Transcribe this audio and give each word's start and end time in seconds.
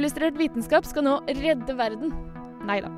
Uillustrert 0.00 0.38
vitenskap 0.40 0.86
skal 0.88 1.04
nå 1.04 1.18
redde 1.42 1.74
verden. 1.76 2.14
Nei 2.64 2.78
da. 2.80 2.88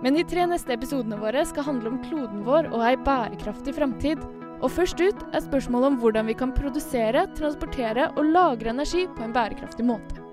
Men 0.00 0.16
de 0.16 0.22
tre 0.24 0.46
neste 0.48 0.72
episodene 0.72 1.18
våre 1.20 1.42
skal 1.44 1.66
handle 1.66 1.90
om 1.92 1.98
kloden 2.06 2.46
vår 2.48 2.70
og 2.70 2.80
ei 2.80 2.94
bærekraftig 2.96 3.74
framtid. 3.76 4.24
Og 4.64 4.72
først 4.72 5.02
ut 5.04 5.26
er 5.36 5.44
spørsmålet 5.44 5.92
om 5.92 5.98
hvordan 6.00 6.32
vi 6.32 6.38
kan 6.40 6.56
produsere, 6.56 7.26
transportere 7.36 8.08
og 8.16 8.32
lagre 8.32 8.72
energi 8.72 9.04
på 9.18 9.26
en 9.26 9.36
bærekraftig 9.36 9.84
måte. 9.84 10.25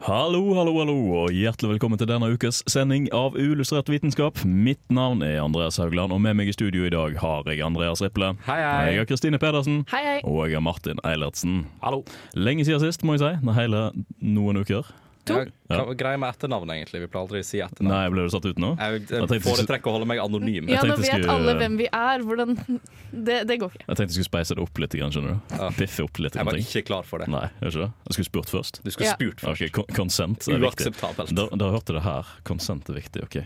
Hallo, 0.00 0.54
hallo, 0.56 0.72
hallo, 0.78 0.94
og 1.12 1.34
hjertelig 1.36 1.74
velkommen 1.74 2.00
til 2.00 2.08
denne 2.08 2.30
ukes 2.32 2.62
sending 2.72 3.10
av 3.12 3.34
Uillustrert 3.36 3.90
vitenskap. 3.92 4.38
Mitt 4.48 4.80
navn 4.88 5.20
er 5.20 5.42
Andreas 5.42 5.76
Haugland, 5.76 6.14
og 6.16 6.22
med 6.24 6.38
meg 6.38 6.48
i 6.48 6.54
studio 6.56 6.86
i 6.88 6.92
dag 6.94 7.18
har 7.20 7.44
jeg 7.52 7.60
Andreas 7.66 8.00
Riple. 8.00 8.30
Hei, 8.46 8.56
hei. 8.64 8.86
Jeg 8.94 9.02
har 9.02 9.10
Kristine 9.10 9.36
Pedersen. 9.42 9.82
Hei, 9.92 10.00
hei. 10.06 10.16
Og 10.24 10.46
jeg 10.48 10.56
har 10.56 10.64
Martin 10.64 11.04
Eilertsen. 11.04 11.66
Hallo. 11.84 12.00
Lenge 12.32 12.64
siden 12.64 12.80
sist, 12.80 13.04
må 13.04 13.18
jeg 13.18 13.26
si. 13.26 13.44
Når 13.44 13.58
hele 13.60 13.84
noen 14.24 14.62
uker. 14.64 14.88
To. 15.30 15.56
Ja, 15.70 15.84
hva 15.86 15.94
greia 15.94 16.18
med 16.18 16.32
etternavn, 16.34 16.70
egentlig? 16.74 17.00
Vi 17.04 17.06
pleier 17.06 17.22
aldri 17.28 17.40
å 17.40 17.46
si 17.46 17.60
etternavn. 17.62 17.92
Nei, 17.94 18.08
ble 18.10 18.24
du 18.26 18.30
satt 18.34 18.46
ut 18.50 18.58
nå? 18.58 18.72
Jeg, 18.80 19.04
Jeg 19.10 19.28
jeg 19.30 19.42
foretrekker 19.44 19.86
å 19.86 19.92
holde 19.94 20.08
meg 20.10 20.18
anonym. 20.18 20.68
Ja, 20.68 20.82
nå 20.82 20.96
vet 20.98 21.06
skulle- 21.12 21.30
alle 21.30 21.54
hvem 21.60 21.76
vi 21.78 21.86
er. 21.92 22.24
Hvordan 22.26 22.56
Det, 23.10 23.40
det 23.46 23.56
går 23.58 23.72
ikke. 23.74 23.84
Jeg 23.88 23.96
tenkte 23.98 24.04
jeg 24.14 24.16
skulle 24.20 24.28
speise 24.30 24.54
det 24.54 24.62
opp 24.62 24.78
litt, 24.78 24.92
skjønner 24.94 25.32
du. 25.34 25.54
Ja. 25.58 25.68
Biffe 25.74 26.04
opp 26.06 26.18
litt. 26.22 26.36
Jeg 26.38 26.46
var 26.46 26.54
ting. 26.54 26.62
ikke 26.66 26.82
klar 26.86 27.02
for 27.06 27.18
det. 27.18 27.26
Nei, 27.32 27.48
gjør 27.60 27.72
ikke 27.72 27.80
det? 27.82 27.88
Jeg 28.06 28.14
skulle 28.16 28.28
spurt 28.30 28.50
først. 28.54 28.78
Du 28.84 28.90
skulle 28.94 29.08
Ja. 29.10 29.14
spurt 29.18 29.40
først. 29.42 29.62
Ok, 29.66 29.72
kon- 29.74 29.94
Consent 29.96 30.46
er 30.48 30.58
viktig. 30.62 30.92
Uakseptabelt. 30.92 31.34
Da, 31.34 31.46
da 31.58 31.70
hørte 31.74 31.94
det 31.96 32.02
her. 32.04 32.26
Consent 32.46 32.88
er 32.90 32.94
viktig, 33.00 33.24
ok. 33.26 33.40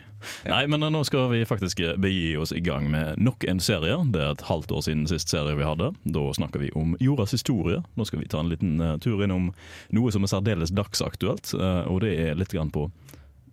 Nei, 0.49 0.61
men 0.73 0.81
nå 0.81 1.01
skal 1.05 1.29
vi 1.33 1.43
faktisk 1.49 1.81
begi 2.01 2.37
oss 2.41 2.53
i 2.53 2.61
gang 2.65 2.91
med 2.93 3.19
nok 3.21 3.45
en 3.49 3.61
serie. 3.61 3.97
Det 4.13 4.21
er 4.21 4.31
et 4.37 4.45
halvt 4.49 4.73
år 4.77 4.85
siden 4.87 5.07
sist 5.09 5.29
serie 5.33 5.57
vi 5.57 5.65
hadde. 5.65 5.91
Da 6.05 6.21
snakker 6.37 6.61
vi 6.61 6.71
om 6.77 6.95
jordas 7.01 7.33
historie. 7.37 7.83
Nå 7.97 8.07
skal 8.09 8.21
vi 8.21 8.29
ta 8.29 8.41
en 8.41 8.49
liten 8.53 8.77
eh, 8.81 8.97
tur 9.05 9.21
innom 9.25 9.51
noe 9.97 10.13
som 10.13 10.25
er 10.25 10.33
særdeles 10.33 10.73
dagsaktuelt, 10.77 11.53
eh, 11.57 11.74
og 11.91 12.03
det 12.05 12.15
er 12.29 12.39
litt 12.39 12.55
på 12.73 12.89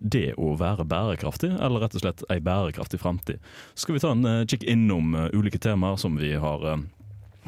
det 0.02 0.32
å 0.40 0.54
være 0.58 0.86
bærekraftig, 0.88 1.52
eller 1.62 1.84
rett 1.84 1.94
og 1.96 2.02
slett 2.02 2.24
ei 2.32 2.40
bærekraftig 2.42 3.00
framtid. 3.02 3.38
Så 3.74 3.86
skal 3.86 3.96
vi 3.96 4.02
ta 4.02 4.12
en 4.14 4.26
eh, 4.26 4.44
kikk 4.50 4.66
innom 4.68 5.14
eh, 5.14 5.30
ulike 5.36 5.60
temaer 5.62 6.00
som 6.00 6.16
vi 6.18 6.32
har 6.42 6.64
eh, 6.66 6.82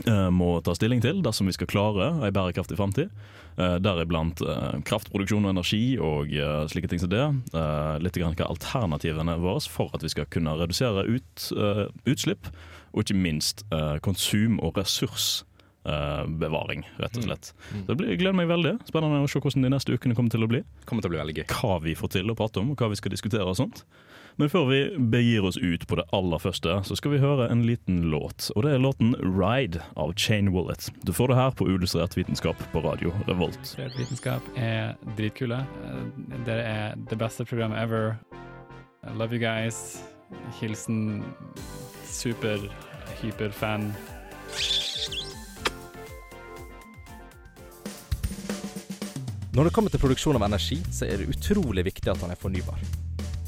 eh, 0.07 0.29
må 0.31 0.57
ta 0.65 0.77
stilling 0.77 1.03
til 1.05 1.23
dersom 1.25 1.51
vi 1.51 1.57
skal 1.57 1.71
klare 1.71 2.13
ei 2.25 2.33
bærekraftig 2.35 2.79
framtid. 2.79 3.11
Deriblant 3.55 4.41
eh, 4.43 4.79
kraftproduksjon 4.87 5.45
og 5.47 5.53
energi 5.55 5.83
og 6.03 6.33
eh, 6.35 6.63
slike 6.71 6.91
ting 6.91 7.03
som 7.03 7.11
det. 7.13 7.27
Litt 8.03 8.19
grann 8.19 8.35
hva 8.39 8.49
alternativene 8.51 9.37
er 9.37 9.43
våre 9.43 9.63
for 9.71 9.95
at 9.95 10.03
vi 10.03 10.11
skal 10.15 10.31
kunne 10.31 10.57
redusere 10.59 11.07
ut, 11.07 11.51
eh, 11.59 11.85
utslipp, 12.11 12.51
og 12.95 13.05
ikke 13.05 13.19
minst 13.19 13.67
eh, 13.75 13.99
konsum 14.03 14.61
og 14.63 14.79
ressursbevaring, 15.85 16.89
rett 16.97 17.17
og 17.17 17.23
slett. 17.23 17.53
Så 17.71 17.87
det 17.87 17.97
blir, 17.97 18.09
jeg 18.13 18.19
gleder 18.19 18.37
meg 18.37 18.49
veldig. 18.49 18.75
Spennende 18.89 19.23
å 19.25 19.29
se 19.29 19.41
hvordan 19.41 19.65
de 19.67 19.71
neste 19.73 19.95
ukene 19.95 20.15
kommer 20.17 20.31
til 20.31 20.45
å 20.45 20.49
bli. 20.51 20.63
Kommer 20.89 21.05
til 21.05 21.11
å 21.11 21.15
bli 21.15 21.21
veldig 21.23 21.37
gøy. 21.39 21.47
Hva 21.53 21.79
vi 21.85 21.95
får 21.95 22.15
til 22.17 22.31
å 22.31 22.37
prate 22.39 22.61
om, 22.61 22.73
og 22.73 22.81
hva 22.81 22.91
vi 22.93 22.97
skal 23.01 23.15
diskutere 23.15 23.47
og 23.49 23.59
sånt. 23.59 23.85
Men 24.37 24.51
før 24.51 24.65
vi 24.67 24.79
begir 24.99 25.45
oss 25.47 25.57
ut 25.61 25.85
på 25.87 25.95
det 26.01 26.07
aller 26.17 26.41
første, 26.43 26.81
så 26.89 26.97
skal 26.99 27.13
vi 27.13 27.21
høre 27.23 27.47
en 27.53 27.63
liten 27.69 28.01
låt. 28.11 28.49
Og 28.57 28.65
det 28.67 28.73
er 28.75 28.83
låten 28.83 29.15
'Ride' 29.15 29.83
av 29.97 30.15
Chain 30.17 30.51
Wallet. 30.53 30.91
Du 31.07 31.13
får 31.13 31.29
det 31.29 31.37
her 31.37 31.51
på 31.51 31.69
Illustrert 31.71 32.17
vitenskap 32.17 32.59
på 32.73 32.83
radio 32.83 33.13
Revolt. 33.29 33.55
Illustrert 33.55 33.99
vitenskap 33.99 34.43
er 34.57 34.97
dritkule. 35.17 35.61
Eh, 35.87 36.43
Dere 36.45 36.63
er 36.63 36.95
det 36.97 37.19
beste 37.19 37.45
programmet 37.45 37.79
ever. 37.79 38.19
I 39.05 39.15
love 39.15 39.33
you 39.33 39.39
guys. 39.39 40.03
Hilsen 40.61 41.23
super, 42.05 42.59
Når 49.55 49.69
det 49.69 49.71
kommer 49.71 49.93
til 49.93 50.01
produksjon 50.03 50.35
av 50.35 50.43
energi, 50.49 50.81
så 50.91 51.07
er 51.07 51.21
det 51.21 51.31
utrolig 51.31 51.85
viktig 51.87 52.11
at 52.11 52.19
den 52.19 52.33
er 52.35 52.39
fornybar. 52.41 52.81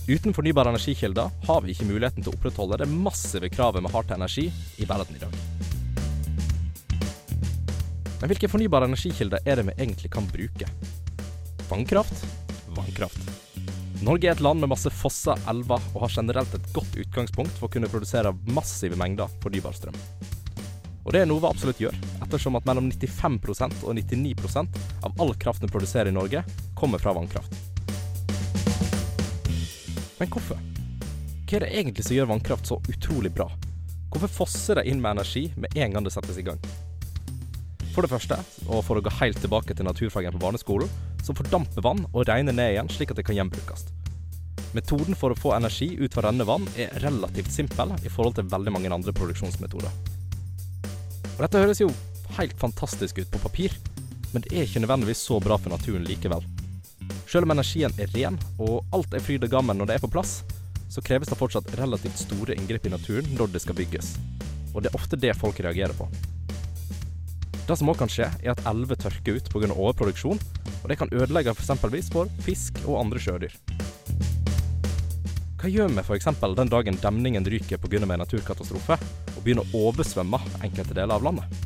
Uten 0.07 0.31
fornybare 0.37 0.71
energikilder 0.71 1.33
har 1.49 1.65
vi 1.65 1.75
ikke 1.75 1.89
muligheten 1.89 2.23
til 2.23 2.31
å 2.31 2.37
opprettholde 2.37 2.79
det 2.79 2.87
massive 2.93 3.51
kravet 3.51 3.83
vi 3.83 3.91
har 3.91 4.07
til 4.07 4.15
energi 4.15 4.45
i 4.79 4.87
verden 4.87 5.19
i 5.19 5.23
dag. 5.25 5.35
Men 8.21 8.31
hvilke 8.31 8.53
fornybare 8.53 8.87
energikilder 8.87 9.43
er 9.43 9.59
det 9.59 9.67
vi 9.67 9.77
egentlig 9.81 10.13
kan 10.15 10.31
bruke? 10.31 10.71
Vannkraft? 11.73 12.23
Vannkraft. 12.79 13.27
Norge 14.07 14.31
er 14.31 14.37
et 14.37 14.47
land 14.47 14.63
med 14.63 14.71
masse 14.77 14.95
fosser, 14.95 15.43
elver 15.51 15.91
og 15.91 16.07
har 16.07 16.19
generelt 16.21 16.55
et 16.55 16.71
godt 16.77 17.03
utgangspunkt 17.03 17.59
for 17.59 17.67
å 17.67 17.75
kunne 17.75 17.91
produsere 17.91 18.37
massive 18.55 18.95
mengder 18.95 19.27
fornybar 19.43 19.75
strøm. 19.75 19.99
Og 21.07 21.15
det 21.15 21.23
er 21.23 21.29
noe 21.31 21.39
vi 21.39 21.47
absolutt 21.47 21.79
gjør, 21.79 21.95
ettersom 22.25 22.59
at 22.59 22.65
mellom 22.67 22.89
95% 22.91 23.85
og 23.87 23.95
99% 23.95 24.79
av 25.07 25.21
all 25.23 25.31
kraft 25.39 25.63
vi 25.63 25.71
produserer 25.71 26.11
i 26.11 26.15
Norge, 26.17 26.43
kommer 26.75 26.99
fra 26.99 27.15
vannkraft. 27.15 27.55
Men 30.19 30.33
hvorfor? 30.33 30.59
Hva 31.47 31.61
er 31.61 31.63
det 31.63 31.71
egentlig 31.79 32.09
som 32.09 32.17
gjør 32.17 32.33
vannkraft 32.33 32.67
så 32.67 32.81
utrolig 32.91 33.31
bra? 33.37 33.47
Hvorfor 34.11 34.33
fosser 34.41 34.81
det 34.81 34.89
inn 34.91 34.99
med 34.99 35.15
energi 35.15 35.45
med 35.55 35.79
en 35.79 35.95
gang 35.95 36.09
det 36.09 36.15
settes 36.17 36.41
i 36.43 36.47
gang? 36.47 36.59
For 37.95 38.03
det 38.03 38.11
første, 38.11 38.41
og 38.67 38.83
for 38.85 38.99
å 38.99 39.05
gå 39.05 39.13
helt 39.21 39.39
tilbake 39.41 39.79
til 39.79 39.87
naturfagen 39.87 40.35
på 40.35 40.43
barneskolen, 40.43 40.91
så 41.23 41.37
fordamper 41.39 41.87
vann 41.87 42.03
og 42.11 42.27
regner 42.27 42.57
ned 42.57 42.75
igjen 42.75 42.91
slik 42.91 43.15
at 43.15 43.21
det 43.21 43.29
kan 43.29 43.39
gjenbrukes. 43.39 43.87
Metoden 44.75 45.15
for 45.15 45.31
å 45.31 45.39
få 45.39 45.55
energi 45.55 45.93
ut 46.01 46.11
fra 46.13 46.27
rennende 46.27 46.51
vann 46.51 46.67
er 46.75 46.91
relativt 47.07 47.55
simpel 47.55 47.95
i 48.03 48.11
forhold 48.11 48.41
til 48.41 48.51
veldig 48.51 48.75
mange 48.75 48.91
andre 48.93 49.15
produksjonsmetoder. 49.15 50.16
Og 51.37 51.43
dette 51.45 51.61
høres 51.61 51.81
jo 51.83 51.91
helt 52.39 52.57
fantastisk 52.57 53.19
ut 53.21 53.33
på 53.33 53.41
papir, 53.43 53.75
men 54.33 54.45
det 54.45 54.55
er 54.55 54.65
ikke 54.65 54.81
nødvendigvis 54.81 55.21
så 55.29 55.37
bra 55.41 55.59
for 55.61 55.73
naturen 55.73 56.07
likevel. 56.09 56.45
Selv 57.29 57.45
om 57.45 57.53
energien 57.53 57.93
er 58.01 58.09
ren, 58.17 58.39
og 58.57 58.87
alt 58.97 59.13
er 59.15 59.23
fryd 59.23 59.45
og 59.45 59.53
gammen 59.53 59.77
når 59.77 59.91
det 59.91 59.99
er 59.99 60.05
på 60.07 60.11
plass, 60.15 60.39
så 60.89 61.03
kreves 61.05 61.29
det 61.29 61.37
fortsatt 61.37 61.69
relativt 61.77 62.23
store 62.23 62.57
inngrep 62.57 62.89
i 62.89 62.95
naturen 62.95 63.29
når 63.37 63.53
det 63.53 63.63
skal 63.67 63.77
bygges. 63.77 64.15
Og 64.73 64.81
det 64.81 64.91
er 64.91 64.97
ofte 64.97 65.21
det 65.21 65.35
folk 65.37 65.61
reagerer 65.61 65.93
på. 65.99 66.09
Det 67.67 67.77
som 67.77 67.91
òg 67.91 67.99
kan 67.99 68.11
skje, 68.13 68.31
er 68.41 68.53
at 68.55 68.63
elver 68.71 68.97
tørker 68.97 69.37
ut 69.37 69.49
pga. 69.53 69.69
overproduksjon, 69.75 70.41
og 70.83 70.89
det 70.89 70.97
kan 71.01 71.13
ødelegge 71.13 71.53
f.eks. 71.53 72.09
for 72.15 72.31
fisk 72.47 72.81
og 72.87 73.01
andre 73.03 73.21
sjødyr. 73.21 73.57
Hva 75.61 75.69
gjør 75.73 75.91
vi 75.91 76.05
f.eks. 76.05 76.29
den 76.31 76.71
dagen 76.71 77.01
demningen 77.03 77.45
ryker 77.45 77.83
pga. 77.83 78.05
en 78.05 78.21
naturkatastrofe, 78.23 78.97
begynner 79.47 79.67
å 79.71 79.87
oversvømme 79.89 80.41
enkelte 80.67 80.95
deler 80.97 81.17
av 81.17 81.27
landet? 81.27 81.65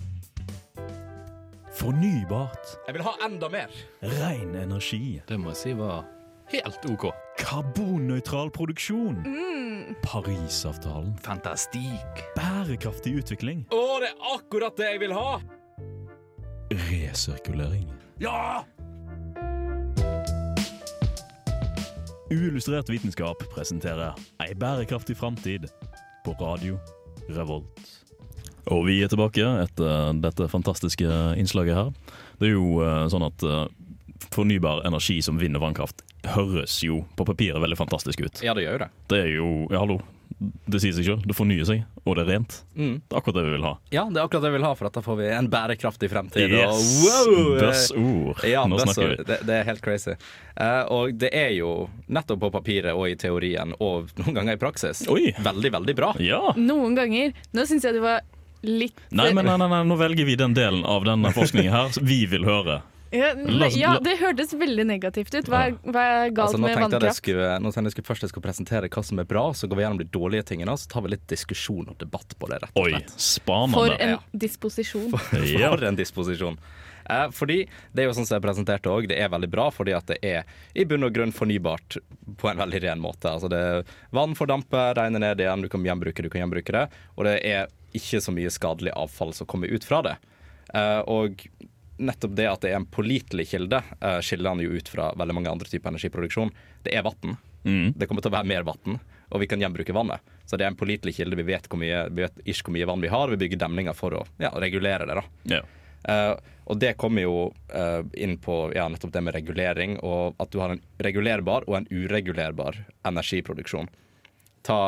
Fornybart. 1.81 2.75
Jeg 2.85 2.99
vil 2.99 3.05
ha 3.07 3.15
enda 3.25 3.49
mer! 3.49 3.77
Ren 4.05 4.53
energi. 4.59 5.21
Det 5.29 5.39
må 5.41 5.55
jeg 5.55 5.61
si 5.63 5.73
var 5.79 6.03
helt 6.53 6.85
OK. 6.91 7.07
Karbonnøytral 7.41 8.53
produksjon. 8.53 9.23
Mm. 9.25 9.97
Parisavtalen. 10.05 11.15
Fantastikk. 11.25 12.21
Bærekraftig 12.37 13.15
utvikling. 13.23 13.65
Å, 13.73 13.81
det 14.03 14.13
er 14.13 14.29
akkurat 14.35 14.77
det 14.77 14.93
jeg 14.93 15.03
vil 15.07 15.17
ha! 15.17 15.41
Resirkulering. 16.91 17.89
Ja! 18.21 18.61
Uillustrert 22.31 22.93
vitenskap 22.93 23.41
presenterer 23.51 24.15
Ei 24.45 24.53
bærekraftig 24.55 25.17
framtid 25.19 25.65
på 26.23 26.37
radio 26.39 26.77
Revolt. 27.37 27.89
Og 28.71 28.85
vi 28.87 29.01
er 29.03 29.11
tilbake 29.11 29.45
etter 29.65 30.15
dette 30.21 30.47
fantastiske 30.53 31.09
innslaget 31.41 31.79
her. 31.79 31.93
Det 32.41 32.51
er 32.51 32.55
jo 32.55 32.81
eh, 32.85 33.07
sånn 33.13 33.25
at 33.27 33.45
eh, 33.47 33.67
fornybar 34.31 34.85
energi 34.89 35.19
som 35.25 35.41
vind 35.41 35.59
og 35.59 35.65
vannkraft 35.65 36.05
høres 36.37 36.77
jo 36.85 37.01
på 37.17 37.27
papiret 37.29 37.63
veldig 37.63 37.79
fantastisk 37.81 38.21
ut. 38.21 38.43
Ja, 38.45 38.55
det 38.57 38.67
gjør 38.67 38.77
jo 38.77 38.83
det. 38.85 38.91
Det 39.13 39.21
er 39.25 39.31
jo 39.33 39.51
Ja, 39.71 39.81
hallo. 39.83 40.01
Det 40.41 40.79
sier 40.81 40.95
seg 40.97 41.05
sjøl. 41.05 41.19
Det 41.29 41.35
fornyer 41.37 41.67
seg, 41.69 41.83
og 42.01 42.15
det 42.17 42.23
er 42.25 42.31
rent. 42.33 42.55
Mm. 42.73 42.95
Det 43.05 43.13
er 43.13 43.19
akkurat 43.19 43.37
det 43.37 43.43
vi 43.45 43.53
vil 43.53 43.67
ha. 43.67 43.73
Ja, 43.93 44.07
det 44.09 44.23
er 44.23 44.25
akkurat 44.25 44.47
det 44.47 44.53
vi 44.55 44.57
vil 44.57 44.65
ha, 44.65 44.71
for 44.79 44.89
da 44.95 45.03
får 45.05 45.19
vi 45.19 45.27
en 45.37 45.51
bærekraftig 45.53 46.09
fremtid. 46.09 46.55
Yes! 46.57 46.71
Og 46.71 47.03
wow! 47.05 47.51
Buzzord. 47.61 48.45
Ja, 48.49 48.63
Nå 48.71 48.79
snakker 48.81 49.13
vi. 49.13 49.19
Det, 49.29 49.39
det 49.51 49.59
er 49.59 49.69
helt 49.69 49.85
crazy. 49.85 50.17
Uh, 50.57 50.83
og 50.97 51.13
det 51.21 51.29
er 51.37 51.53
jo 51.59 51.75
nettopp 52.09 52.41
på 52.47 52.53
papiret 52.57 52.97
og 52.97 53.05
i 53.11 53.19
teorien, 53.21 53.77
og 53.85 54.09
noen 54.23 54.41
ganger 54.41 54.57
i 54.57 54.63
praksis, 54.63 55.05
Oi! 55.13 55.35
veldig, 55.45 55.75
veldig 55.77 55.97
bra. 55.99 56.15
Ja! 56.25 56.41
Noen 56.57 56.97
ganger. 56.97 57.37
Nå 57.53 57.69
syns 57.69 57.85
jeg 57.85 57.99
det 57.99 58.05
var 58.05 58.25
litt 58.65 58.97
Nei, 59.17 59.31
men 59.37 59.47
nei, 59.49 59.57
nei, 59.61 59.69
nei, 59.73 59.85
nå 59.89 59.97
velger 60.01 60.29
vi 60.29 60.37
den 60.41 60.57
delen 60.57 60.83
av 60.89 61.05
denne 61.09 61.33
forskningen 61.37 61.73
her 61.73 61.93
som 61.97 62.09
vi 62.09 62.23
vil 62.29 62.49
høre. 62.49 62.81
Ja, 63.11 63.31
ja, 63.75 63.93
det 64.03 64.17
hørtes 64.21 64.53
veldig 64.55 64.85
negativt 64.87 65.35
ut. 65.35 65.49
Hva, 65.51 65.65
er- 65.71 65.79
hva 65.91 66.03
er 66.25 66.31
galt 66.31 66.51
Altså, 66.51 66.61
nå 66.61 66.69
med 66.69 66.79
vannkraft? 66.79 67.17
skulle, 67.19 67.49
nå 67.59 67.73
tenkte 67.75 67.89
jeg 67.91 67.97
skulle 67.97 68.11
først 68.11 68.27
jeg 68.27 68.33
skulle 68.35 68.47
presentere 68.47 68.89
hva 68.93 69.03
som 69.05 69.19
er 69.19 69.25
bra, 69.31 69.45
så 69.57 69.67
går 69.71 69.77
vi 69.81 69.83
gjennom 69.87 69.99
de 70.03 70.09
dårlige 70.15 70.47
tingene, 70.53 70.77
så 70.79 70.87
tar 70.93 71.03
vi 71.07 71.13
litt 71.17 71.27
diskusjon 71.31 71.89
og 71.91 71.99
debatt 71.99 72.37
på 72.39 72.49
det, 72.53 72.61
rett 72.63 72.77
og 72.79 72.87
Oi. 72.87 73.01
For 73.75 73.97
en 73.97 74.15
Ja. 74.17 74.21
disposisjon. 74.33 75.11
For, 75.17 75.43
For 75.75 75.85
en 75.91 75.97
disposisjon. 75.99 76.59
Eh, 77.11 77.27
fordi 77.35 77.65
det 77.93 78.05
er 78.05 78.07
jo 78.07 78.15
sånn 78.15 78.27
som 78.29 78.37
jeg 78.39 78.45
presenterte 78.45 78.87
òg, 78.93 79.09
det 79.11 79.19
er 79.19 79.29
veldig 79.33 79.49
bra 79.51 79.71
fordi 79.75 79.97
at 79.97 80.07
det 80.07 80.19
er 80.23 80.45
i 80.79 80.85
bunn 80.87 81.03
og 81.09 81.13
grunn 81.17 81.33
fornybart 81.35 81.97
på 82.39 82.51
en 82.51 82.61
veldig 82.61 82.83
ren 82.85 83.01
måte. 83.03 83.27
Altså 83.33 83.49
det 83.51 83.63
Vann 84.15 84.37
fordamper, 84.39 84.95
regner 84.95 85.19
ned 85.19 85.41
igjen, 85.43 85.63
du 85.65 85.69
kan 85.73 85.83
gjenbruke, 85.83 86.23
du 86.23 86.29
kan 86.31 86.45
gjenbruke 86.45 86.71
det. 86.77 86.85
Og 87.17 87.25
det 87.27 87.41
er 87.43 87.67
ikke 87.97 88.21
så 88.23 88.31
mye 88.31 88.53
skadelig 88.55 88.93
avfall 88.95 89.33
som 89.35 89.49
kommer 89.51 89.67
ut 89.67 89.83
fra 89.83 90.03
det. 90.07 90.15
Eh, 90.73 91.01
og 91.11 91.43
nettopp 92.01 92.35
det 92.37 92.49
at 92.49 92.65
det 92.65 92.73
er 92.73 92.81
en 92.81 92.89
pålitelig 92.89 93.51
kilde, 93.53 93.83
eh, 94.01 94.19
skiller 94.25 94.55
han 94.55 94.63
jo 94.65 94.73
ut 94.73 94.89
fra 94.89 95.11
veldig 95.19 95.37
mange 95.37 95.53
andre 95.53 95.69
typer 95.69 95.93
energiproduksjon. 95.93 96.53
Det 96.85 96.95
er 96.97 97.05
vann. 97.07 97.37
Mm. 97.65 97.93
Det 97.97 98.09
kommer 98.09 98.25
til 98.25 98.33
å 98.33 98.39
være 98.39 98.49
mer 98.49 98.65
vann, 98.69 99.01
og 99.29 99.43
vi 99.43 99.49
kan 99.51 99.61
gjenbruke 99.61 99.95
vannet. 99.97 100.25
Så 100.49 100.57
det 100.57 100.67
er 100.67 100.73
en 100.73 100.79
pålitelig 100.81 101.19
kilde. 101.19 101.39
Vi 101.39 101.47
vet, 101.47 101.69
hvor 101.71 101.79
mye, 101.81 102.07
vi 102.11 102.25
vet 102.25 102.41
ikke 102.45 102.71
hvor 102.71 102.77
mye 102.79 102.89
vann 102.89 103.05
vi 103.05 103.13
har. 103.13 103.31
Vi 103.31 103.39
bygger 103.43 103.61
demninger 103.61 103.95
for 103.95 104.17
å 104.19 104.25
ja, 104.43 104.51
regulere 104.59 105.07
det. 105.07 105.21
da. 105.21 105.57
Ja. 105.57 105.61
Uh, 106.01 106.35
og 106.73 106.79
det 106.81 106.95
kommer 106.97 107.27
jo 107.27 107.35
uh, 107.75 108.01
inn 108.17 108.39
på 108.41 108.55
ja, 108.73 108.87
nettopp 108.89 109.13
det 109.13 109.23
med 109.27 109.37
regulering, 109.37 109.99
og 110.01 110.39
at 110.41 110.51
du 110.51 110.61
har 110.63 110.73
en 110.73 110.81
regulerbar 111.05 111.67
og 111.69 111.77
en 111.77 111.89
uregulerbar 111.91 112.79
energiproduksjon. 113.07 113.91
Ta, 114.67 114.81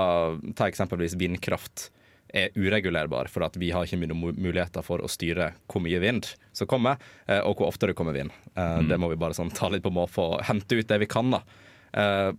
ta 0.56 0.68
eksempelvis 0.68 1.18
vindkraft 1.20 1.90
er 2.32 2.48
uregulerbar, 2.56 3.28
for 3.28 3.44
at 3.44 3.56
vi 3.60 3.70
har 3.74 3.84
ikke 3.84 4.00
muligheter 4.00 4.82
for 4.86 4.98
å 5.04 5.08
styre 5.10 5.52
hvor 5.68 5.82
mye 5.84 6.00
vind 6.00 6.30
som 6.56 6.66
kommer, 6.70 6.96
eh, 7.28 7.40
og 7.44 7.58
hvor 7.58 7.68
ofte 7.68 7.86
det 7.90 7.96
kommer 7.98 8.16
vind. 8.16 8.32
Mm. 8.56 8.88
Det 8.88 8.98
må 9.00 9.10
vi 9.12 9.16
bare 9.20 9.36
sånn 9.36 9.52
ta 9.52 9.68
litt 9.68 9.84
på 9.84 9.92
måfå 9.92 10.30
og 10.38 10.42
hente 10.48 10.78
ut 10.80 10.88
det 10.88 10.98
vi 11.04 11.06
kan. 11.12 11.30
da. 11.30 11.42
Eh, 11.92 12.32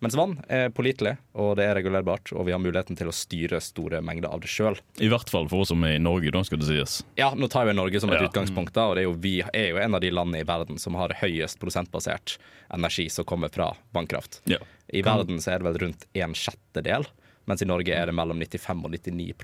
mens 0.00 0.14
vann 0.16 0.38
er 0.48 0.70
pålitelig, 0.72 1.18
og 1.36 1.58
det 1.58 1.66
er 1.68 1.74
regulerbart, 1.76 2.30
og 2.32 2.46
vi 2.46 2.52
har 2.54 2.60
muligheten 2.62 2.96
til 2.96 3.10
å 3.10 3.12
styre 3.12 3.58
store 3.60 3.98
mengder 4.00 4.30
av 4.32 4.40
det 4.40 4.48
sjøl. 4.48 4.78
I 4.96 5.10
hvert 5.12 5.28
fall 5.28 5.44
for 5.50 5.60
oss 5.60 5.68
som 5.74 5.82
er 5.84 5.98
i 5.98 6.00
Norge, 6.00 6.30
da, 6.32 6.40
skal 6.46 6.62
det 6.62 6.70
sies. 6.70 6.94
Ja, 7.20 7.34
nå 7.36 7.50
tar 7.52 7.66
vi 7.68 7.74
Norge 7.76 8.00
som 8.00 8.08
et 8.14 8.22
Ja. 8.22 8.28
utgangspunkt, 8.30 8.72
da, 8.72 8.86
og 8.88 8.96
det 8.96 9.02
er 9.02 9.08
jo, 9.10 9.12
vi 9.20 9.42
er 9.42 9.68
jo 9.74 9.76
en 9.76 9.94
av 9.94 10.00
de 10.00 10.10
landene 10.10 10.40
i 10.40 10.48
verden 10.48 10.78
som 10.80 10.94
har 10.94 11.10
høyest 11.20 11.58
prosentbasert 11.60 12.38
energi 12.72 13.10
som 13.10 13.26
kommer 13.28 13.52
fra 13.52 13.74
vannkraft. 13.92 14.40
Ja. 14.46 14.56
I 14.90 15.02
verden 15.02 15.36
så 15.36 15.52
er 15.52 15.58
det 15.58 15.68
vel 15.68 15.78
rundt 15.84 16.06
en 16.14 16.32
sjettedel, 16.32 17.04
mens 17.50 17.62
i 17.64 17.68
Norge 17.68 17.94
er 17.96 18.08
det 18.10 18.14
mellom 18.16 18.38
95 18.40 18.84
og 18.86 18.94
99 18.94 19.34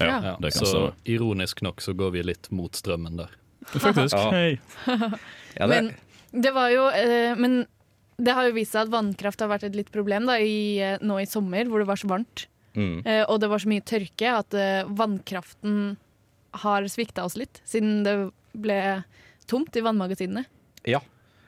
Ja, 0.00 0.06
Ja. 0.08 0.36
det 0.40 0.52
kan 0.56 0.66
Så 0.66 0.82
ironisk 1.04 1.60
nok 1.66 1.82
så 1.84 1.94
går 1.96 2.10
vi 2.16 2.22
litt 2.24 2.50
mot 2.50 2.72
strømmen 2.72 3.20
der. 3.20 3.30
Faktisk. 3.72 4.16
Hei. 4.34 4.58
Ja, 5.54 5.68
Men 5.70 5.92
det 6.34 6.50
var 6.52 6.72
jo 6.72 6.88
eh, 6.90 7.36
Men 7.38 7.60
det 8.18 8.34
har 8.34 8.48
jo 8.48 8.54
vist 8.56 8.72
seg 8.74 8.86
at 8.88 8.92
vannkraft 8.92 9.40
har 9.42 9.48
vært 9.50 9.64
et 9.68 9.74
litt 9.78 9.90
problem 9.94 10.26
da, 10.26 10.36
i, 10.38 10.78
eh, 10.82 10.98
nå 11.02 11.16
i 11.22 11.26
sommer, 11.30 11.66
hvor 11.70 11.82
det 11.82 11.86
var 11.88 11.98
så 11.98 12.10
varmt. 12.10 12.46
mm, 12.74 13.02
Eh, 13.06 13.24
og 13.28 13.40
det 13.42 13.48
var 13.50 13.58
så 13.62 13.70
mye 13.70 13.82
tørke 13.86 14.30
at 14.38 14.54
eh, 14.54 14.84
vannkraften 14.86 15.96
har 16.64 16.86
svikta 16.90 17.24
oss 17.26 17.34
litt, 17.36 17.60
siden 17.66 18.04
det 18.06 18.14
ble 18.54 18.78
tomt 19.50 19.74
i 19.76 19.82
vannmagasinene. 19.82 20.44
ja. 20.86 21.00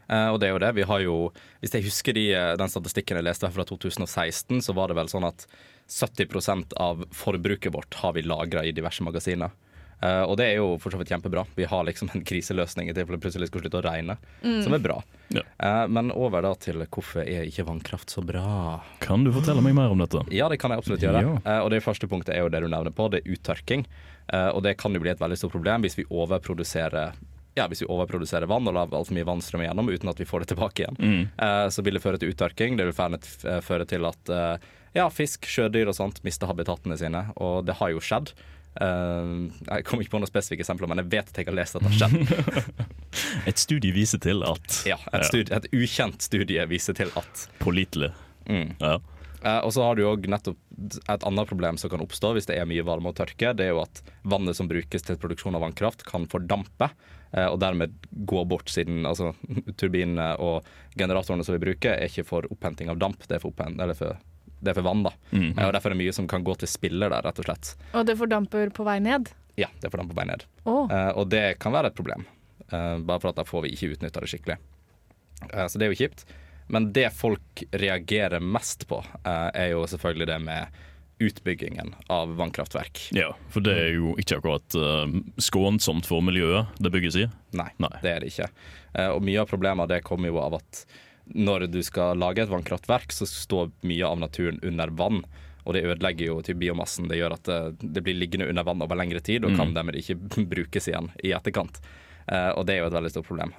Eh, 0.09 0.29
og 0.31 0.41
det 0.41 0.49
er 0.49 0.55
jo 0.55 0.63
det. 0.63 0.73
Vi 0.79 0.87
har 0.89 1.05
jo, 1.05 1.17
hvis 1.63 1.75
jeg 1.77 1.87
husker 1.89 2.17
de, 2.17 2.27
eh, 2.35 2.55
den 2.59 2.73
statistikken 2.73 3.21
jeg 3.21 3.27
leste 3.27 3.51
fra 3.53 3.67
2016, 3.67 4.63
så 4.63 4.75
var 4.77 4.91
det 4.91 4.99
vel 4.99 5.11
sånn 5.13 5.27
at 5.29 5.47
70 5.91 6.75
av 6.83 7.07
forbruket 7.15 7.75
vårt 7.75 7.95
har 8.03 8.17
vi 8.17 8.27
lagra 8.27 8.65
i 8.65 8.75
diverse 8.75 9.05
magasiner. 9.07 9.55
Uh, 9.97 10.29
og 10.29 10.35
det 10.37 10.45
er 10.51 10.59
jo 10.59 10.75
for 10.77 10.93
så 10.93 10.99
vidt 11.01 11.09
kjempebra. 11.09 11.47
Vi 11.57 11.65
har 11.65 11.87
liksom 11.89 12.11
en 12.13 12.21
kriseløsning 12.27 12.91
i 12.91 12.93
tilfelle 12.93 13.17
det 13.17 13.23
plutselig 13.23 13.47
skal 13.49 13.63
slutte 13.63 13.79
å 13.79 13.85
regne, 13.87 14.19
som 14.43 14.75
er 14.77 14.83
bra. 14.85 14.99
Ja. 15.33 15.41
Uh, 15.57 15.87
men 15.89 16.11
over 16.13 16.45
da 16.45 16.51
til 16.61 16.83
hvorfor 16.85 17.23
er 17.23 17.47
ikke 17.49 17.65
vannkraft 17.65 18.13
så 18.13 18.21
bra? 18.21 18.83
Kan 19.01 19.25
du 19.25 19.33
fortelle 19.33 19.65
meg 19.65 19.73
mer 19.79 19.95
om 19.95 20.03
dette? 20.05 20.21
Ja, 20.37 20.51
det 20.53 20.61
kan 20.61 20.75
jeg 20.75 20.85
absolutt 20.85 21.07
gjøre. 21.07 21.23
Ja. 21.25 21.39
Uh, 21.47 21.63
og 21.63 21.73
det 21.73 21.81
første 21.87 22.11
punktet 22.13 22.35
er 22.37 22.45
jo 22.45 22.53
det 22.53 22.61
du 22.61 22.69
nevner 22.69 22.93
på, 22.93 23.09
det 23.09 23.23
er 23.23 23.39
uttørking. 23.39 23.87
Eh, 24.33 24.49
og 24.51 24.63
det 24.67 24.75
kan 24.81 24.95
jo 24.95 25.03
bli 25.03 25.13
et 25.13 25.23
veldig 25.23 25.39
stort 25.39 25.55
problem 25.55 25.85
hvis 25.85 25.99
vi 26.01 26.07
overproduserer 26.11 27.15
ja, 27.57 27.67
hvis 27.69 27.83
vi 27.83 27.89
overproduserer 27.89 28.49
vann 28.51 28.69
og 28.69 28.75
lar 28.77 28.93
altfor 28.93 29.17
mye 29.17 29.27
vann 29.27 29.41
strømme 29.45 29.65
gjennom 29.65 29.89
uten 29.89 30.11
at 30.13 30.19
vi 30.21 30.29
får 30.29 30.45
det 30.45 30.51
tilbake 30.53 30.85
igjen. 30.85 30.99
Mm. 31.01 31.23
Eh, 31.47 31.69
så 31.73 31.85
vil 31.87 31.97
det 31.97 32.03
føre 32.05 32.21
til 32.21 32.35
uttørking. 32.35 32.77
Det 32.77 32.89
vil 32.91 32.97
føre 33.65 33.89
til 33.89 34.05
at 34.09 34.33
eh, 34.33 34.67
ja, 34.97 35.07
fisk, 35.13 35.49
sjødyr 35.49 35.89
og 35.89 35.97
sånt 35.97 36.21
mister 36.27 36.51
habitatene 36.51 36.99
sine. 37.01 37.27
Og 37.41 37.65
det 37.69 37.79
har 37.81 37.95
jo 37.95 38.03
skjedd. 38.05 38.35
Uh, 38.77 39.49
jeg 39.71 39.87
kommer 39.89 40.05
ikke 40.05 40.13
på 40.13 40.19
noen 40.21 40.29
spesifikke 40.29 40.61
eksempler, 40.61 40.91
men 40.91 41.01
jeg 41.01 41.09
vet 41.15 41.31
at 41.33 41.39
jeg 41.41 41.49
har 41.49 41.55
lest 41.57 41.79
at 41.79 41.85
det 41.87 41.95
har 41.95 42.01
skjedd. 42.03 42.81
Et 43.49 43.61
studie 43.61 43.95
viser 43.97 44.21
til 44.21 44.45
at 44.45 44.83
Ja, 44.85 44.99
et, 45.17 45.25
studie, 45.25 45.49
et 45.57 45.69
ukjent 45.73 46.21
studie 46.21 46.67
viser 46.69 46.97
til 46.99 47.09
at 47.17 47.47
Pålitelig. 47.63 48.11
mm. 48.45 48.75
Ja. 48.83 48.99
Eh, 49.47 49.61
og 49.63 49.71
så 49.77 49.85
har 49.87 49.95
du 49.99 50.03
jo 50.03 50.15
nettopp 50.27 50.59
et 51.13 51.23
annet 51.29 51.47
problem 51.51 51.77
som 51.79 51.91
kan 51.93 52.03
oppstå 52.03 52.33
hvis 52.35 52.49
det 52.51 52.57
er 52.59 52.67
mye 52.69 52.83
varme 52.87 53.13
og 53.13 53.19
tørke. 53.19 53.53
Det 53.55 53.69
er 53.69 53.75
jo 53.77 53.83
at 53.85 54.01
vannet 54.27 54.59
som 54.59 54.67
brukes 54.71 55.05
til 55.07 55.19
produksjon 55.23 55.55
av 55.55 55.63
vannkraft, 55.63 56.03
kan 56.09 56.27
fordampe. 56.33 56.89
eh, 57.33 57.47
Og 57.47 57.61
dermed 57.63 57.95
gå 58.27 58.43
bort, 58.49 58.69
siden 58.73 59.05
altså, 59.07 59.35
turbinene 59.81 60.33
og 60.43 60.65
generatorene 60.99 61.45
som 61.47 61.55
vi 61.59 61.63
bruker, 61.67 61.95
er 61.95 62.09
ikke 62.11 62.27
for 62.27 62.49
opphenting 62.51 62.91
av 62.91 62.99
damp, 62.99 63.23
det 63.29 63.39
er 63.39 63.45
for, 63.45 63.53
opphen- 63.55 63.79
eller 63.81 63.95
for, 63.95 64.17
det 64.61 64.73
er 64.73 64.79
for 64.81 64.87
vann. 64.89 65.05
da. 65.07 65.13
Mm. 65.33 65.53
Eh, 65.55 65.67
Og 65.69 65.73
Derfor 65.77 65.93
er 65.93 65.95
det 65.97 66.03
mye 66.05 66.17
som 66.17 66.27
kan 66.29 66.43
gå 66.45 66.57
til 66.59 66.69
spiller 66.73 67.13
der, 67.13 67.23
rett 67.29 67.39
og 67.39 67.47
slett. 67.47 67.75
Og 67.95 68.07
det 68.09 68.17
fordamper 68.19 68.73
på 68.75 68.85
vei 68.89 68.99
ned. 69.05 69.31
Ja, 69.57 69.69
det 69.81 69.89
får 69.93 70.03
for 70.03 70.11
på 70.13 70.17
vei 70.19 70.27
ned. 70.29 70.43
Oh. 70.67 70.89
Eh, 70.91 71.13
og 71.17 71.31
det 71.33 71.45
kan 71.63 71.73
være 71.73 71.93
et 71.93 71.97
problem, 71.97 72.27
eh, 72.73 72.97
bare 72.99 73.21
for 73.23 73.31
at 73.31 73.37
da 73.39 73.45
får 73.47 73.63
vi 73.69 73.77
ikke 73.77 73.95
utnytta 73.95 74.21
det 74.21 74.29
skikkelig. 74.35 74.59
Eh, 75.53 75.67
så 75.71 75.79
det 75.79 75.87
er 75.87 75.95
jo 75.95 76.01
kjipt. 76.03 76.27
Men 76.67 76.93
det 76.93 77.11
folk 77.15 77.63
reagerer 77.71 78.41
mest 78.41 78.89
på, 78.89 79.05
eh, 79.25 79.49
er 79.55 79.73
jo 79.75 79.87
selvfølgelig 79.87 80.27
det 80.27 80.39
med 80.43 80.83
utbyggingen 81.19 81.95
av 82.13 82.37
vannkraftverk. 82.37 83.09
ja, 83.11 83.31
for 83.49 83.65
det 83.65 83.73
er 83.73 83.95
jo 83.95 84.13
ikke 84.21 84.37
akkurat 84.37 84.75
uh, 84.77 85.07
skånsomt 85.41 86.05
for 86.05 86.21
miljøet 86.21 86.77
det 86.77 86.93
bygges 86.93 87.17
i. 87.17 87.25
Nei, 87.57 87.71
Nei. 87.81 87.93
det 88.03 88.11
er 88.11 88.21
det 88.21 88.33
ikke. 88.35 88.51
Eh, 88.93 89.09
og 89.09 89.23
mye 89.25 89.41
av 89.41 89.49
problemet 89.49 89.89
det 89.89 90.03
kommer 90.05 90.29
jo 90.29 90.43
av 90.43 90.59
at 90.59 90.83
når 91.33 91.71
du 91.73 91.81
skal 91.83 92.21
lage 92.21 92.45
et 92.45 92.53
vannkraftverk, 92.53 93.15
så 93.17 93.27
står 93.27 93.73
mye 93.89 94.07
av 94.07 94.21
naturen 94.21 94.61
under 94.63 94.93
vann. 94.93 95.23
Og 95.65 95.75
det 95.75 95.87
ødelegger 95.89 96.29
jo 96.29 96.37
til 96.45 96.59
biomassen. 96.61 97.09
Det 97.09 97.17
gjør 97.19 97.35
at 97.35 97.49
det, 97.49 97.63
det 97.81 98.05
blir 98.05 98.15
liggende 98.15 98.47
under 98.47 98.67
vann 98.69 98.85
over 98.85 99.01
lengre 99.01 99.23
tid, 99.25 99.43
og 99.43 99.57
kan 99.59 99.73
dermed 99.75 99.97
ikke 99.99 100.15
brukes 100.53 100.87
igjen 100.87 101.09
i 101.27 101.33
etterkant. 101.35 101.81
Og 102.29 102.63
det 102.67 102.77
er 102.77 102.85
jo 102.85 102.87
et 102.91 102.95
veldig 102.95 103.11
stort 103.11 103.27
problem. 103.27 103.53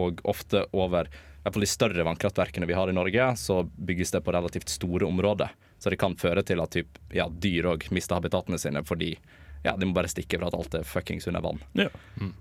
Og 0.00 0.24
ofte 0.28 0.64
over 0.72 1.08
hvert 1.44 1.56
fall 1.56 1.64
de 1.64 1.70
større 1.70 2.04
vannkraftverkene 2.06 2.68
vi 2.68 2.76
har 2.76 2.90
i 2.90 2.96
Norge, 2.96 3.30
så 3.40 3.62
bygges 3.76 4.12
det 4.12 4.22
på 4.26 4.32
relativt 4.34 4.68
store 4.68 5.06
områder. 5.08 5.52
Så 5.80 5.92
det 5.92 5.96
kan 6.00 6.16
føre 6.20 6.42
til 6.44 6.60
at 6.60 6.74
typ, 6.76 6.98
ja, 7.16 7.28
dyr 7.28 7.70
òg 7.72 7.86
mister 7.94 8.18
habitatene 8.18 8.58
sine 8.60 8.82
fordi 8.84 9.14
ja, 9.64 9.74
de 9.76 9.88
må 9.88 9.96
bare 9.96 10.10
stikke 10.10 10.38
for 10.38 10.48
at 10.48 10.56
alt 10.56 10.76
er 10.76 10.86
fuckings 10.88 11.28
under 11.28 11.44
vann. 11.44 11.60
Ja. 11.76 11.88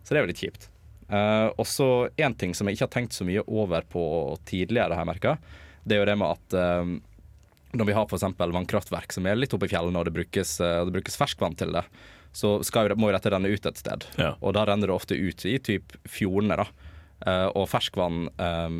Så 0.04 0.14
det 0.14 0.20
er 0.20 0.26
jo 0.26 0.32
litt 0.32 0.44
kjipt. 0.44 0.70
Uh, 1.10 1.50
og 1.58 1.66
så 1.68 1.88
en 2.22 2.36
ting 2.38 2.54
som 2.54 2.68
jeg 2.68 2.78
ikke 2.78 2.86
har 2.86 2.96
tenkt 3.00 3.16
så 3.18 3.26
mye 3.28 3.44
over 3.48 3.88
på 3.90 4.04
tidligere, 4.48 4.94
har 4.94 5.04
jeg 5.04 5.10
merka, 5.10 5.38
det 5.84 5.96
er 5.96 6.04
jo 6.04 6.10
det 6.12 6.18
med 6.22 6.36
at 6.36 6.56
uh, 6.60 6.92
når 7.80 7.90
vi 7.90 7.96
har 7.98 8.06
f.eks. 8.06 8.28
vannkraftverk 8.38 9.16
som 9.16 9.28
er 9.28 9.40
litt 9.40 9.56
oppe 9.56 9.68
i 9.68 9.72
fjellene, 9.72 10.00
og 10.00 10.08
det 10.08 10.16
brukes, 10.16 10.58
uh, 10.62 10.82
og 10.82 10.90
det 10.90 11.00
brukes 11.00 11.18
ferskvann 11.20 11.58
til 11.60 11.74
det, 11.76 11.84
så 12.36 12.60
skal 12.66 12.92
jo, 12.92 13.00
må 13.00 13.10
jo 13.10 13.18
dette 13.18 13.32
renne 13.34 13.50
ut 13.50 13.66
et 13.66 13.82
sted. 13.82 14.06
Ja. 14.22 14.36
Og 14.38 14.54
da 14.56 14.68
renner 14.70 14.92
det 14.92 14.96
ofte 14.96 15.18
ut 15.18 15.48
i 15.50 15.58
typ 15.64 15.96
fjordene. 16.08 16.60
da. 16.62 16.89
Eh, 17.26 17.48
og 17.56 17.68
ferskvann 17.68 18.28
eh, 18.40 18.76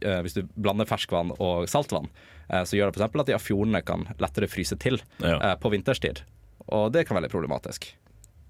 eh, 0.00 0.20
Hvis 0.24 0.36
du 0.38 0.42
blander 0.56 0.88
ferskvann 0.88 1.34
og 1.38 1.68
saltvann, 1.68 2.08
så 2.48 2.78
gjør 2.78 2.88
det 2.88 2.96
f.eks. 2.96 3.20
at 3.20 3.28
de 3.28 3.34
av 3.36 3.42
fjordene 3.44 3.82
kan 3.84 4.06
lettere 4.16 4.46
fryse 4.48 4.72
til 4.80 4.96
Ja. 5.20 5.52
på 5.60 5.68
vinterstid. 5.68 6.22
Og 6.72 6.92
det 6.94 7.02
kan 7.06 7.14
være 7.18 7.26
litt 7.26 7.34
problematisk. 7.34 7.90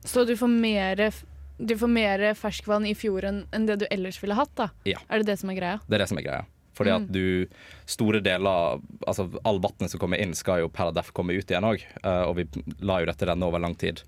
så 0.06 0.24
du 0.24 0.36
får 0.36 0.48
mer 0.48 1.10
du 1.58 1.74
får 1.74 1.90
mer 1.90 2.22
ferskvann 2.38 2.86
i 2.86 2.94
fjorden 2.94 3.40
enn 3.50 3.66
det 3.66 3.80
du 3.80 3.86
ellers 3.90 4.22
ville 4.22 4.36
hatt, 4.38 4.54
da? 4.54 4.68
Ja. 4.86 4.98
Er 5.10 5.18
det 5.18 5.26
det 5.26 5.38
som 5.40 5.50
er 5.50 5.58
greia? 5.58 5.80
Det 5.88 5.98
er 5.98 5.98
det 5.98 6.08
som 6.08 6.18
er 6.18 6.22
greia. 6.22 6.44
Fordi 6.78 6.90
at 6.94 7.10
du 7.10 7.48
Store 7.86 8.20
deler 8.22 8.78
Altså 9.04 9.26
all 9.44 9.58
vannet 9.58 9.90
som 9.90 9.98
kommer 9.98 10.22
inn, 10.22 10.34
skal 10.34 10.60
jo 10.60 10.68
per 10.68 10.92
def 10.92 11.10
komme 11.12 11.34
ut 11.34 11.50
igjen 11.50 11.66
òg. 11.66 11.82
og 12.04 12.36
vi 12.36 12.46
lar 12.78 13.00
jo 13.00 13.06
dette 13.10 13.26
renne 13.26 13.42
over 13.42 13.58
lang 13.58 13.74
tid. 13.74 14.04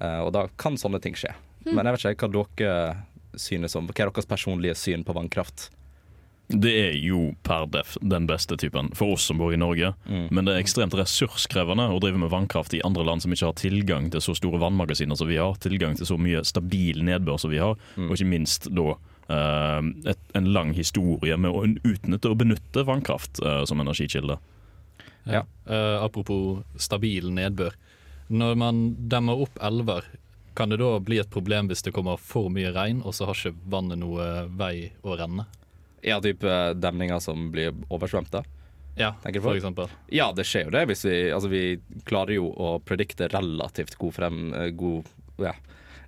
Eh, 0.00 0.20
og 0.20 0.32
da 0.32 0.46
kan 0.56 0.76
sånne 0.80 1.00
ting 1.02 1.14
skje. 1.14 1.34
Men 1.64 1.86
jeg 1.86 1.96
vet 1.96 2.16
ikke 2.16 2.28
hva 2.28 2.46
dere 2.56 2.96
synes 3.40 3.76
om 3.78 3.88
Hva 3.88 4.06
er 4.06 4.12
deres 4.12 4.28
personlige 4.28 4.76
syn 4.78 5.04
på 5.06 5.16
vannkraft? 5.16 5.70
Det 6.48 6.72
er 6.76 6.96
jo 7.00 7.30
per 7.42 7.64
def 7.72 7.94
den 8.04 8.26
beste 8.28 8.56
typen 8.60 8.90
for 8.96 9.14
oss 9.14 9.24
som 9.30 9.38
bor 9.40 9.54
i 9.54 9.60
Norge. 9.60 9.94
Men 10.04 10.44
det 10.44 10.52
er 10.52 10.60
ekstremt 10.60 10.92
ressurskrevende 10.98 11.86
å 11.88 12.00
drive 12.02 12.20
med 12.20 12.32
vannkraft 12.34 12.74
i 12.76 12.82
andre 12.84 13.06
land 13.08 13.24
som 13.24 13.32
ikke 13.32 13.48
har 13.48 13.56
tilgang 13.56 14.10
til 14.12 14.20
så 14.20 14.34
store 14.36 14.60
vannmagasiner 14.60 15.16
som 15.16 15.30
vi 15.30 15.40
har, 15.40 15.56
tilgang 15.64 15.96
til 15.96 16.08
så 16.10 16.18
mye 16.20 16.44
stabil 16.44 17.00
nedbør 17.06 17.40
som 17.40 17.52
vi 17.54 17.62
har, 17.64 17.80
og 17.96 18.12
ikke 18.12 18.28
minst 18.28 18.68
da 18.76 18.90
eh, 18.92 19.88
et, 20.12 20.20
en 20.36 20.50
lang 20.52 20.74
historie 20.76 21.38
med 21.40 21.48
å 21.48 21.64
utnytte 21.64 22.28
og 22.28 22.42
benytte 22.44 22.84
vannkraft 22.84 23.40
eh, 23.40 23.62
som 23.64 23.80
energikilde. 23.80 24.36
Ja. 25.24 25.46
Eh, 25.64 25.96
apropos 26.04 26.60
stabil 26.76 27.32
nedbør. 27.32 27.72
Når 28.28 28.60
man 28.60 28.84
demmer 29.08 29.46
opp 29.46 29.56
elver, 29.64 30.04
kan 30.54 30.70
det 30.70 30.78
da 30.78 30.92
bli 31.02 31.18
et 31.18 31.30
problem 31.30 31.68
hvis 31.70 31.82
det 31.82 31.92
kommer 31.96 32.16
for 32.20 32.48
mye 32.52 32.70
regn, 32.74 33.02
og 33.04 33.14
så 33.16 33.26
har 33.26 33.34
ikke 33.38 33.56
vannet 33.72 33.98
noe 33.98 34.46
vei 34.54 34.92
å 35.02 35.16
renne? 35.18 35.46
Ja, 36.04 36.20
type 36.20 36.74
demninger 36.76 37.20
som 37.24 37.50
blir 37.54 37.72
oversvømte? 37.90 38.44
Ja, 38.96 39.12
for 39.24 39.56
eksempel. 39.56 39.88
Ja, 40.14 40.28
det 40.36 40.44
skjer 40.46 40.68
jo 40.68 40.70
det. 40.70 40.84
Vi, 40.86 40.94
altså 41.34 41.48
vi 41.50 41.62
klarer 42.06 42.36
jo 42.36 42.50
å 42.52 42.76
predikte 42.84 43.26
relativt 43.32 43.96
god 43.98 44.14
frem, 44.14 44.42
eh, 44.54 44.68
god, 44.70 45.08
ja, 45.42 45.54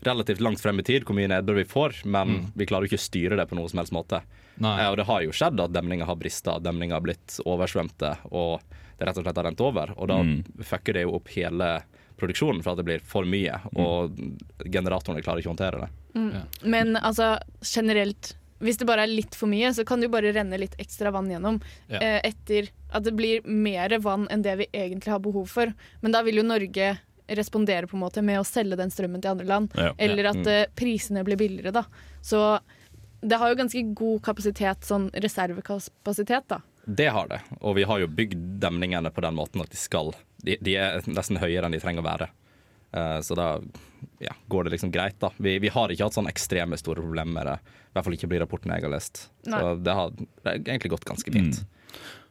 relativt 0.07 0.41
langt 0.45 0.61
frem 0.63 0.79
i 0.79 0.85
tid 0.87 1.03
hvor 1.09 1.17
mye 1.19 1.27
nedbør 1.33 1.57
vi 1.59 1.65
får, 1.67 2.05
men 2.07 2.53
vi 2.55 2.67
klarer 2.69 2.87
jo 2.87 2.93
ikke 2.93 3.01
å 3.03 3.07
styre 3.09 3.39
det 3.41 3.49
på 3.51 3.57
noen 3.59 3.73
som 3.73 3.81
helst 3.83 3.95
måte. 3.97 4.21
Nei. 4.63 4.77
Eh, 4.85 4.91
og 4.93 5.01
det 5.01 5.09
har 5.09 5.25
jo 5.25 5.35
skjedd 5.35 5.59
at 5.65 5.75
demninger 5.75 6.07
har 6.07 6.21
brista, 6.21 6.61
demninger 6.63 6.95
har 6.95 7.03
blitt 7.09 7.41
oversvømte, 7.45 8.13
og 8.31 8.61
det 9.01 9.09
rett 9.09 9.19
og 9.19 9.27
slett 9.27 9.37
har 9.43 9.49
rent 9.51 9.61
over. 9.67 9.91
Og 9.97 10.09
da 10.13 10.21
Mm. 10.23 10.45
fucker 10.63 10.95
det 10.95 11.03
jo 11.09 11.17
opp 11.19 11.29
hele 11.35 11.83
produksjonen 12.17 12.63
for 12.65 12.73
at 12.73 12.79
det 12.81 12.85
blir 12.89 13.01
for 13.05 13.25
mye, 13.29 13.59
og 13.77 14.17
generatorene 14.65 15.23
klarer 15.25 15.43
ikke 15.43 15.51
å 15.51 15.55
håndtere 15.55 15.81
det. 15.85 15.89
Mm. 16.17 16.31
Ja. 16.35 16.43
Men 16.65 16.97
altså 16.97 17.37
generelt 17.61 18.35
hvis 18.65 18.79
det 18.81 18.87
bare 18.89 19.05
er 19.05 19.11
litt 19.13 19.35
for 19.37 19.51
mye, 19.53 19.69
så 19.77 19.85
kan 19.85 20.01
det 20.01 20.07
jo 20.09 20.15
bare 20.15 20.31
renne 20.33 20.57
litt 20.57 20.73
ekstra 20.81 21.11
vann 21.13 21.29
gjennom. 21.29 21.59
Ja. 21.93 21.99
Eh, 22.01 22.21
etter 22.31 22.71
at 22.97 23.05
det 23.05 23.13
blir 23.13 23.45
mer 23.45 23.93
vann 24.01 24.25
enn 24.33 24.41
det 24.47 24.55
vi 24.63 24.67
egentlig 24.73 25.13
har 25.13 25.21
behov 25.21 25.51
for. 25.53 25.75
Men 26.01 26.15
da 26.15 26.23
vil 26.25 26.41
jo 26.41 26.47
Norge 26.47 26.95
respondere 27.29 27.85
på 27.91 27.99
en 27.99 28.05
måte 28.07 28.23
med 28.25 28.41
å 28.41 28.47
selge 28.49 28.79
den 28.81 28.89
strømmen 28.89 29.21
til 29.21 29.35
andre 29.35 29.45
land. 29.51 29.77
Ja. 29.77 29.93
Eller 29.99 30.31
at 30.31 30.41
Mm. 30.41 30.49
eh, 30.49 30.67
prisene 30.75 31.23
blir 31.27 31.37
billigere, 31.37 31.71
da. 31.73 31.85
Så 32.23 32.61
det 33.21 33.37
har 33.37 33.51
jo 33.53 33.61
ganske 33.61 33.83
god 33.95 34.23
kapasitet, 34.23 34.81
sånn 34.89 35.11
reservekapasitet, 35.13 36.49
da. 36.49 36.61
Det 36.87 37.09
har 37.11 37.29
det, 37.31 37.41
og 37.61 37.75
vi 37.79 37.85
har 37.89 37.99
jo 37.99 38.07
bygd 38.07 38.43
demningene 38.63 39.11
på 39.11 39.25
den 39.25 39.35
måten 39.35 39.63
at 39.65 39.73
de 39.73 39.79
skal 39.79 40.13
De, 40.47 40.55
de 40.63 40.77
er 40.79 41.03
nesten 41.11 41.41
høyere 41.43 41.67
enn 41.67 41.75
de 41.75 41.81
trenger 41.83 42.05
å 42.05 42.07
være. 42.07 42.29
Eh, 42.95 43.19
så 43.27 43.35
da 43.35 43.49
ja, 44.23 44.35
går 44.47 44.65
det 44.65 44.77
liksom 44.77 44.93
greit, 44.95 45.17
da. 45.19 45.33
Vi, 45.37 45.57
vi 45.59 45.73
har 45.73 45.91
ikke 45.91 46.07
hatt 46.07 46.15
sånne 46.15 46.31
ekstreme 46.31 46.79
store 46.79 47.03
problemer 47.03 47.33
med 47.35 47.51
det. 47.51 47.57
I 47.59 47.97
hvert 47.97 48.07
fall 48.07 48.17
ikke 48.19 48.31
blir 48.31 48.45
rapporten 48.45 48.71
jeg 48.75 48.87
har 48.87 48.93
lest. 48.93 49.25
Så 49.43 49.65
det 49.83 49.97
har, 49.99 50.15
det 50.15 50.47
har 50.47 50.61
egentlig 50.61 50.93
gått 50.95 51.09
ganske 51.09 51.33
fint. 51.35 51.65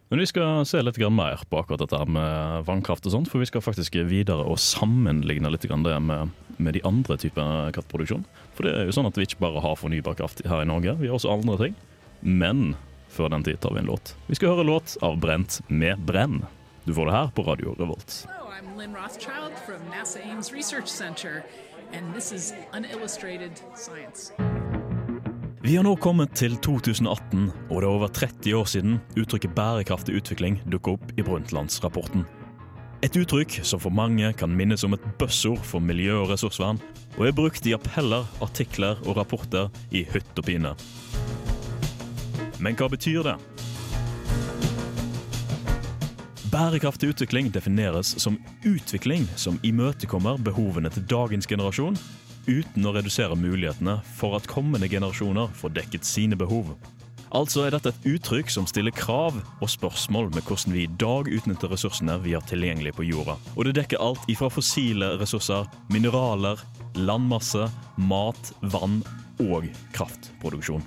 Men 0.08 0.22
vi 0.22 0.26
skal 0.30 0.62
se 0.68 0.78
litt 0.82 0.98
mer 1.10 1.40
på 1.50 1.58
akkurat 1.58 1.82
dette 1.82 1.98
med 2.06 2.66
vannkraft 2.68 3.06
og 3.08 3.14
sånt, 3.16 3.30
for 3.30 3.42
vi 3.42 3.48
skal 3.50 3.64
faktisk 3.64 3.96
videre 4.06 4.44
og 4.46 4.60
sammenligne 4.62 5.50
litt 5.50 5.66
det 5.66 5.96
med, 6.00 6.30
med 6.62 6.78
de 6.78 6.82
andre 6.86 7.16
typer 7.18 7.72
kraftproduksjon. 7.74 8.22
For 8.54 8.68
det 8.68 8.74
er 8.74 8.86
jo 8.86 8.94
sånn 8.94 9.08
at 9.10 9.18
vi 9.18 9.26
ikke 9.26 9.42
bare 9.42 9.64
har 9.64 9.74
fornybar 9.74 10.14
kraft 10.20 10.44
her 10.46 10.62
i 10.62 10.68
Norge, 10.70 10.94
vi 11.00 11.10
har 11.10 11.18
også 11.18 11.34
andre 11.34 11.58
ting. 11.58 11.74
Men 12.22 12.76
før 13.16 13.32
den 13.32 13.46
tid 13.46 13.60
tar 13.64 13.74
vi 13.74 13.82
en 13.82 13.90
låt. 13.90 14.14
Vi 14.28 14.38
skal 14.38 14.54
høre 14.54 14.66
låt 14.68 14.96
av 15.02 15.18
Brent 15.20 15.60
med 15.68 16.04
Brenn. 16.06 16.44
Du 16.84 16.94
får 16.94 17.08
det 17.08 17.16
her 17.16 17.32
på 17.34 17.42
Radio 17.42 17.74
Revolt. 17.80 18.26
Hello, 18.28 18.52
I'm 18.52 18.76
Lynn 18.78 18.94
Rothschild 18.94 19.56
from 19.66 19.80
NASA 19.90 20.20
Ames 20.22 20.52
Research 20.52 20.88
Center, 20.88 21.42
and 21.92 22.14
this 22.14 22.32
is 22.32 22.54
Unillustrated 22.72 23.52
Science. 23.74 24.32
Vi 25.66 25.76
har 25.76 25.82
nå 25.82 25.96
kommet 25.98 26.30
til 26.38 26.52
2018, 26.62 27.48
og 27.70 27.80
det 27.82 27.86
er 27.88 27.90
over 27.90 28.10
30 28.14 28.52
år 28.54 28.68
siden 28.70 29.00
uttrykket 29.18 29.54
bærekraftig 29.56 30.14
utvikling 30.14 30.60
dukket 30.70 30.92
opp 30.94 31.18
i 31.18 31.24
Brundtlandsrapporten. 31.26 32.22
Et 33.02 33.18
uttrykk 33.18 33.58
som 33.66 33.82
for 33.82 33.90
mange 33.90 34.30
kan 34.38 34.54
minnes 34.54 34.84
om 34.86 34.94
et 34.94 35.08
buzzord 35.18 35.64
for 35.66 35.82
miljø- 35.82 36.20
og 36.20 36.30
ressursvern, 36.30 36.78
og 37.18 37.26
er 37.26 37.34
brukt 37.34 37.66
i 37.66 37.74
appeller, 37.74 38.30
artikler 38.38 39.02
og 39.08 39.18
rapporter 39.18 39.72
i 39.90 40.06
hytt 40.06 40.38
og 40.38 40.46
pine. 40.46 40.76
Men 42.60 42.76
hva 42.78 42.88
betyr 42.88 43.26
det? 43.26 43.36
Bærekraftig 46.52 47.10
utvikling 47.12 47.50
defineres 47.52 48.14
som 48.22 48.38
utvikling 48.64 49.26
som 49.36 49.58
imøtekommer 49.66 50.38
behovene 50.40 50.88
til 50.94 51.04
dagens 51.10 51.48
generasjon, 51.50 51.98
uten 52.46 52.86
å 52.86 52.94
redusere 52.96 53.36
mulighetene 53.36 53.98
for 54.16 54.38
at 54.38 54.46
kommende 54.48 54.88
generasjoner 54.88 55.50
får 55.58 55.74
dekket 55.76 56.06
sine 56.08 56.38
behov. 56.38 56.70
Altså 57.34 57.66
er 57.66 57.74
dette 57.74 57.90
et 57.90 58.06
uttrykk 58.14 58.52
som 58.54 58.68
stiller 58.70 58.94
krav 58.94 59.36
og 59.36 59.68
spørsmål 59.68 60.30
med 60.32 60.46
hvordan 60.46 60.76
vi 60.76 60.86
i 60.86 60.92
dag 61.02 61.28
utnytter 61.28 61.72
ressursene 61.74 62.16
vi 62.22 62.36
har 62.38 62.46
tilgjengelig 62.48 62.94
på 62.96 63.08
jorda. 63.10 63.34
Og 63.56 63.66
det 63.66 63.76
dekker 63.82 64.00
alt 64.00 64.24
ifra 64.32 64.48
fossile 64.52 65.16
ressurser, 65.20 65.66
mineraler, 65.92 66.62
landmasse, 66.96 67.66
mat, 67.98 68.54
vann 68.72 69.02
og 69.42 69.66
kraftproduksjon. 69.96 70.86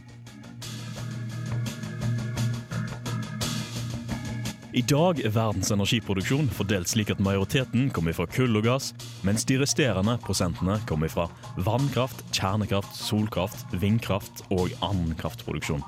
I 4.79 4.83
dag 4.87 5.17
er 5.25 5.33
verdens 5.35 5.73
energiproduksjon 5.75 6.45
fordelt 6.55 6.87
slik 6.87 7.09
at 7.11 7.19
majoriteten 7.19 7.89
kommer 7.91 8.13
fra 8.15 8.23
kull 8.31 8.55
og 8.55 8.63
gass, 8.63 8.93
mens 9.27 9.43
de 9.49 9.57
resterende 9.59 10.13
prosentene 10.23 10.77
kommer 10.87 11.11
fra 11.11 11.25
vannkraft, 11.65 12.21
kjernekraft, 12.31 12.93
solkraft, 12.95 13.65
vindkraft 13.81 14.45
og 14.55 14.71
annen 14.85 15.11
kraftproduksjon. 15.19 15.83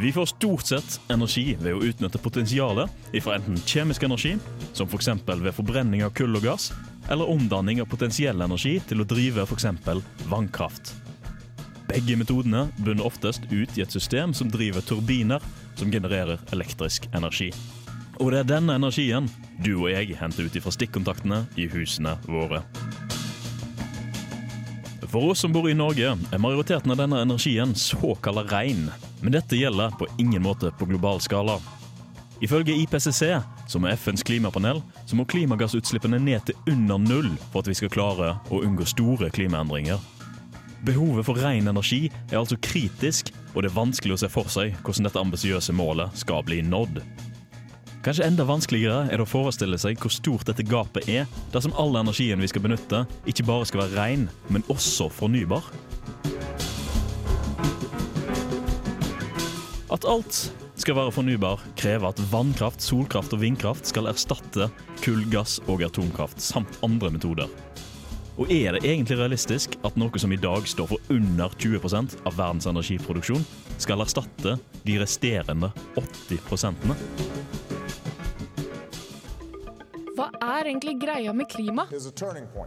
Vi 0.00 0.12
får 0.12 0.32
stort 0.34 0.68
sett 0.74 1.00
energi 1.08 1.54
ved 1.56 1.78
å 1.78 1.82
utnytte 1.88 2.20
potensialet 2.20 3.16
ifra 3.16 3.38
enten 3.38 3.56
kjemisk 3.64 4.04
energi, 4.04 4.34
som 4.76 4.92
f.eks. 4.92 5.14
ved 5.24 5.54
forbrenning 5.56 6.04
av 6.04 6.12
kull 6.20 6.36
og 6.36 6.44
gass, 6.50 6.68
eller 7.08 7.32
omdanning 7.32 7.80
av 7.80 7.88
potensiell 7.88 8.44
energi 8.44 8.76
til 8.92 9.00
å 9.00 9.08
drive 9.08 9.48
f.eks. 9.48 9.70
vannkraft. 10.28 10.99
Begge 11.90 12.14
metodene 12.14 12.68
bunner 12.78 13.06
oftest 13.06 13.48
ut 13.50 13.78
i 13.78 13.82
et 13.82 13.90
system 13.90 14.30
som 14.36 14.50
driver 14.50 14.84
turbiner 14.86 15.42
som 15.74 15.90
genererer 15.90 16.38
elektrisk 16.54 17.08
energi. 17.18 17.48
Og 18.20 18.30
det 18.30 18.44
er 18.44 18.50
denne 18.52 18.76
energien 18.78 19.26
du 19.64 19.72
og 19.80 19.88
jeg 19.90 20.14
henter 20.20 20.46
ut 20.46 20.58
fra 20.62 20.72
stikkontaktene 20.76 21.40
i 21.58 21.66
husene 21.72 22.12
våre. 22.30 22.60
For 25.10 25.32
oss 25.32 25.42
som 25.42 25.50
bor 25.50 25.66
i 25.66 25.74
Norge, 25.74 26.12
er 26.14 26.38
majoriteten 26.38 26.94
av 26.94 27.00
denne 27.00 27.24
energien 27.24 27.74
såkalt 27.74 28.52
rein. 28.52 28.86
Men 29.18 29.34
dette 29.34 29.58
gjelder 29.58 29.90
på 29.98 30.06
ingen 30.22 30.44
måte 30.46 30.70
på 30.70 30.86
global 30.86 31.18
skala. 31.18 31.58
Ifølge 32.40 32.76
IPCC, 32.84 33.34
som 33.66 33.84
er 33.84 33.98
FNs 33.98 34.22
klimapanel, 34.22 34.78
så 35.10 35.18
må 35.18 35.26
klimagassutslippene 35.26 36.22
ned 36.22 36.46
til 36.46 36.70
under 36.70 37.02
null 37.02 37.34
for 37.50 37.64
at 37.64 37.72
vi 37.72 37.76
skal 37.82 37.90
klare 37.90 38.32
å 38.46 38.62
unngå 38.62 38.86
store 38.86 39.34
klimaendringer. 39.34 39.98
Behovet 40.80 41.26
for 41.28 41.36
ren 41.36 41.68
energi 41.68 42.06
er 42.30 42.38
altså 42.40 42.56
kritisk, 42.64 43.28
og 43.52 43.62
det 43.62 43.68
er 43.68 43.76
vanskelig 43.76 44.14
å 44.16 44.20
se 44.22 44.30
for 44.32 44.48
seg 44.48 44.72
hvordan 44.80 45.08
dette 45.08 45.20
ambisiøse 45.20 45.74
målet 45.76 46.14
skal 46.16 46.40
bli 46.46 46.62
nådd. 46.64 47.02
Kanskje 48.00 48.24
enda 48.24 48.46
vanskeligere 48.48 49.10
er 49.10 49.20
det 49.20 49.26
å 49.26 49.28
forestille 49.28 49.76
seg 49.76 50.00
hvor 50.00 50.12
stort 50.14 50.46
dette 50.48 50.64
gapet 50.64 51.04
er 51.12 51.28
dersom 51.52 51.74
all 51.76 51.98
energien 52.00 52.40
vi 52.40 52.48
skal 52.48 52.64
benytte, 52.64 53.02
ikke 53.28 53.44
bare 53.44 53.68
skal 53.68 53.82
være 53.82 53.98
ren, 53.98 54.24
men 54.48 54.64
også 54.72 55.10
fornybar. 55.12 55.68
At 59.92 60.06
alt 60.08 60.46
skal 60.80 60.96
være 60.96 61.12
fornybar, 61.12 61.60
krever 61.76 62.08
at 62.08 62.22
vannkraft, 62.32 62.80
solkraft 62.80 63.34
og 63.36 63.42
vindkraft 63.42 63.90
skal 63.90 64.08
erstatte 64.08 64.70
kull, 65.04 65.26
gass 65.28 65.58
og 65.68 65.84
atomkraft, 65.84 66.40
samt 66.40 66.80
andre 66.86 67.12
metoder. 67.12 67.52
Og 68.40 68.48
er 68.48 68.72
det 68.72 68.86
egentlig 68.88 69.18
realistisk 69.20 69.74
at 69.84 69.96
noe 70.00 70.20
som 70.20 70.32
i 70.32 70.38
dag 70.40 70.64
står 70.64 70.86
for 70.94 71.12
under 71.12 71.52
20 71.60 72.22
av 72.24 72.38
verdens 72.38 72.64
energiproduksjon, 72.70 73.42
skal 73.76 74.00
erstatte 74.00 74.54
de 74.86 74.94
resterende 75.02 75.68
80 76.00 76.40
Hva 80.16 80.30
er 80.40 80.70
egentlig 80.70 80.96
greia 81.02 81.34
med 81.36 81.50
klima? 81.52 81.84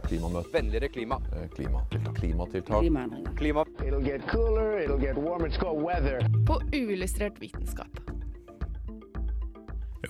Klimamøte. 0.06 0.46
Vennligere 0.54 0.88
klima. 0.94 1.18
Klima. 1.56 1.82
Klimatiltak. 2.20 2.80
Klimaendringer. 2.80 3.34
Klima. 3.36 3.66
It'll 3.82 4.04
get 4.04 4.28
cooler, 4.30 4.78
it'll 4.78 5.00
get 5.02 5.18
warm, 5.18 5.42
It's 5.42 5.58
called 5.58 5.82
weather. 5.82 6.22
På 6.46 6.60
uillustrert 6.72 7.42
vitenskap. 7.42 7.90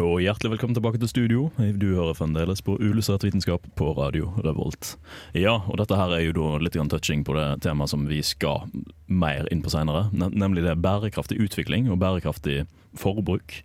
Og 0.02 0.18
hjertelig 0.24 0.54
velkommen 0.54 0.74
tilbake 0.74 0.98
til 0.98 1.10
studio. 1.10 1.42
Du 1.78 1.86
hører 1.94 2.16
fremdeles 2.18 2.62
på 2.64 2.74
Uillustrert 2.80 3.22
vitenskap 3.26 3.66
på 3.78 3.92
Radio 3.94 4.32
Revolt. 4.42 4.94
Ja, 5.36 5.58
og 5.68 5.78
dette 5.78 5.98
her 5.98 6.14
er 6.16 6.24
jo 6.24 6.32
da 6.34 6.46
litt 6.62 6.78
touching 6.90 7.22
på 7.26 7.36
det 7.36 7.46
temaet 7.66 7.92
som 7.92 8.06
vi 8.08 8.22
skal 8.24 8.64
mer 9.06 9.46
inn 9.54 9.62
på 9.62 9.70
senere, 9.70 10.08
nemlig 10.12 10.64
det 10.64 10.80
bærekraftig 10.82 11.38
utvikling 11.44 11.90
og 11.92 12.00
bærekraftig 12.02 12.64
forbruk. 12.98 13.60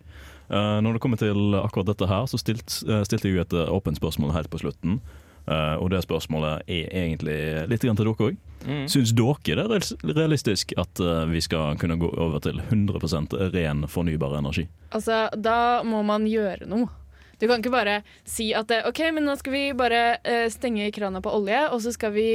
Eh, 0.50 0.78
når 0.84 0.98
det 0.98 1.02
kommer 1.02 1.18
til 1.22 1.56
akkurat 1.58 1.90
dette 1.90 2.10
her, 2.10 2.28
så 2.30 2.38
eh, 2.38 3.04
stilte 3.06 3.30
jeg 3.30 3.36
jo 3.36 3.42
et 3.42 3.54
eh, 3.54 3.74
åpent 3.74 3.98
spørsmål 3.98 4.36
helt 4.36 4.50
på 4.50 4.62
slutten. 4.62 5.02
Og 5.50 5.88
det 5.90 6.04
spørsmålet 6.06 6.68
er 6.70 6.92
egentlig 6.94 7.38
litt 7.72 7.82
til 7.82 7.96
dere 7.98 8.12
òg. 8.14 8.36
Syns 8.66 9.14
dere 9.16 9.68
det 9.70 9.80
er 9.80 10.16
realistisk 10.18 10.74
at 10.80 11.00
eh, 11.00 11.26
vi 11.32 11.42
skal 11.44 11.78
kunne 11.80 12.00
gå 12.00 12.10
over 12.12 12.42
til 12.44 12.62
100% 12.62 13.36
ren 13.54 13.86
fornybar 13.88 14.38
energi? 14.40 14.68
Altså, 14.92 15.28
da 15.36 15.82
må 15.88 16.02
man 16.08 16.28
gjøre 16.30 16.68
noe. 16.70 16.90
Du 17.40 17.48
kan 17.48 17.62
ikke 17.62 17.72
bare 17.72 18.02
si 18.28 18.50
at 18.58 18.72
eh, 18.76 18.84
OK, 18.90 19.00
men 19.16 19.28
nå 19.28 19.38
skal 19.40 19.56
vi 19.56 19.64
bare 19.78 20.04
eh, 20.28 20.50
stenge 20.52 20.90
krana 20.96 21.24
på 21.24 21.32
olje, 21.38 21.62
og 21.72 21.80
så 21.86 21.96
skal 21.96 22.14
vi 22.16 22.28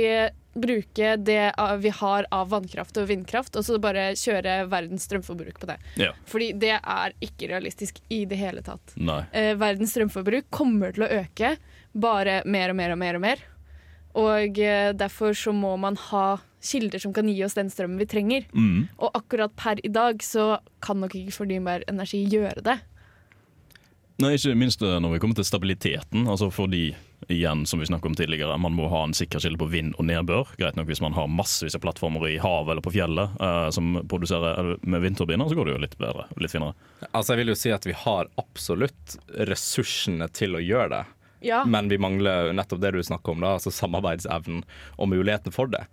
bruke 0.54 1.16
det 1.16 1.52
vi 1.82 1.90
har 1.98 2.26
av 2.30 2.48
vannkraft 2.52 2.96
og 3.02 3.08
vindkraft, 3.10 3.56
og 3.58 3.66
så 3.66 3.78
bare 3.82 4.12
kjøre 4.18 4.62
verdens 4.70 5.06
strømforbruk 5.08 5.58
på 5.60 5.68
det. 5.72 5.78
Ja. 6.00 6.12
Fordi 6.30 6.52
det 6.56 6.76
er 6.78 7.16
ikke 7.24 7.50
realistisk 7.50 7.98
i 8.08 8.22
det 8.30 8.38
hele 8.40 8.62
tatt. 8.64 8.94
Nei. 8.96 9.24
Eh, 9.34 9.52
verdens 9.60 9.94
strømforbruk 9.96 10.48
kommer 10.54 10.94
til 10.94 11.06
å 11.06 11.10
øke 11.20 11.56
bare 11.92 12.40
mer 12.46 12.72
og 12.72 12.78
mer 12.78 12.94
og 12.94 13.02
mer 13.02 13.18
og 13.18 13.26
mer. 13.26 13.44
Og 14.14 14.58
eh, 14.62 14.92
derfor 14.94 15.34
så 15.38 15.54
må 15.54 15.74
man 15.80 15.98
ha 16.10 16.26
kilder 16.64 17.02
som 17.02 17.12
kan 17.12 17.28
gi 17.28 17.44
oss 17.44 17.56
den 17.58 17.70
strømmen 17.72 18.00
vi 18.00 18.08
trenger. 18.08 18.48
Mm. 18.54 18.88
Og 18.96 19.10
akkurat 19.18 19.54
per 19.58 19.82
i 19.84 19.92
dag 19.92 20.22
så 20.24 20.58
kan 20.84 21.02
nok 21.02 21.16
ikke 21.18 21.38
fornybar 21.42 21.86
energi 21.90 22.24
gjøre 22.30 22.64
det. 22.64 22.78
Nei, 24.22 24.36
ikke 24.36 24.54
minst 24.54 24.82
eh, 24.84 25.00
når 25.02 25.16
vi 25.16 25.20
kommer 25.22 25.38
til 25.38 25.46
stabiliteten. 25.46 26.28
Altså 26.30 26.46
fordi, 26.54 26.92
igjen, 27.26 27.64
som 27.66 27.80
vi 27.82 27.88
snakket 27.88 28.12
om 28.12 28.14
tidligere, 28.18 28.58
man 28.62 28.76
må 28.76 28.86
ha 28.92 29.00
en 29.08 29.16
sikker 29.16 29.42
kilde 29.42 29.58
på 29.58 29.66
vind 29.72 29.96
og 29.98 30.06
nedbør. 30.06 30.54
Greit 30.60 30.78
nok 30.78 30.86
hvis 30.90 31.02
man 31.02 31.16
har 31.16 31.26
massevis 31.26 31.74
av 31.74 31.82
plattformer 31.82 32.28
i 32.30 32.38
havet 32.42 32.76
eller 32.76 32.84
på 32.84 32.94
fjellet 32.94 33.34
eh, 33.42 33.66
som 33.74 33.98
produserer 34.10 34.76
eh, 34.76 34.86
med 34.86 35.02
vindturbiner, 35.02 35.50
så 35.50 35.58
går 35.58 35.66
det 35.66 35.74
jo 35.74 35.82
litt 35.82 35.98
bedre. 35.98 36.28
Litt 36.38 36.54
finere. 36.54 36.78
Altså, 37.10 37.34
jeg 37.34 37.42
vil 37.42 37.52
jo 37.54 37.58
si 37.58 37.74
at 37.74 37.90
vi 37.90 37.98
har 38.04 38.30
absolutt 38.40 39.18
ressursene 39.50 40.30
til 40.30 40.54
å 40.54 40.62
gjøre 40.62 40.92
det. 40.94 41.02
Ja. 41.44 41.62
Men 41.68 41.90
vi 41.92 42.00
mangler 42.00 42.52
nettopp 42.56 42.80
det 42.82 42.94
du 42.96 43.02
snakker 43.04 43.34
om, 43.34 43.44
da, 43.44 43.54
altså 43.58 43.72
samarbeidsevnen 43.74 44.64
og 44.96 45.10
muligheten 45.12 45.54
for 45.54 45.70
det. 45.72 45.84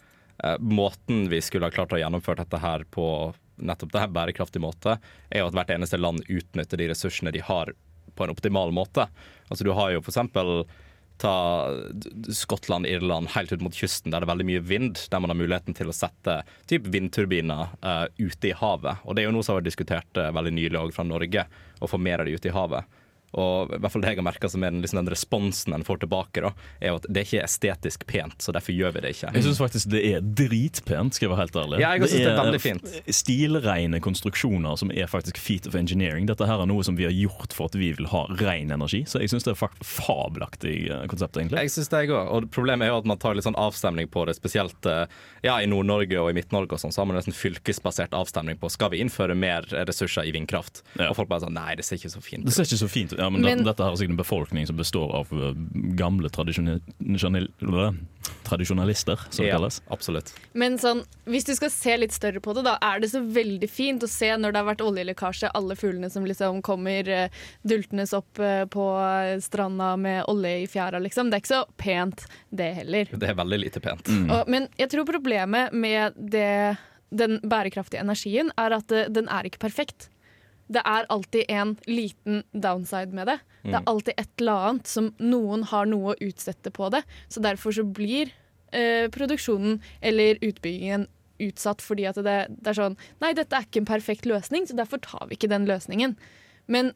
Eh, 0.43 0.57
måten 0.59 1.27
vi 1.29 1.41
skulle 1.43 1.67
ha 1.67 1.75
klart 1.75 1.93
å 1.93 1.99
gjennomføre 2.01 2.43
dette 2.43 2.61
her 2.63 2.85
på 2.89 3.05
nettopp 3.61 3.91
det 3.93 4.03
her 4.05 4.13
bærekraftig 4.15 4.61
måte, 4.63 4.97
er 5.29 5.43
jo 5.43 5.49
at 5.51 5.57
hvert 5.57 5.73
eneste 5.75 5.99
land 5.99 6.23
utnytter 6.27 6.81
de 6.81 6.87
ressursene 6.89 7.33
de 7.35 7.43
har 7.45 7.73
på 8.15 8.25
en 8.25 8.33
optimal 8.33 8.73
måte. 8.73 9.05
Altså 9.49 9.67
Du 9.67 9.71
har 9.77 9.91
jo 9.93 10.01
eksempel 10.01 10.63
ta 11.21 11.69
Skottland, 12.33 12.87
Irland, 12.89 13.29
helt 13.35 13.51
ut 13.53 13.61
mot 13.61 13.75
kysten, 13.75 14.09
der 14.09 14.23
det 14.23 14.25
er 14.25 14.31
veldig 14.31 14.47
mye 14.49 14.63
vind, 14.65 15.03
der 15.11 15.21
man 15.21 15.29
har 15.29 15.37
muligheten 15.37 15.75
til 15.77 15.91
å 15.91 15.93
sette 15.93 16.39
typ 16.69 16.87
vindturbiner 16.89 17.75
eh, 17.85 18.07
ute 18.17 18.49
i 18.49 18.55
havet. 18.57 19.03
Og 19.05 19.13
det 19.13 19.21
er 19.21 19.29
jo 19.29 19.35
noe 19.35 19.45
som 19.45 19.53
har 19.53 19.61
vært 19.61 19.69
diskutert 19.69 20.17
eh, 20.17 20.31
veldig 20.33 20.55
nylig 20.57 20.81
òg 20.81 20.95
fra 20.95 21.05
Norge, 21.05 21.45
å 21.77 21.89
få 21.91 22.01
mer 22.01 22.23
av 22.23 22.29
det 22.29 22.39
ute 22.39 22.49
i 22.49 22.55
havet. 22.55 22.97
Og 23.39 23.71
i 23.71 23.79
hvert 23.79 23.93
fall 23.93 24.03
det 24.03 24.13
jeg 24.13 24.19
har 24.19 24.27
merket 24.27 24.53
som 24.53 24.63
er 24.65 24.73
den, 24.73 24.81
liksom 24.83 24.99
den 25.01 25.11
responsen 25.13 25.75
en 25.75 25.85
får 25.87 26.01
tilbake, 26.03 26.43
da, 26.43 26.51
er 26.83 26.97
at 26.97 27.07
det 27.07 27.25
ikke 27.27 27.39
er 27.39 27.47
estetisk 27.47 28.05
pent, 28.09 28.37
så 28.43 28.53
derfor 28.55 28.75
gjør 28.75 28.95
vi 28.97 29.03
det 29.05 29.13
ikke. 29.15 29.31
Jeg 29.37 29.45
syns 29.47 29.61
faktisk 29.61 29.91
det 29.93 30.01
er 30.09 30.25
dritpent, 30.41 31.15
skal 31.15 31.27
jeg 31.27 31.33
være 31.33 31.45
helt 31.45 31.59
ærlig. 31.63 31.81
Ja, 31.83 31.93
jeg 31.95 32.09
synes 32.11 32.25
det 32.25 32.33
er 32.33 32.41
veldig 32.41 32.61
fint. 32.63 32.91
Stilreine 33.21 34.01
konstruksjoner 34.03 34.79
som 34.79 34.91
er 34.91 35.07
faktisk 35.11 35.39
feat 35.39 35.69
of 35.69 35.77
engineering. 35.79 36.27
Dette 36.29 36.47
her 36.49 36.63
er 36.63 36.69
noe 36.69 36.83
som 36.87 36.99
vi 36.99 37.07
har 37.07 37.15
gjort 37.15 37.55
for 37.55 37.71
at 37.71 37.77
vi 37.79 37.93
vil 37.95 38.09
ha 38.11 38.25
ren 38.41 38.73
energi, 38.75 39.03
så 39.07 39.23
jeg 39.23 39.31
syns 39.31 39.47
det 39.47 39.55
er 39.55 39.61
fabelaktig 39.85 40.75
eh, 40.91 41.05
konsept, 41.11 41.39
egentlig. 41.39 41.63
Jeg 41.67 41.75
synes 41.75 41.91
det 41.91 42.03
jeg 42.05 42.13
også. 42.15 42.35
Og 42.35 42.49
problemet 42.53 42.87
er 42.87 42.93
jo 42.93 42.99
at 43.01 43.09
man 43.09 43.19
tar 43.21 43.37
litt 43.37 43.47
sånn 43.47 43.59
avstemning 43.59 44.09
på 44.11 44.25
det, 44.27 44.35
spesielt 44.37 44.89
eh, 44.89 45.05
ja, 45.45 45.57
i 45.61 45.69
Nord-Norge 45.69 46.19
og 46.21 46.31
i 46.31 46.35
Midt-Norge 46.37 46.75
og 46.75 46.83
sånn, 46.83 46.93
så 46.93 47.03
har 47.03 47.09
man 47.09 47.19
nesten 47.19 47.35
fylkesbasert 47.35 48.15
avstemning 48.17 48.59
på 48.61 48.69
skal 48.71 48.91
vi 48.93 49.01
innføre 49.03 49.37
mer 49.37 49.67
ressurser 49.87 50.27
i 50.27 50.35
vindkraft. 50.35 50.83
Ja. 50.97 51.09
Og 51.11 51.17
folk 51.19 51.31
bare 51.31 51.45
sånn 51.45 51.55
nei, 51.55 51.75
det 51.79 51.87
ser 51.87 51.99
ikke 51.99 52.11
så 52.13 52.23
fint 52.23 52.47
Det 52.47 52.55
ser 52.55 52.67
ikke 52.67 52.81
så 52.81 52.91
fint 52.91 53.15
ut. 53.15 53.20
Ja, 53.21 53.29
men, 53.29 53.41
Men- 53.45 53.63
dette 53.67 53.85
er 53.85 53.95
sikkert 53.99 54.15
en 54.15 54.21
befolkning 54.23 54.65
som 54.67 54.77
består 54.79 55.13
av 55.21 55.29
eh, 55.31 55.53
gamle 55.99 56.29
tradisjonal- 56.33 56.81
tradisjonalister, 58.43 59.19
som 59.29 59.43
det 59.45 59.49
Ja, 59.51 59.57
kalles. 59.57 59.81
absolutt. 59.89 60.33
Men 60.53 60.77
sånn, 60.77 61.03
hvis 61.29 61.45
du 61.45 61.53
skal 61.55 61.69
se 61.69 61.97
litt 61.97 62.11
større 62.15 62.41
på 62.41 62.53
det, 62.55 62.63
da 62.65 62.77
er 62.81 62.99
det 62.99 63.09
så 63.11 63.21
veldig 63.21 63.69
fint 63.69 64.03
å 64.03 64.09
se 64.09 64.29
når 64.35 64.51
det 64.53 64.61
har 64.61 64.67
vært 64.75 64.83
oljelekkasje, 64.85 65.51
alle 65.53 65.75
fuglene 65.75 66.09
som 66.11 66.25
liksom 66.25 66.61
kommer 66.65 67.07
eh, 67.07 67.29
dultende 67.63 68.07
opp 68.17 68.39
eh, 68.39 68.65
på 68.65 68.85
stranda 69.41 69.93
med 69.97 70.25
olje 70.27 70.63
i 70.63 70.67
fjæra, 70.67 70.99
liksom. 71.01 71.29
Det 71.29 71.37
er 71.39 71.43
ikke 71.45 71.53
så 71.55 71.65
pent, 71.77 72.25
det 72.51 72.71
heller. 72.81 73.05
Det 73.13 73.29
er 73.29 73.37
veldig 73.37 73.59
lite 73.59 73.79
pent. 73.83 74.09
Og, 74.31 74.47
men 74.49 74.67
jeg 74.79 74.89
tror 74.89 75.05
problemet 75.05 75.71
med 75.73 76.13
det, 76.17 76.77
den 77.11 77.39
bærekraftige 77.43 78.01
energien 78.01 78.51
er 78.57 78.77
at 78.79 78.87
den 78.87 79.29
er 79.29 79.47
ikke 79.47 79.59
perfekt. 79.61 80.09
Det 80.71 80.83
er 80.87 81.07
alltid 81.11 81.49
en 81.51 81.75
liten 81.89 82.43
downside 82.51 83.15
med 83.15 83.27
det. 83.27 83.39
Det 83.63 83.75
er 83.77 83.87
alltid 83.91 84.13
et 84.17 84.41
eller 84.41 84.67
annet 84.69 84.89
som 84.89 85.09
noen 85.21 85.65
har 85.69 85.89
noe 85.89 86.13
å 86.13 86.19
utsette 86.23 86.71
på 86.73 86.89
det. 86.93 87.03
Så 87.27 87.43
derfor 87.43 87.75
så 87.75 87.83
blir 87.85 88.31
eh, 88.71 89.09
produksjonen 89.13 89.81
eller 89.99 90.39
utbyggingen 90.41 91.07
utsatt 91.41 91.81
fordi 91.81 92.05
at 92.09 92.19
det, 92.21 92.37
det 92.53 92.69
er 92.69 92.77
sånn 92.77 92.97
Nei, 93.23 93.33
dette 93.37 93.57
er 93.57 93.65
ikke 93.65 93.81
en 93.81 93.89
perfekt 93.89 94.27
løsning, 94.29 94.67
så 94.69 94.77
derfor 94.77 95.01
tar 95.03 95.27
vi 95.29 95.37
ikke 95.37 95.49
den 95.51 95.67
løsningen. 95.69 96.15
Men 96.71 96.93